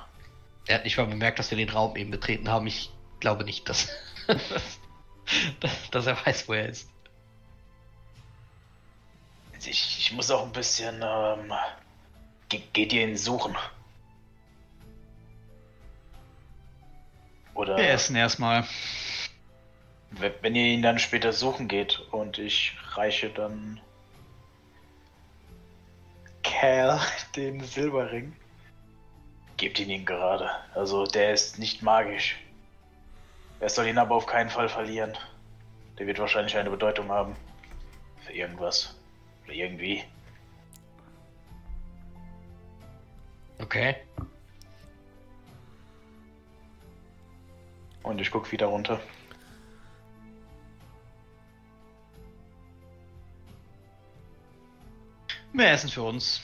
[0.67, 2.67] er hat nicht mal bemerkt, dass wir den Raum eben betreten haben.
[2.69, 3.89] Ich glaube nicht, dass,
[5.61, 6.89] dass, dass er weiß, wo er ist.
[9.67, 11.03] Ich, ich muss auch ein bisschen.
[11.03, 11.53] Ähm,
[12.49, 13.57] ge geht ihr ihn suchen?
[17.55, 18.65] Oder Wir essen erstmal.
[20.13, 23.81] we- wenn ihr ihn dann später suchen geht und ich reiche dann
[26.43, 27.01] Cal
[27.37, 28.35] den Silberring.
[29.57, 30.51] Gebt ihn ihm gerade.
[30.75, 32.37] Also der ist nicht magisch.
[33.61, 35.17] Er soll ihn aber auf keinen Fall verlieren.
[35.99, 37.37] Der wird wahrscheinlich eine Bedeutung haben.
[38.25, 38.97] Für irgendwas.
[39.51, 40.05] Irgendwie.
[43.59, 43.97] Okay.
[48.03, 49.01] Und ich guck wieder runter.
[55.53, 56.41] Mehr Essen für uns.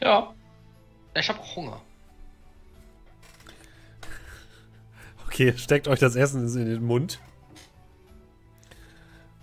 [0.00, 0.34] Ja.
[1.14, 1.80] Ich habe auch Hunger.
[5.26, 7.20] Okay, steckt euch das Essen in den Mund.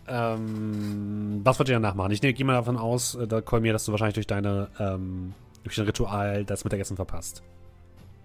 [0.08, 2.12] Ähm, was wollt ihr danach machen?
[2.12, 5.76] Ich gehe mal davon aus, äh, da Kolmir, dass du wahrscheinlich durch deine, ähm, durch
[5.76, 7.44] dein Ritual das Mittagessen verpasst.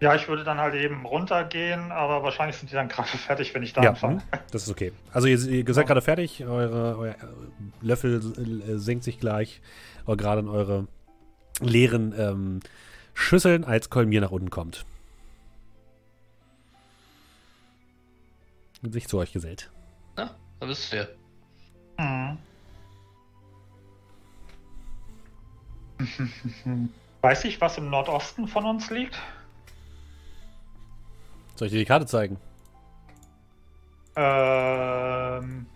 [0.00, 3.62] Ja, ich würde dann halt eben runtergehen, aber wahrscheinlich sind die dann gerade fertig, wenn
[3.62, 4.16] ich da Ja, anfange.
[4.16, 4.92] hm, das ist okay.
[5.12, 7.16] Also ihr, ihr seid gerade fertig, eure, euer äh,
[7.80, 8.20] Löffel
[8.68, 9.60] äh, senkt sich gleich
[10.06, 10.88] gerade in eure
[11.60, 12.60] leeren ähm,
[13.14, 14.84] Schüsseln, als Kolmir nach unten kommt.
[18.82, 19.70] Und sich zu euch gesellt.
[20.16, 21.06] Na, da bist du ja.
[21.98, 22.38] Mhm.
[27.20, 29.20] Weiß ich, was im Nordosten von uns liegt?
[31.56, 32.38] Soll ich dir die Karte zeigen?
[34.16, 35.66] Ähm.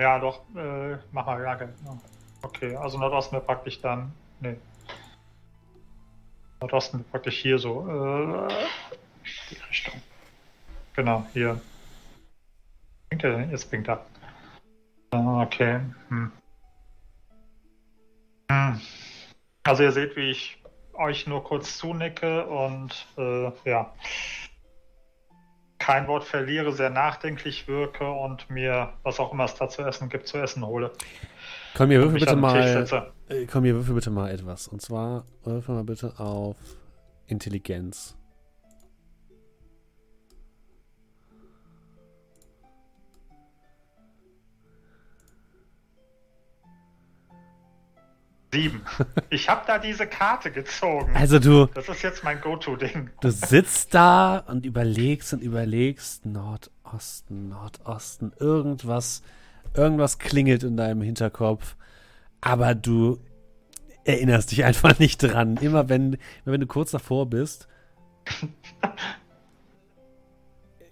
[0.00, 2.00] Ja, doch, äh, mach mal, ja, genau.
[2.42, 4.12] Okay, also Nordosten wäre praktisch dann.
[4.40, 4.56] Nee.
[6.60, 7.86] Nordosten wäre praktisch hier so.
[7.86, 8.48] Äh,
[9.50, 10.02] die Richtung.
[10.94, 11.60] Genau, hier.
[13.12, 13.50] Blinkt er denn?
[13.50, 14.06] Jetzt blinkt er.
[15.10, 15.80] Ah, Okay.
[16.08, 16.32] Hm.
[18.50, 18.80] Hm.
[19.64, 20.62] Also ihr seht, wie ich
[20.94, 23.92] euch nur kurz zunicke und äh, ja,
[25.78, 30.08] kein Wort verliere, sehr nachdenklich wirke und mir, was auch immer es da zu essen
[30.08, 30.90] gibt, zu essen hole.
[31.74, 33.12] Kolmir, würfel Mich bitte mal.
[33.28, 34.68] Äh, Komm hier, würfel bitte mal etwas.
[34.68, 36.56] Und zwar würfel mal bitte auf
[37.26, 38.16] Intelligenz.
[48.52, 48.82] Sieben.
[49.30, 51.10] Ich habe da diese Karte gezogen.
[51.16, 53.08] Also du, Das ist jetzt mein Go-To-Ding.
[53.22, 59.22] du sitzt da und überlegst und überlegst, Nordosten, Nordosten, irgendwas,
[59.74, 61.76] irgendwas klingelt in deinem Hinterkopf,
[62.42, 63.18] aber du
[64.04, 65.56] erinnerst dich einfach nicht dran.
[65.56, 66.14] Immer wenn,
[66.44, 67.68] immer wenn du kurz davor bist,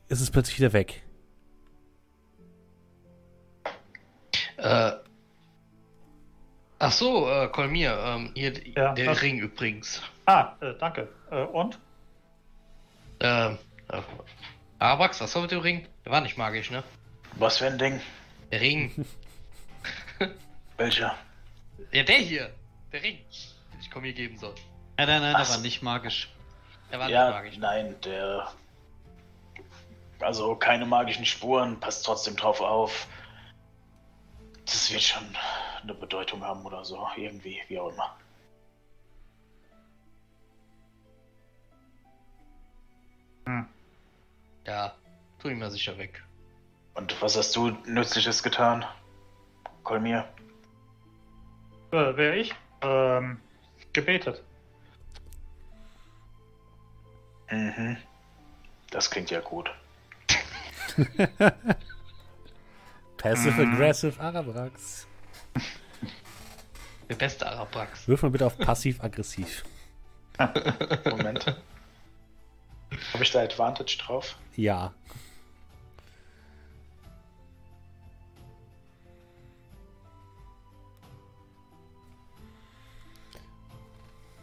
[0.09, 1.03] ist es plötzlich wieder weg.
[4.57, 4.93] Äh.
[6.83, 9.21] Ach so, äh, Kolmir, ähm, hier Ja, der was?
[9.21, 10.03] Ring übrigens.
[10.25, 11.11] Ah, äh, danke.
[11.31, 11.79] Äh, und?
[13.21, 13.59] Ähm,
[13.91, 14.01] äh,
[14.79, 15.87] Arabax, was war mit dem Ring?
[16.07, 16.83] Der war nicht magisch, ne?
[17.35, 18.01] Was für ein Ding?
[18.51, 19.05] Der Ring.
[20.79, 21.15] Welcher?
[21.93, 22.51] ja, der hier.
[22.93, 23.19] Der Ring.
[23.75, 24.55] Den ich Kolmir geben soll.
[24.97, 26.33] Nein, nein, nein, Ach der war nicht magisch.
[26.91, 27.55] Der war ja, nicht magisch.
[27.57, 27.61] Ne?
[27.61, 28.53] nein, der.
[30.21, 33.07] Also keine magischen Spuren, passt trotzdem drauf auf.
[34.65, 35.37] Das wird schon
[35.83, 38.17] eine Bedeutung haben oder so, irgendwie, wie auch immer.
[44.71, 44.95] Ja,
[45.41, 46.23] tu ihn mal sicher weg.
[46.95, 48.85] Und was hast du Nützliches getan?
[49.83, 50.29] Kolmir?
[51.91, 52.55] Äh, wer ich?
[52.83, 53.41] Ähm,
[53.93, 54.43] gebetet.
[57.51, 57.97] Mhm.
[58.91, 59.71] Das klingt ja gut.
[63.17, 65.09] Passive Aggressive Arabrax.
[67.09, 68.07] Der beste Arabrax.
[68.07, 69.65] Wirf mal bitte auf passiv-aggressiv.
[71.11, 71.47] Moment.
[73.13, 74.37] Habe ich da Advantage drauf?
[74.57, 74.93] Ja.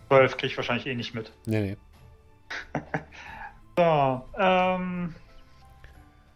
[0.08, 1.32] Zwölf krieg ich wahrscheinlich eh nicht mit.
[1.46, 1.78] Nee, nee.
[3.78, 5.14] So, ähm,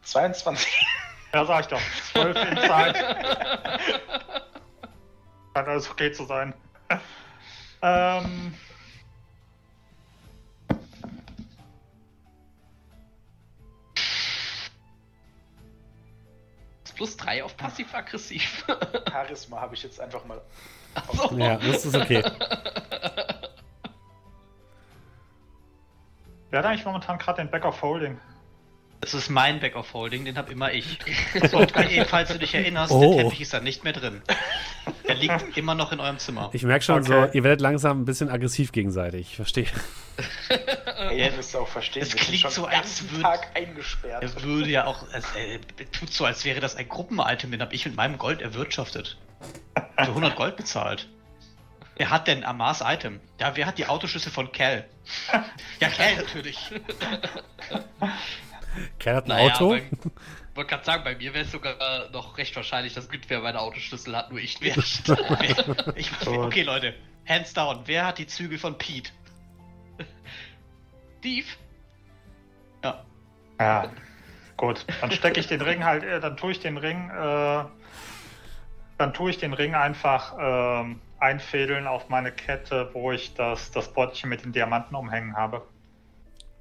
[0.04, 0.86] 22.
[1.34, 1.82] ja, sag ich doch.
[2.12, 3.80] Zwölf Inside.
[5.54, 6.54] Scheint alles okay zu sein.
[7.82, 8.54] ähm,
[17.02, 18.64] plus 3 auf passiv-aggressiv.
[19.12, 20.40] Charisma habe ich jetzt einfach mal.
[20.94, 21.36] Achso.
[21.36, 22.24] Ja, das ist okay.
[26.52, 28.20] wer hat eigentlich momentan gerade den Back of Holding?
[29.02, 31.00] Das ist mein Back of Holding, den hab immer ich.
[31.52, 33.16] Und eh, falls du dich erinnerst, Oh.
[33.16, 34.22] der Teppich ist da nicht mehr drin.
[35.08, 36.50] Der liegt immer noch in eurem Zimmer.
[36.54, 37.28] Ich merke schon Okay.
[37.28, 39.22] so, ihr werdet langsam ein bisschen aggressiv gegenseitig.
[39.32, 39.66] Ich verstehe.
[41.10, 44.22] Ey, ihr müsst auch verstehen, Es klingt schon so, als ganzen würd- Tag eingesperrt.
[44.24, 45.60] Er würde ja auch, es, äh,
[45.92, 49.18] tut so, als wäre das ein Gruppenitem, den habe ich mit meinem Gold erwirtschaftet.
[49.98, 51.08] Für 100 Gold bezahlt.
[51.98, 53.20] Wer hat denn Amars Item?
[53.40, 54.86] Ja, wer hat die Autoschlüssel von Cal?
[55.80, 56.58] Ja, Cal natürlich.
[59.00, 59.70] Cal hat ein Naja, Auto.
[59.70, 59.84] bei-
[60.56, 63.60] wollte gerade sagen, bei mir wäre es sogar äh, noch recht wahrscheinlich, dass Günther meine
[63.60, 64.78] Autoschlüssel hat, nur ich nicht.
[65.96, 66.94] Ich, okay, Leute,
[67.28, 67.82] hands down.
[67.86, 69.12] Wer hat die Zügel von Pete?
[71.20, 71.48] Steve?
[72.84, 73.06] Ja.
[73.60, 73.92] Ja.
[74.58, 77.64] Gut, dann stecke ich den Ring halt, äh, dann tue ich den Ring, äh,
[78.98, 83.92] dann tue ich den Ring einfach ähm, einfädeln auf meine Kette, wo ich das, das
[83.94, 85.66] Beutelchen mit den Diamanten umhängen habe.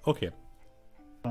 [0.03, 0.31] Okay.
[1.25, 1.29] Äh,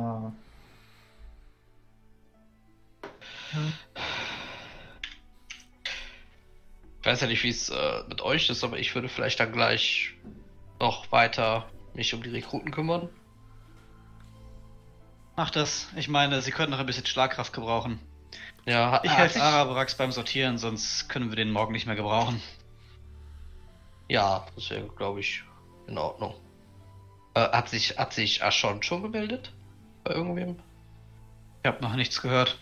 [7.00, 9.52] Ich weiß ja nicht, wie es äh, mit euch ist, aber ich würde vielleicht dann
[9.52, 10.14] gleich
[10.80, 13.10] noch weiter mich um die Rekruten kümmern.
[15.36, 15.88] Mach das.
[15.96, 18.00] Ich meine, sie könnten noch ein bisschen Schlagkraft gebrauchen.
[18.66, 22.42] Ja, Ich hat helfe Arabrax beim Sortieren, sonst können wir den morgen nicht mehr gebrauchen.
[24.10, 25.44] Ja, das wäre, glaube ich,
[25.88, 26.36] in Ordnung.
[27.36, 29.54] Äh, hat sich, hat sich Ashon schon gemeldet?
[30.04, 30.60] Bei irgendwem?
[31.64, 32.58] Ich habe noch nichts gehört.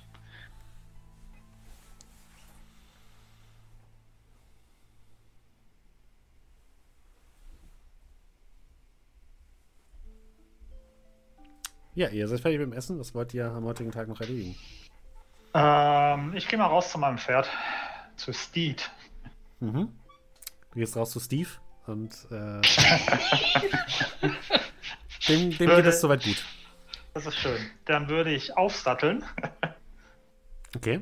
[11.97, 12.99] Ja, ihr seid fertig mit dem Essen.
[12.99, 14.55] Was wollt ihr am heutigen Tag noch erledigen?
[15.55, 17.49] ähm, ich gehe mal raus zu meinem Pferd,
[18.15, 18.91] zu Steed.
[19.59, 19.89] Mhm.
[20.73, 21.49] Du gehst raus zu Steve
[21.87, 22.61] und äh,
[25.27, 26.45] dem, dem geht es soweit gut.
[27.15, 27.57] Das ist schön.
[27.85, 29.25] Dann würde ich aufsatteln.
[30.75, 31.01] Okay.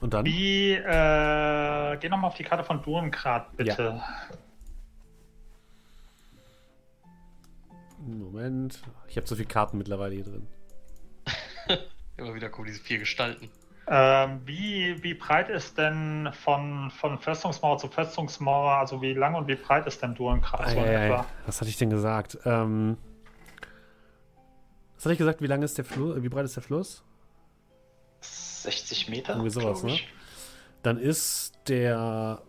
[0.00, 0.24] Und dann?
[0.24, 4.00] Wie, äh, geh nochmal auf die Karte von Durengrad, bitte.
[8.06, 8.82] Moment.
[9.08, 10.46] Ich habe so viele Karten mittlerweile hier drin.
[12.16, 13.50] Immer wieder kommen diese vier Gestalten.
[13.88, 19.46] Ähm, wie, wie breit ist denn von, von Festungsmauer zu Festungsmauer, also wie lang und
[19.46, 20.76] wie breit ist denn Durengrad so.
[21.46, 22.38] Was hatte ich denn gesagt?
[22.44, 22.96] Ähm,
[24.96, 25.40] was hatte ich gesagt?
[25.40, 26.20] Wie lang ist der Fluss?
[26.20, 27.04] Wie breit ist der Fluss?
[28.20, 29.34] 60 Meter?
[29.34, 29.98] Irgendwie sowas, ne?
[30.82, 32.42] Dann ist der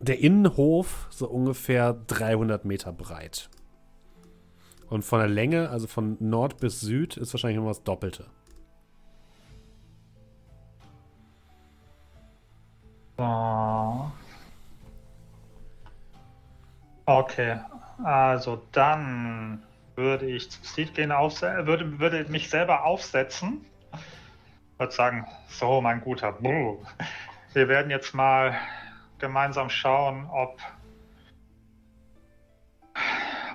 [0.00, 3.48] der Innenhof so ungefähr 300 Meter breit.
[4.88, 8.26] Und von der Länge, also von Nord bis Süd, ist wahrscheinlich noch das Doppelte.
[13.18, 14.12] So.
[17.04, 17.58] Okay,
[18.04, 19.62] also dann
[19.96, 23.66] würde ich zu Steed gehen, würde, würde mich selber aufsetzen.
[24.78, 26.78] Würde sagen, so mein guter Bull,
[27.52, 28.54] wir werden jetzt mal
[29.18, 30.60] gemeinsam schauen, ob,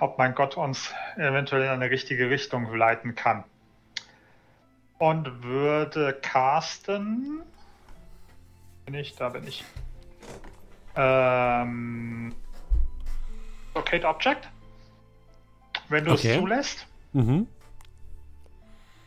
[0.00, 3.44] ob mein Gott uns eventuell in eine richtige Richtung leiten kann.
[4.98, 7.42] Und würde casten.
[8.86, 9.16] Bin ich?
[9.16, 9.64] Da bin ich.
[10.96, 12.34] Ähm,
[13.74, 14.48] Locate Object.
[15.88, 16.32] Wenn du Okay.
[16.32, 16.86] es zulässt.
[17.12, 17.48] Mhm.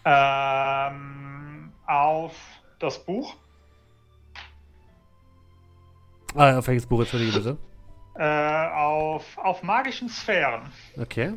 [0.06, 2.36] Ähm, auf
[2.80, 3.36] das Buch.
[6.38, 7.58] Ah, auf welches Buch entschuldige bitte?
[8.16, 10.62] Äh, auf, auf magischen Sphären.
[10.98, 11.34] Okay.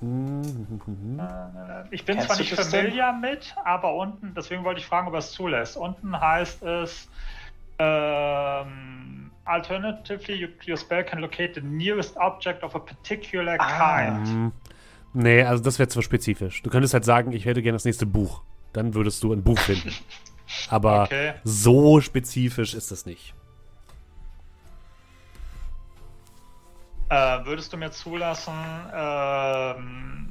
[0.00, 1.18] Mhm.
[1.18, 2.84] Äh, Ich bin Kennst zwar nicht das denn?
[2.84, 5.76] familiar mit, aber unten, deswegen wollte ich fragen, ob er es zulässt.
[5.76, 7.08] Unten heißt es,
[7.78, 14.16] ähm, alternatively, you, your spell can locate the nearest object of a particular Ah.
[14.18, 14.52] kind.
[15.12, 16.62] Nee, also das wäre zu spezifisch.
[16.62, 18.42] Du könntest halt sagen, ich hätte gerne das nächste Buch.
[18.72, 19.90] Dann würdest du ein Buch finden.
[20.68, 21.34] Aber Okay.
[21.44, 23.34] so spezifisch ist das nicht.
[27.14, 28.54] Äh, würdest du mir zulassen,
[28.92, 30.28] ähm,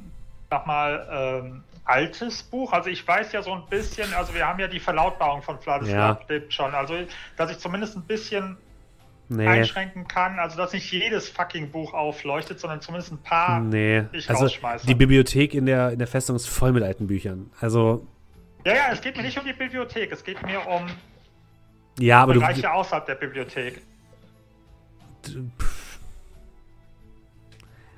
[0.50, 2.72] sag mal, ähm, altes Buch?
[2.72, 6.20] Also ich weiß ja so ein bisschen, also wir haben ja die Verlautbarung von Vladislav
[6.28, 6.40] Ja.
[6.50, 6.94] schon, also
[7.38, 8.58] dass ich zumindest ein bisschen
[9.30, 9.46] Nee.
[9.48, 13.60] einschränken kann, also dass nicht jedes fucking Buch aufleuchtet, sondern zumindest ein paar.
[13.60, 14.04] Nee.
[14.12, 14.86] ich Also rausschmeiße.
[14.86, 17.50] die Bibliothek in der, in der Festung ist voll mit alten Büchern.
[17.58, 18.06] Also,
[18.66, 20.84] Ja, ja, es geht mir nicht um die Bibliothek, es geht mir um
[21.98, 22.40] ja, aber du.
[22.40, 23.80] Bereiche außerhalb der Bibliothek.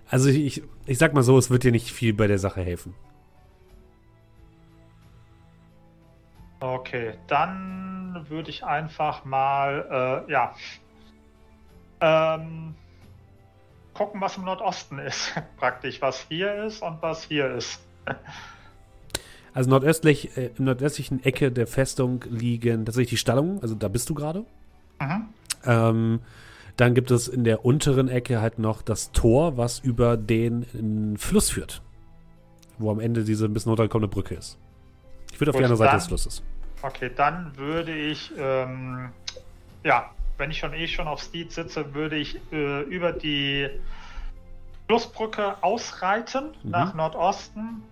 [0.08, 2.94] Also ich, ich, sag mal so, es wird dir nicht viel bei der Sache helfen.
[6.60, 10.54] Okay, dann würde ich einfach mal, äh, ja.
[12.00, 12.74] Ähm,
[13.94, 15.34] gucken, was im Nordosten ist.
[15.56, 17.80] Praktisch, was hier ist und was hier ist.
[19.52, 24.08] Also nordöstlich, äh, im nordöstlichen Ecke der Festung liegen tatsächlich die Stallungen, also da bist
[24.10, 24.44] du gerade.
[25.00, 25.28] Mhm.
[25.64, 26.20] Ähm,
[26.76, 31.18] dann gibt es in der unteren Ecke halt noch das Tor, was über den äh,
[31.18, 31.82] Fluss führt.
[32.78, 34.58] Wo am Ende diese ein bisschen runterkommende Brücke ist.
[35.32, 36.42] Ich würde auf Gut, die andere Seite dann- des Flusses.
[36.82, 39.08] Okay, dann würde ich, ähm,
[39.82, 43.68] ja, wenn ich schon eh schon auf Steed sitze, würde ich äh, über die
[44.86, 46.70] Flussbrücke ausreiten Mhm.
[46.70, 47.82] nach Nordosten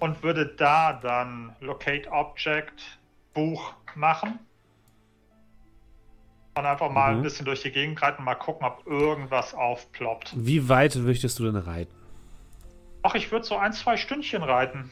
[0.00, 2.98] und würde da dann Locate Object
[3.34, 4.40] Buch machen.
[6.56, 7.18] Und einfach mal Mhm.
[7.18, 10.32] ein bisschen durch die Gegend reiten, mal gucken, ob irgendwas aufploppt.
[10.36, 11.94] Wie weit möchtest du denn reiten?
[13.02, 14.90] Ach, ich würde so ein, zwei Stündchen reiten.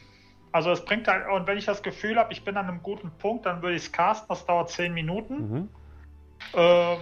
[0.51, 3.11] Also es bringt halt, und wenn ich das Gefühl habe, ich bin an einem guten
[3.19, 5.51] Punkt, dann würde ich es casten, das dauert zehn Minuten.
[5.51, 5.69] Mhm.
[6.55, 6.97] Ähm,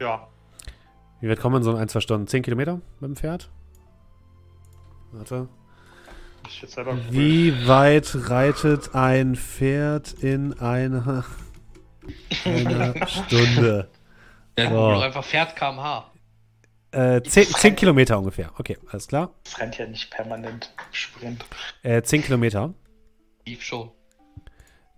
[0.00, 0.28] ja,
[1.20, 2.26] Wie weit kommen wir in so ein, zwei Stunden?
[2.26, 3.50] Zehn Kilometer mit dem Pferd?
[5.12, 5.48] Warte.
[7.10, 11.24] Wie weit reitet ein Pferd in einer,
[12.44, 13.88] einer Stunde?
[14.58, 14.76] Ja, So.
[14.76, 16.04] Google einfach Pferd kmh.
[16.92, 18.50] Äh, zehn, zehn Kilometer ungefähr.
[18.58, 19.30] Okay, alles klar.
[19.46, 21.44] Es rennt ja nicht permanent Sprint.
[21.82, 22.74] Äh, zehn Kilometer.
[23.46, 23.90] Lief schon.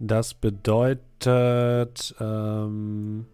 [0.00, 3.26] Das bedeutet ähm,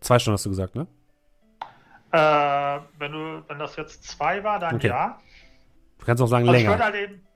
[0.00, 0.86] zwei Stunden hast du gesagt, ne?
[2.12, 4.88] Äh, wenn du, wenn das jetzt zwei war, dann Okay.
[4.88, 5.18] ja.
[5.98, 6.84] Du kannst auch sagen Also ich würde länger.
[6.84, 7.26] halt eben,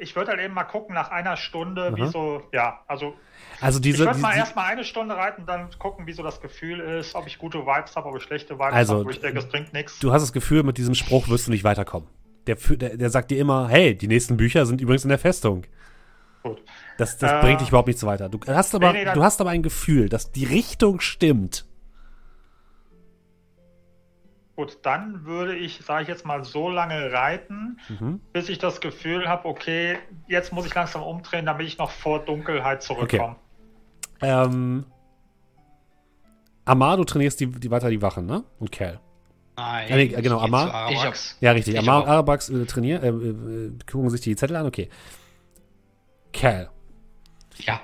[0.00, 1.96] ich würde halt eben mal gucken nach einer Stunde, Aha.
[1.96, 3.14] wie so, ja, also
[3.60, 6.40] Also ich diese, würde mal die- erstmal eine Stunde reiten, dann gucken, wie so das
[6.40, 9.20] Gefühl ist, ob ich gute Vibes habe, ob ich schlechte Vibes Also, habe, wo ich
[9.20, 9.98] denke, es bringt nichts.
[10.00, 12.08] du hast das Gefühl, mit diesem Spruch wirst du nicht weiterkommen.
[12.46, 15.64] Der, der, der sagt dir immer, hey, die nächsten Bücher sind übrigens in der Festung.
[16.42, 16.62] Gut.
[16.98, 18.28] Das, das Äh, bringt dich überhaupt nichts weiter.
[18.28, 21.64] Du hast, aber, Nee, nee, du hast aber ein Gefühl, dass die Richtung stimmt.
[24.56, 28.20] Gut, dann würde ich, sage ich jetzt mal, so lange reiten, Mhm.
[28.32, 32.20] bis ich das Gefühl habe, okay, jetzt muss ich langsam umdrehen, damit ich noch vor
[32.24, 33.34] Dunkelheit zurückkomme.
[34.22, 34.86] Ähm,
[36.64, 38.44] Amar, du trainierst die, die weiter die Wachen, ne?
[38.60, 39.00] Und Cal.
[39.56, 39.88] Nein.
[39.88, 40.72] Ja, nee, genau, ich geh Amar.
[40.72, 41.36] Arawax.
[41.40, 41.74] Ja, richtig.
[41.74, 42.08] Ich Amar und.
[42.08, 44.88] Arabax äh, trainieren, äh, äh, gucken sich die Zettel an, okay.
[46.32, 46.70] Cal.
[47.58, 47.80] Ja.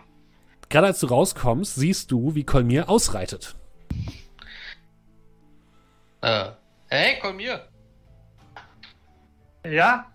[0.68, 3.56] Gerade als du rauskommst, siehst du, wie Kolmir ausreitet.
[6.22, 6.50] Äh,
[6.90, 7.66] hey, komm hier.
[9.64, 10.06] Ja,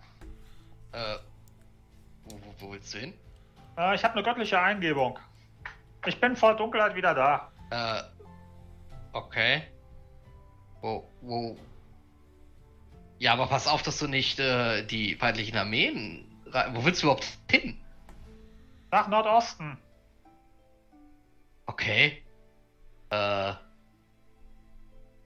[0.91, 1.17] Äh,
[2.25, 3.13] wo, wo, willst du hin?
[3.77, 5.19] äh, ich habe eine göttliche Eingebung.
[6.05, 7.51] Ich bin vor Dunkelheit wieder da.
[7.69, 8.03] Äh,
[9.13, 9.63] okay.
[10.81, 11.57] Wo, wo?
[13.19, 16.25] Ja, aber pass auf, dass du nicht äh, die feindlichen Armeen.
[16.73, 17.77] Wo willst du überhaupt hin?
[18.91, 19.77] Nach Nordosten.
[21.65, 22.23] Okay.
[23.09, 23.53] Äh.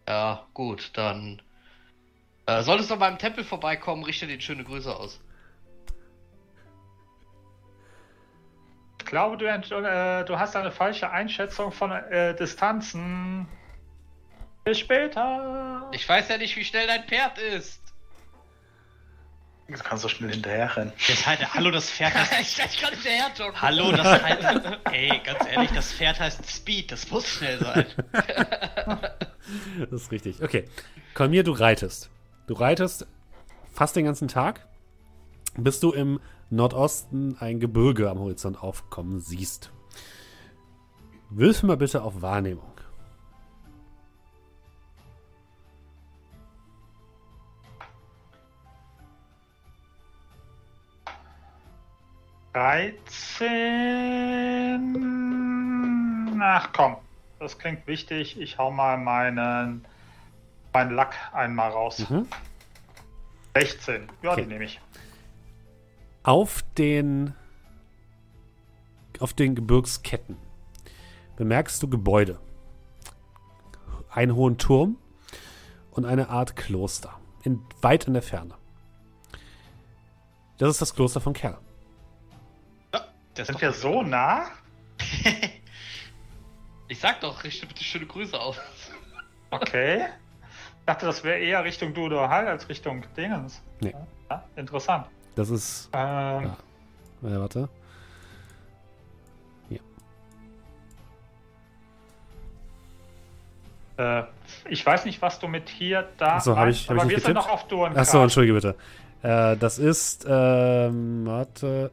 [0.10, 1.40] Ja, gut, dann.
[2.48, 5.22] Äh, solltest du beim Tempel vorbeikommen, richte den schöne Grüße aus.
[8.98, 13.48] Ich glaube, du, äh, du hast eine falsche Einschätzung von äh, Distanzen.
[14.64, 15.88] Bis später.
[15.92, 17.89] Ich weiß ja nicht, wie schnell dein Pferd ist.
[19.70, 20.94] Du kannst so schnell hinterher rennen.
[21.08, 22.42] Das heißt, hallo, das Pferd heißt.
[22.42, 23.62] ich, ich kann hinterher joggen.
[23.62, 24.44] hallo, das heißt.
[24.92, 26.92] Ey, ganz ehrlich, das Pferd heißt Speed.
[26.92, 27.86] Das muss schnell sein.
[29.90, 30.42] Das ist richtig.
[30.42, 30.66] Okay.
[31.14, 32.10] Kolmir, du reitest.
[32.48, 33.06] Du reitest
[33.72, 34.68] fast den ganzen Tag,
[35.56, 39.72] bis du im Nordosten ein Gebirge am Horizont aufkommen siehst.
[41.30, 42.74] Würfel mal bitte auf Wahrnehmung.
[55.00, 56.40] Dreizehn.
[56.42, 56.96] Ach komm,
[57.40, 58.40] das klingt wichtig.
[58.40, 59.86] Ich hau mal meinen,
[60.74, 62.10] meinen Lack einmal raus.
[62.10, 62.28] Mhm.
[63.56, 64.08] 16.
[64.22, 64.44] Ja, Okay.
[64.44, 64.80] die nehme ich.
[66.24, 67.34] Auf den
[69.20, 70.38] auf den Gebirgsketten
[71.36, 72.40] bemerkst du Gebäude.
[74.10, 74.98] Einen hohen Turm
[75.92, 77.20] und eine Art Kloster.
[77.44, 78.54] In, weit in der Ferne.
[80.58, 81.58] Das ist das Kloster von Kerl.
[83.40, 84.48] Das ist Sind wir so nah?
[86.92, 88.58] Ich sag doch, richte bitte schöne Grüße aus.
[89.52, 90.08] Okay.
[90.80, 93.62] Ich dachte, das wäre eher Richtung Dudo Hall als Richtung Dingens.
[93.80, 93.94] Nee.
[94.30, 95.06] Ja, interessant.
[95.36, 95.88] Das ist.
[95.94, 96.46] Ähm,
[97.22, 97.30] Ja.
[97.30, 97.70] Äh, warte.
[103.98, 104.24] äh,
[104.70, 107.06] ich weiß nicht, was du mit hier da Achso, hab meinst, ich- hab ich aber
[107.08, 107.46] nicht wir sind getippt?
[107.48, 107.98] noch auf Duren.
[107.98, 108.76] Achso, entschuldige bitte.
[109.22, 111.92] Äh, das ist, ähm, warte.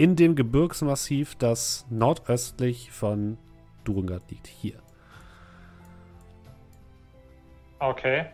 [0.00, 3.36] In dem Gebirgsmassiv, das nordöstlich von
[3.84, 4.46] Durungard liegt.
[4.46, 4.78] Hier.
[7.80, 8.24] Okay.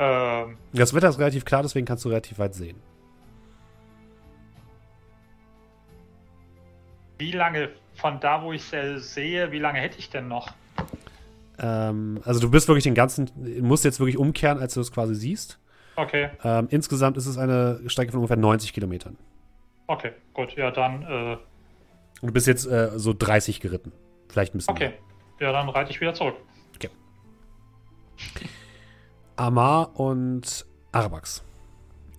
[0.00, 2.82] Ähm, Das Wetter ist relativ klar, deswegen kannst du relativ weit sehen.
[7.18, 10.48] wie lange von da, wo ich es sehe, wie lange hätte ich denn noch?
[11.60, 13.30] Ähm, also du bist wirklich den ganzen,
[13.60, 15.60] musst jetzt wirklich umkehren, als du es quasi siehst.
[15.94, 19.16] Okay, Ähm, insgesamt ist es eine Strecke von ungefähr 90 Kilometern.
[19.90, 20.56] Okay, gut.
[20.56, 21.36] Ja, dann, äh,
[22.20, 23.92] Und du bist jetzt äh, so 30 geritten.
[24.28, 24.92] Vielleicht ein bisschen okay.
[25.40, 26.34] Ja, dann reite ich wieder zurück.
[26.34, 26.90] mehr.
[29.36, 31.42] Amar und Arabax.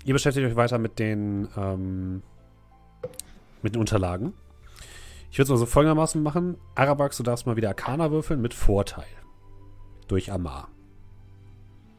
[0.04, 2.24] Ihr beschäftigt euch weiter mit den, ähm,
[3.62, 4.34] mit den Unterlagen.
[5.30, 6.58] Ich würde es mal so folgendermaßen machen.
[6.74, 9.06] Arabax, du darfst mal wieder Arcana würfeln mit Vorteil.
[10.08, 10.70] Durch Amar.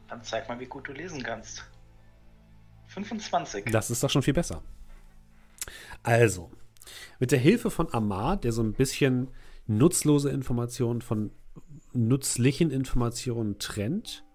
[0.09, 1.63] Dann zeig mal, wie gut du lesen kannst.
[2.87, 3.65] 25.
[3.71, 4.61] Das ist doch schon viel besser.
[6.03, 6.51] Also,
[7.19, 9.29] mit der Hilfe von Amar, der so ein bisschen
[9.65, 11.31] nutzlose Informationen von
[11.93, 14.25] nützlichen Informationen trennt,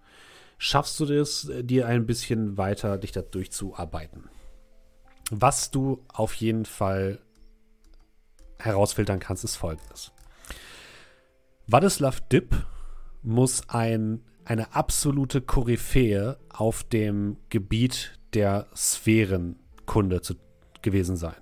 [0.57, 4.29] schaffst du es, äh, dir ein bisschen weiter dich da durchzuarbeiten.
[5.31, 7.19] Was du auf jeden Fall
[8.57, 10.11] herausfiltern kannst, ist folgendes.
[11.67, 12.55] Wadislav Dipp
[13.21, 20.35] muss ein, eine absolute Koryphäe auf dem Gebiet der Sphärenkunde zu,
[20.81, 21.35] gewesen sein.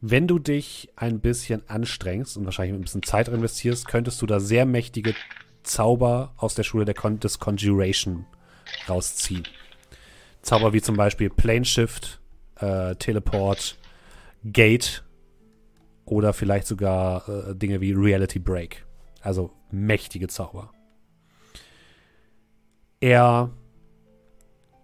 [0.00, 4.40] Wenn du dich ein bisschen anstrengst und wahrscheinlich ein bisschen Zeit investierst, könntest du da
[4.40, 5.14] sehr mächtige
[5.62, 8.24] Zauber aus der Schule der Con des Conjuration
[8.88, 9.46] rausziehen.
[10.40, 12.18] Zauber wie zum Beispiel Plane Shift,
[12.56, 13.76] äh, Teleport,
[14.42, 15.04] Gate
[16.06, 18.86] oder vielleicht sogar äh, Dinge wie Reality Break.
[19.20, 20.72] Also mächtige Zauber.
[23.00, 23.50] Er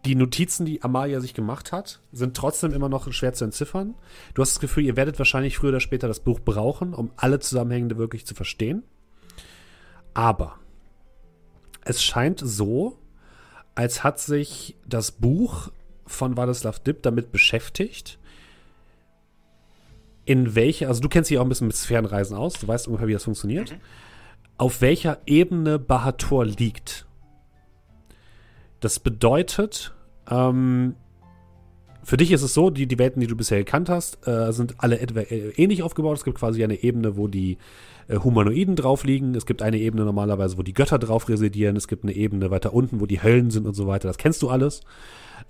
[0.07, 3.95] die Notizen, die Amalia sich gemacht hat, sind trotzdem immer noch schwer zu entziffern.
[4.35, 7.41] Du hast das Gefühl, ihr werdet wahrscheinlich früher oder später das Buch brauchen, um alle
[7.41, 8.85] Zusammenhänge wirklich zu verstehen.
[10.15, 10.59] Aber
[11.85, 12.99] es scheint so,
[13.75, 15.71] als hat sich das Buch
[16.07, 18.19] von Wadislav Dipp damit beschäftigt,
[20.25, 23.09] in welcher, also du kennst dich auch ein bisschen mit Sphärenreisen aus, du weißt ungefähr,
[23.09, 23.77] wie das funktioniert,
[24.57, 27.06] auf welcher Ebene Bahator liegt.
[28.81, 29.95] Das bedeutet,
[30.31, 30.95] ähm,
[32.07, 34.77] für dich ist es so, die, die Welten, die du bisher gekannt hast, äh, sind
[34.79, 36.19] alle etwa äh, ähnlich aufgebaut.
[36.19, 37.59] Es gibt quasi eine Ebene, wo die
[38.09, 39.35] äh, Humanoiden drauf liegen.
[39.35, 41.75] Es gibt eine Ebene normalerweise, wo die Götter drauf residieren.
[41.77, 44.07] Es gibt eine Ebene weiter unten, wo die Höllen sind und so weiter.
[44.07, 44.83] Das kennst du alles.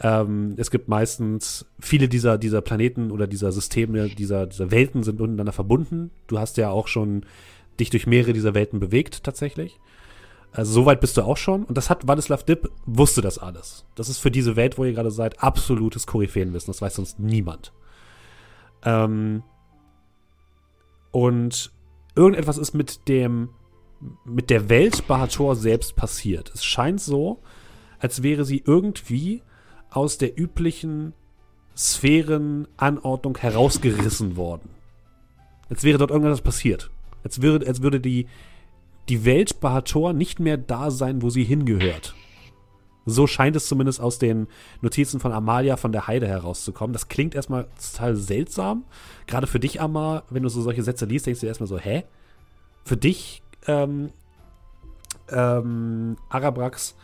[0.01, 5.21] Ähm, es gibt meistens viele dieser, dieser Planeten oder dieser Systeme, dieser, dieser Welten sind
[5.21, 6.11] untereinander verbunden.
[6.27, 7.27] Du hast ja auch schon
[7.79, 9.79] dich durch mehrere dieser Welten bewegt, tatsächlich.
[10.53, 11.65] Also soweit bist du auch schon.
[11.65, 13.85] Und das hat Wadislav Dipp, wusste das alles.
[13.95, 16.73] Das ist für diese Welt, wo ihr gerade seid, absolutes Koryphäenwissen.
[16.73, 17.73] Das weiß sonst niemand.
[18.85, 19.43] Ähm
[21.11, 21.73] und
[22.15, 23.51] irgendetwas ist mit dem,
[24.25, 26.51] mit der Welt Bahator selbst passiert.
[26.55, 27.43] Es scheint so,
[27.99, 29.43] als wäre sie irgendwie
[29.91, 31.15] aus der üblichen
[31.77, 34.71] Sphärenanordnung herausgerissen worden.
[35.69, 36.91] Als wäre dort irgendetwas passiert.
[37.25, 38.27] Als würde, als würde die,
[39.09, 42.15] die Welt Bahator nicht mehr da sein, wo sie hingehört.
[43.09, 44.49] So scheint es zumindest aus den
[44.81, 46.93] Notizen von Amalia von der Heide herauszukommen.
[46.93, 48.85] Das klingt erstmal total seltsam.
[49.29, 51.79] Gerade für dich, Amar, wenn du so solche Sätze liest, denkst du dir erstmal so,
[51.79, 52.03] hä?
[52.85, 54.11] Für dich, ähm,
[55.31, 56.97] ähm, Arabrax,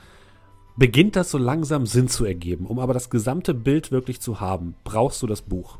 [0.77, 2.67] beginnt das so langsam Sinn zu ergeben.
[2.67, 5.79] Um aber das gesamte Bild wirklich zu haben, brauchst du das Buch.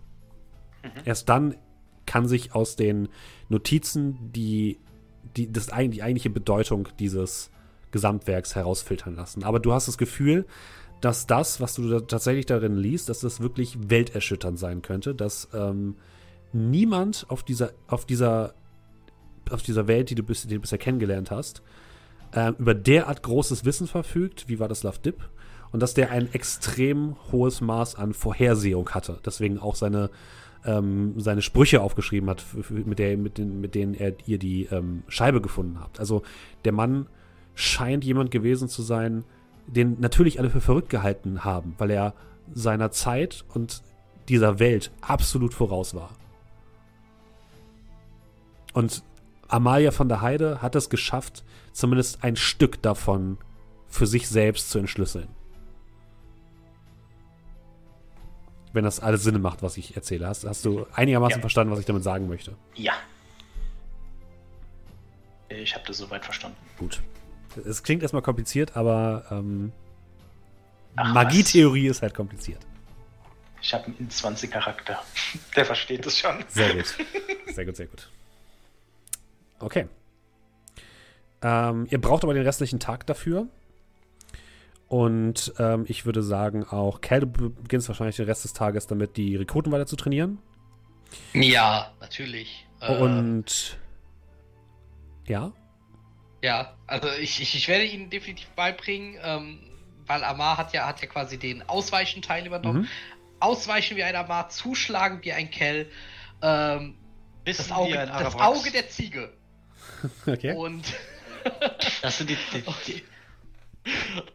[1.05, 1.57] Erst dann
[2.07, 3.09] kann sich aus den
[3.49, 4.79] Notizen die,
[5.37, 7.51] die, das, die eigentliche Bedeutung dieses
[7.91, 9.45] Gesamtwerks herausfiltern lassen.
[9.45, 10.47] Aber du hast das Gefühl,
[11.01, 15.49] dass das, was du da tatsächlich darin liest, dass das wirklich welterschütternd sein könnte, dass
[15.53, 15.97] ähm,
[16.53, 18.55] niemand auf dieser, auf dieser,
[19.51, 21.63] auf dieser Welt, die du, bis, die du bisher kennengelernt hast,
[22.35, 25.29] ähm, über derart großes Wissen verfügt, wie Wadislav Dipp,
[25.73, 29.19] und dass der ein extrem hohes Maß an Vorhersehung hatte.
[29.25, 30.11] Deswegen auch seine,
[30.65, 35.03] ähm, seine Sprüche aufgeschrieben hat, mit, der, mit, den, mit denen er ihr die ähm,
[35.09, 35.99] Scheibe gefunden hat.
[35.99, 36.23] Also
[36.65, 37.07] der Mann
[37.55, 39.25] scheint jemand gewesen zu sein,
[39.67, 42.15] den natürlich alle für verrückt gehalten haben, weil er
[42.53, 43.83] seiner Zeit und
[44.29, 46.11] dieser Welt absolut voraus war.
[48.73, 49.03] Und
[49.49, 53.39] Amalia von der Heide hat es geschafft, zumindest ein Stück davon
[53.87, 55.29] für sich selbst zu entschlüsseln.
[58.73, 60.27] Wenn das alles Sinn macht, was ich erzähle.
[60.27, 61.41] Hast, hast du einigermaßen Ja.
[61.41, 62.57] verstanden, was ich damit sagen möchte?
[62.75, 62.95] Ja.
[65.49, 66.57] Ich habe das soweit verstanden.
[66.79, 67.03] Gut.
[67.67, 69.73] Es klingt erstmal kompliziert, aber ähm,
[70.97, 72.61] Magietheorie ist halt kompliziert.
[73.61, 75.03] Ich habe einen 20-Charakter.
[75.57, 76.43] Der versteht es schon.
[76.49, 76.95] Sehr gut.
[77.55, 78.11] Sehr gut, sehr gut.
[79.59, 79.87] Okay.
[81.43, 83.47] Ähm, ihr braucht aber den restlichen Tag dafür.
[84.93, 89.17] Und ähm, ich würde sagen, auch Cal, du beginnst wahrscheinlich den Rest des Tages damit,
[89.17, 90.37] die Rekruten weiter zu trainieren.
[91.33, 92.67] Ja, natürlich.
[92.83, 93.79] Äh, Und
[95.27, 95.51] ja,
[96.43, 99.61] Ja, also ich, ich, ich werde ihnen definitiv beibringen, ähm,
[100.07, 102.83] weil Amar hat ja, hat ja quasi den Ausweichen-Teil übernommen.
[102.83, 102.89] Mhm.
[103.41, 105.87] Ausweichen wie ein Amar, zuschlagen wie ein Kell,
[106.43, 106.99] ähm,
[107.47, 108.35] das, Auge, ein das.
[108.35, 109.33] Auge der Ziege.
[110.27, 110.55] okay.
[110.55, 110.85] Und,
[112.03, 113.03] Das sind die, die, die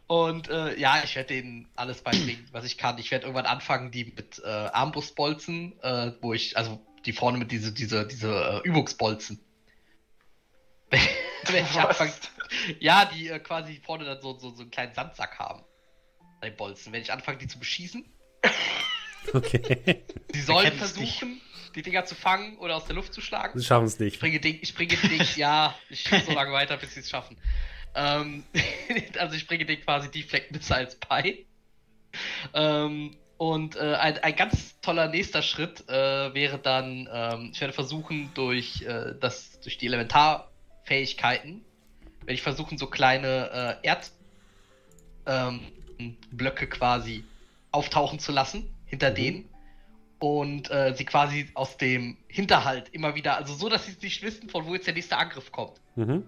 [0.06, 2.98] und äh, ja, ich werde denen alles beibringen, was ich kann.
[2.98, 7.50] Ich werde irgendwann anfangen, die mit äh, Armbrustbolzen, äh, wo ich, also die vorne mit
[7.52, 9.40] diese, diese, diese äh, Übungsbolzen.
[10.90, 12.12] Wenn ich anfange,
[12.80, 15.64] Ja, die äh, quasi vorne dann so, so, so einen kleinen Sandsack haben.
[16.40, 16.92] Bei den Bolzen.
[16.92, 18.04] Wenn ich anfange, die zu beschießen,
[19.34, 20.04] Okay.
[20.32, 21.40] sie sollen versuchen,
[21.74, 23.58] die Dinger zu fangen oder aus der Luft zu schlagen.
[23.58, 24.20] Sie schaffen es Ich nicht.
[24.20, 27.36] bringe ich bringe Ding, ja, ich spiele so lange weiter, bis sie es schaffen.
[27.94, 28.44] Ähm,
[29.18, 31.46] also ich bringe Ding quasi Deflect Missiles bei.
[32.54, 37.72] Ähm, und äh, ein, ein ganz toller nächster Schritt äh, wäre dann, ähm, ich werde
[37.72, 41.64] versuchen, durch, äh, das, durch die Elementarfähigkeiten,
[42.20, 43.96] werde ich versuchen, so kleine äh,
[45.24, 47.24] Erdblöcke quasi
[47.70, 49.14] auftauchen zu lassen, hinter Mhm.
[49.14, 49.48] denen.
[50.18, 54.48] Und äh, sie quasi aus dem Hinterhalt immer wieder, also so, dass sie nicht wissen,
[54.48, 55.80] von wo jetzt der nächste Angriff kommt.
[55.94, 56.24] Mhm.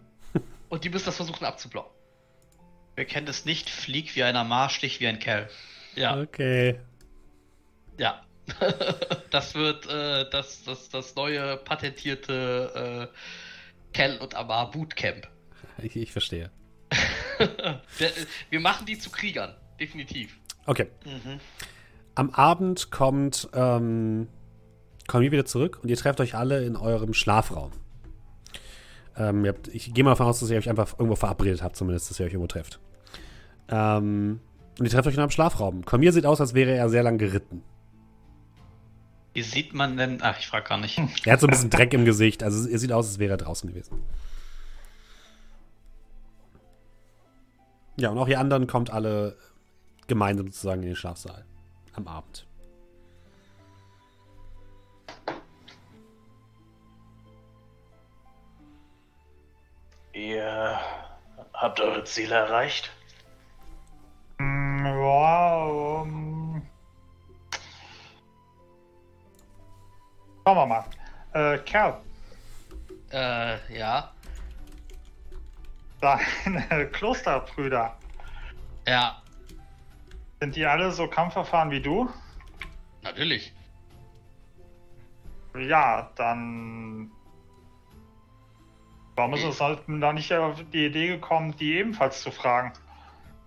[0.71, 1.93] Und die müssen das versuchen abzublocken.
[2.95, 3.69] Wer kennt es nicht?
[3.69, 5.51] Flieg wie ein Amar, stich wie ein Kerl.
[5.95, 6.19] Ja.
[6.19, 6.79] Okay.
[7.99, 8.25] Ja.
[9.31, 15.29] das wird äh, das, das, das neue patentierte äh, Kell und Amar Bootcamp.
[15.83, 16.51] Ich, ich verstehe.
[18.51, 20.39] Wir machen die zu Kriegern, definitiv.
[20.67, 20.89] Okay.
[21.05, 21.41] Mhm.
[22.15, 24.29] Am Abend kommt, ähm,
[25.07, 27.73] kommen wir wieder zurück und ihr trefft euch alle in eurem Schlafraum.
[29.17, 32.11] Ähm, habt, ich gehe mal davon aus, dass ihr euch einfach irgendwo verabredet habt, zumindest,
[32.11, 32.81] dass ihr euch irgendwo trefft.
[33.69, 34.41] Ähm,
[34.79, 35.85] und ihr trefft euch in eurem Schlafraum.
[35.85, 37.63] Komir sieht aus, als wäre er sehr lang geritten.
[39.33, 40.19] Wie sieht man denn.
[40.23, 40.99] Ach, ich frage gar nicht.
[41.25, 43.37] Er hat so ein bisschen Dreck im Gesicht, also er sieht aus, als wäre er
[43.37, 44.03] draußen gewesen.
[47.97, 49.37] Ja, und auch ihr anderen kommt alle
[50.07, 51.45] gemeinsam sozusagen in den Schlafsaal.
[51.93, 52.47] Am Abend.
[60.13, 60.79] Ihr
[61.55, 62.91] habt eure Ziele erreicht?
[64.39, 66.07] Mm, Wow.
[70.45, 70.85] Schauen wir mal.
[71.33, 72.01] Äh, Kerl,
[73.13, 74.13] Äh, ja.
[76.01, 77.95] deine Klosterbrüder,
[78.89, 79.23] Ja,
[80.41, 82.09] sind die alle so kampferfahren wie du?
[83.03, 83.53] natürlich.
[85.57, 87.11] Ja, dann.
[89.21, 92.73] Warum ist es halt da nicht auf die Idee gekommen, die ebenfalls zu fragen?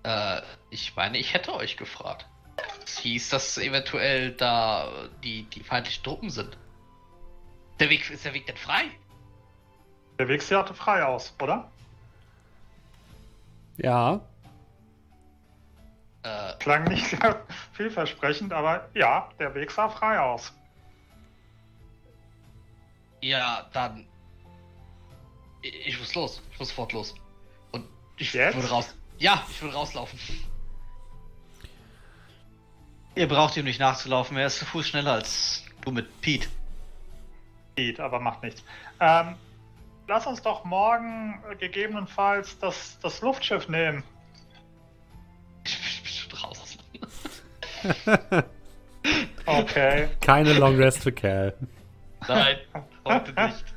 [0.04, 2.28] Äh, ich meine, ich hätte euch gefragt.
[2.86, 6.60] Es hieß, dass eventuell da die, die feindlichen Truppen sind.
[7.80, 8.84] Der Weg ist der Weg denn frei?
[10.20, 11.72] Der Weg sieht hatte frei aus, oder?
[13.78, 14.22] Ja,
[16.22, 20.54] Äh, Klang nicht sehr vielversprechend, aber ja, der Weg sah frei aus.
[23.22, 24.06] ja, dann.
[25.64, 26.42] Ich, muss los.
[26.52, 27.16] Ich muss sofort los.
[27.72, 27.86] Und
[28.18, 28.56] ich Jetzt?
[28.56, 28.94] würde raus.
[29.18, 30.20] Ja, ich würde rauslaufen.
[33.16, 36.48] Ihr braucht ihm nicht nachzulaufen, er ist zu Fuß schneller als du mit Pete.
[37.76, 38.64] Geht, aber macht nichts.
[39.00, 39.36] Ähm,
[40.08, 44.04] lass uns doch morgen äh, gegebenenfalls das, das Luftschiff nehmen.
[45.64, 46.78] Ich, ich bin schon raus.
[49.46, 50.10] Okay.
[50.22, 51.54] keine Long Rest für Cal.
[52.28, 52.58] Nein,
[53.06, 53.73] heute nicht.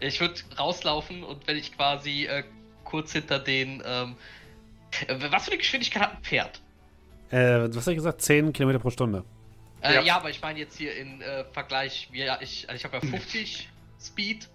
[0.00, 2.44] Ich würde rauslaufen und wenn ich quasi äh,
[2.84, 3.82] kurz hinter den.
[3.84, 4.16] Ähm,
[5.06, 6.60] äh, was für eine Geschwindigkeit hat ein Pferd?
[7.30, 8.22] Äh, was habe ich gesagt?
[8.22, 9.24] 10 Kilometer pro Stunde.
[9.82, 10.00] Äh, Ja.
[10.02, 10.16] ja.
[10.16, 13.00] aber ich meine jetzt hier in äh, Vergleich, wie ja, ich, also ich habe ja
[13.10, 13.68] 50
[14.00, 14.48] Speed.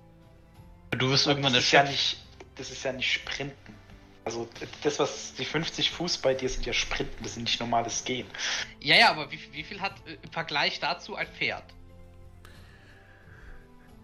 [0.91, 2.21] Du wirst irgendwann das ist ja nicht,
[2.55, 3.75] das ist ja nicht Sprinten.
[4.23, 4.47] Also
[4.83, 8.27] das, was die 50 Fuß bei dir sind ja Sprinten, das sind nicht normales Gehen.
[8.79, 11.63] Ja, ja, aber wie, wie viel hat äh, im Vergleich dazu ein Pferd?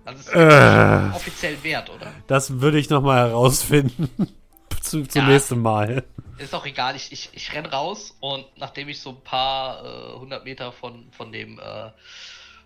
[0.08, 1.16] Also es ist Äh.
[1.16, 2.14] offiziell wert, oder?
[2.28, 4.10] Das würde ich nochmal herausfinden.
[4.82, 5.28] Zu, zum Ja.
[5.28, 6.06] nächsten Mal.
[6.38, 10.18] Ist doch egal, ich, ich, ich renn raus und nachdem ich so ein paar äh,
[10.18, 11.92] hundert Meter von, von dem äh,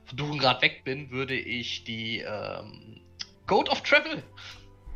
[0.06, 3.02] von Durengrad weg bin, würde ich die ähm,
[3.48, 4.22] Goat of Travel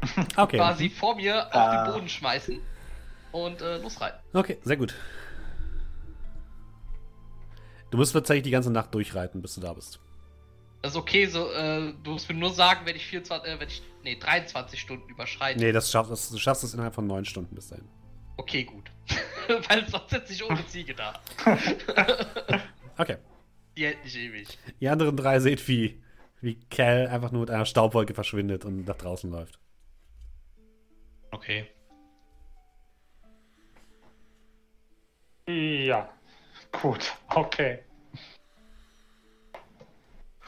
[0.37, 0.57] Okay.
[0.57, 1.83] quasi vor mir auf Ah.
[1.85, 2.59] den Boden schmeißen
[3.31, 4.19] und äh, losreiten.
[4.33, 4.93] Okay, sehr gut.
[7.89, 9.99] Du musst tatsächlich die ganze Nacht durchreiten, bis du da bist.
[10.85, 13.67] Das ist okay, so, äh, du musst mir nur sagen, wenn ich 24, äh, wenn
[13.67, 15.59] ich, nee, 23 Stunden überschreite.
[15.59, 17.85] Nee, das schaffst, das, du schaffst es innerhalb von neun Stunden bis dahin.
[18.37, 18.91] Okay, gut.
[19.67, 21.19] Weil sonst sitze ich ohne Ziege da.
[22.97, 23.17] Okay.
[23.75, 24.59] Die hält nicht ewig.
[24.79, 26.03] Die anderen drei seht, wie,
[26.39, 29.59] wie Cal einfach nur mit einer Staubwolke verschwindet und nach draußen läuft.
[31.31, 31.67] Okay.
[35.47, 36.07] Ja,
[36.71, 37.79] gut, okay.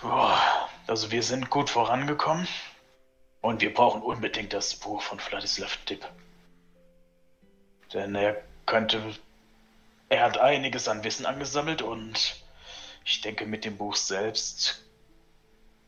[0.01, 2.47] Also wir sind gut vorangekommen.
[3.41, 6.05] Und wir brauchen unbedingt das Buch von Vladislav Dipp.
[7.93, 9.01] Denn er könnte.
[10.09, 12.41] Er hat einiges an Wissen angesammelt und
[13.05, 14.83] ich denke, mit dem Buch selbst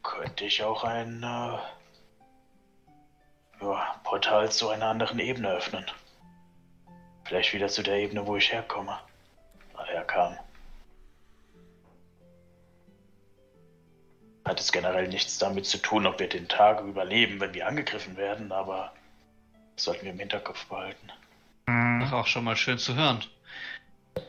[0.03, 1.57] könnte ich auch ein äh,
[3.61, 5.85] ja, Portal zu einer anderen Ebene öffnen.
[7.25, 8.99] Vielleicht wieder zu der Ebene, wo ich herkomme.
[9.77, 10.38] Äh, herkam.
[14.50, 18.18] Hat es generell nichts damit zu tun, ob wir den Tag überleben, wenn wir angegriffen
[18.18, 18.92] werden, aber
[19.76, 21.11] das sollten wir im Hinterkopf behalten.
[21.68, 23.24] Ach, auch schon mal schön zu hören.
[24.18, 24.24] Ihr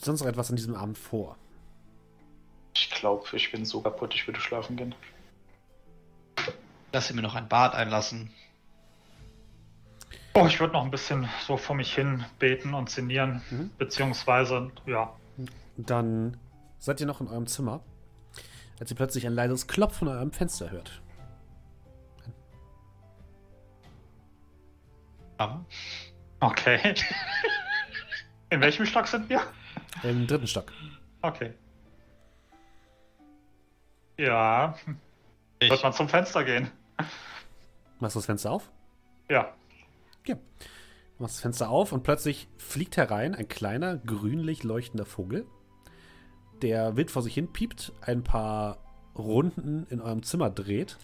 [0.00, 1.36] sonst noch etwas an diesem Abend vor?
[2.74, 4.94] Ich glaube, ich bin so kaputt, ich würde schlafen gehen.
[6.92, 8.30] Lass mir noch ein Bad einlassen.
[10.36, 13.70] Oh, ich würde noch ein bisschen so vor mich hin beten und sinnieren, Mhm.
[13.78, 15.14] beziehungsweise, ja.
[15.76, 16.36] Dann
[16.78, 17.80] seid ihr noch in eurem Zimmer,
[18.80, 21.00] als ihr plötzlich ein leises Klopfen an eurem Fenster hört.
[26.40, 26.94] Okay.
[28.50, 29.42] In welchem Stock sind wir?
[30.02, 30.72] Im dritten Stock.
[31.22, 31.54] Okay.
[34.16, 34.74] Ja,
[35.58, 36.70] ich, wird man zum Fenster gehen.
[37.98, 38.70] Machst du das Fenster auf?
[39.28, 39.52] Ja.
[40.26, 40.36] Ja.
[40.36, 45.46] Du machst das Fenster auf und plötzlich fliegt herein ein kleiner, grünlich leuchtender Vogel,
[46.62, 48.78] der wild vor sich hin piept, ein paar
[49.16, 50.96] Runden in eurem Zimmer dreht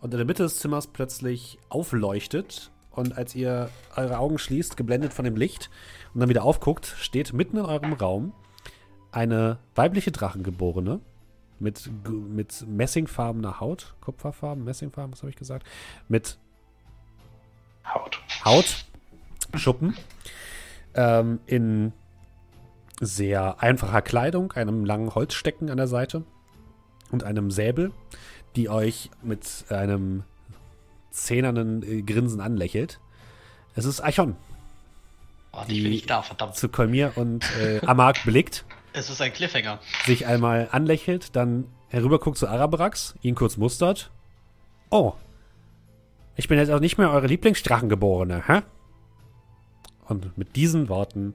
[0.00, 5.14] und in der Mitte des Zimmers plötzlich aufleuchtet und als ihr eure Augen schließt, geblendet
[5.14, 5.70] von dem Licht
[6.12, 8.32] und dann wieder aufguckt, steht mitten in eurem Raum
[9.12, 11.00] eine weibliche Drachengeborene
[11.58, 15.66] mit, mit messingfarbener Haut, Kupferfarben, Messingfarben, was habe ich gesagt?
[16.08, 16.38] Mit
[17.94, 18.20] Haut.
[18.44, 18.84] Haut,
[19.54, 19.96] Schuppen,
[20.94, 21.92] ähm, in
[23.00, 26.24] sehr einfacher Kleidung, einem langen Holzstecken an der Seite
[27.10, 27.92] und einem Säbel,
[28.56, 30.24] die euch mit einem
[31.10, 33.00] zähnernen äh, Grinsen anlächelt.
[33.74, 34.36] Es ist Archon,
[35.52, 36.56] oh, ich die- bin nicht da, verdammt.
[36.56, 39.78] zu Kolmir und äh, Amark blickt, Es ist ein Cliffhanger.
[40.06, 44.10] sich einmal anlächelt, dann herüberguckt zu Arabrax, ihn kurz mustert.
[44.90, 45.12] Oh,
[46.36, 48.62] ich bin jetzt auch nicht mehr eure Lieblingsdrachengeborene, hä?
[50.06, 51.34] Und mit diesen Worten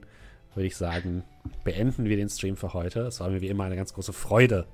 [0.54, 1.24] würde ich sagen,
[1.64, 3.00] beenden wir den Stream für heute.
[3.00, 4.66] Es war mir wie immer eine ganz große Freude,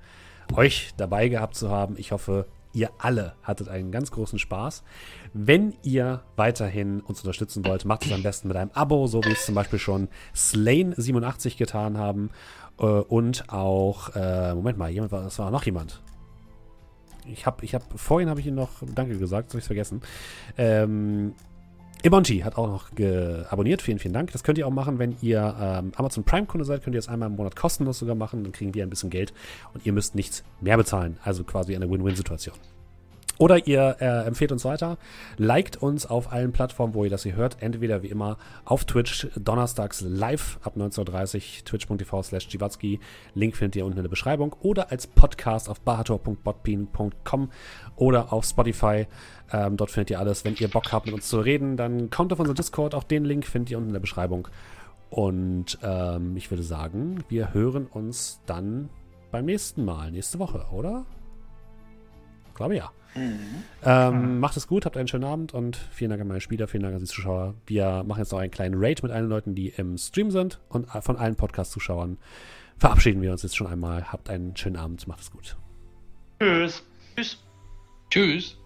[0.54, 1.96] euch dabei gehabt zu haben.
[1.98, 4.84] Ich hoffe, ihr alle hattet einen ganz großen Spaß.
[5.32, 9.32] Wenn ihr weiterhin uns unterstützen wollt, macht es am besten mit einem Abo, so wie
[9.32, 12.30] es zum Beispiel schon Slane87 getan haben.
[12.78, 16.02] Äh, und auch, äh, Moment mal, jemand war, es war noch jemand.
[17.32, 20.02] Ich habe, ich habe, vorhin habe ich ihn noch Danke gesagt, habe ich vergessen.
[20.56, 21.34] Ähm,
[22.02, 22.90] Ebonti hat auch noch
[23.50, 23.82] abonniert.
[23.82, 24.30] Vielen, vielen Dank.
[24.32, 26.84] Das könnt ihr auch machen, wenn ihr ähm, Amazon Prime-Kunde seid.
[26.84, 28.44] Könnt ihr das einmal im Monat kostenlos sogar machen.
[28.44, 29.32] Dann kriegen wir ein bisschen Geld
[29.74, 31.18] und ihr müsst nichts mehr bezahlen.
[31.24, 32.54] Also quasi eine Win-Win-Situation.
[33.38, 34.98] Oder ihr äh, empfehlt uns weiter,
[35.36, 37.58] liked uns auf allen Plattformen, wo ihr das hier hört.
[37.60, 42.48] Entweder wie immer auf Twitch, donnerstags live ab 19.30 Uhr, twitch.tv slash.
[43.34, 44.56] Link findet ihr unten in der Beschreibung.
[44.60, 47.50] Oder als Podcast auf bahator.botbean.com
[47.94, 49.06] oder auf Spotify.
[49.52, 50.44] Ähm, dort findet ihr alles.
[50.44, 52.94] Wenn ihr Bock habt, mit uns zu reden, dann kommt auf unser Discord.
[52.94, 54.48] Auch den Link findet ihr unten in der Beschreibung.
[55.10, 58.90] Und ähm, ich würde sagen, wir hören uns dann
[59.30, 61.06] beim nächsten Mal, nächste Woche, oder?
[62.58, 62.90] glaube ja.
[63.14, 63.62] Mhm.
[63.82, 66.82] Ähm, macht es gut, habt einen schönen Abend und vielen Dank an meine Spieler, vielen
[66.82, 67.54] Dank an die Zuschauer.
[67.66, 70.88] Wir machen jetzt noch einen kleinen Raid mit allen Leuten, die im Stream sind und
[70.90, 72.18] von allen Podcast-Zuschauern
[72.76, 74.12] verabschieden wir uns jetzt schon einmal.
[74.12, 75.56] Habt einen schönen Abend, macht es gut.
[76.40, 76.82] Tschüss.
[77.16, 77.38] Tschüss.
[78.10, 78.58] Tschüss.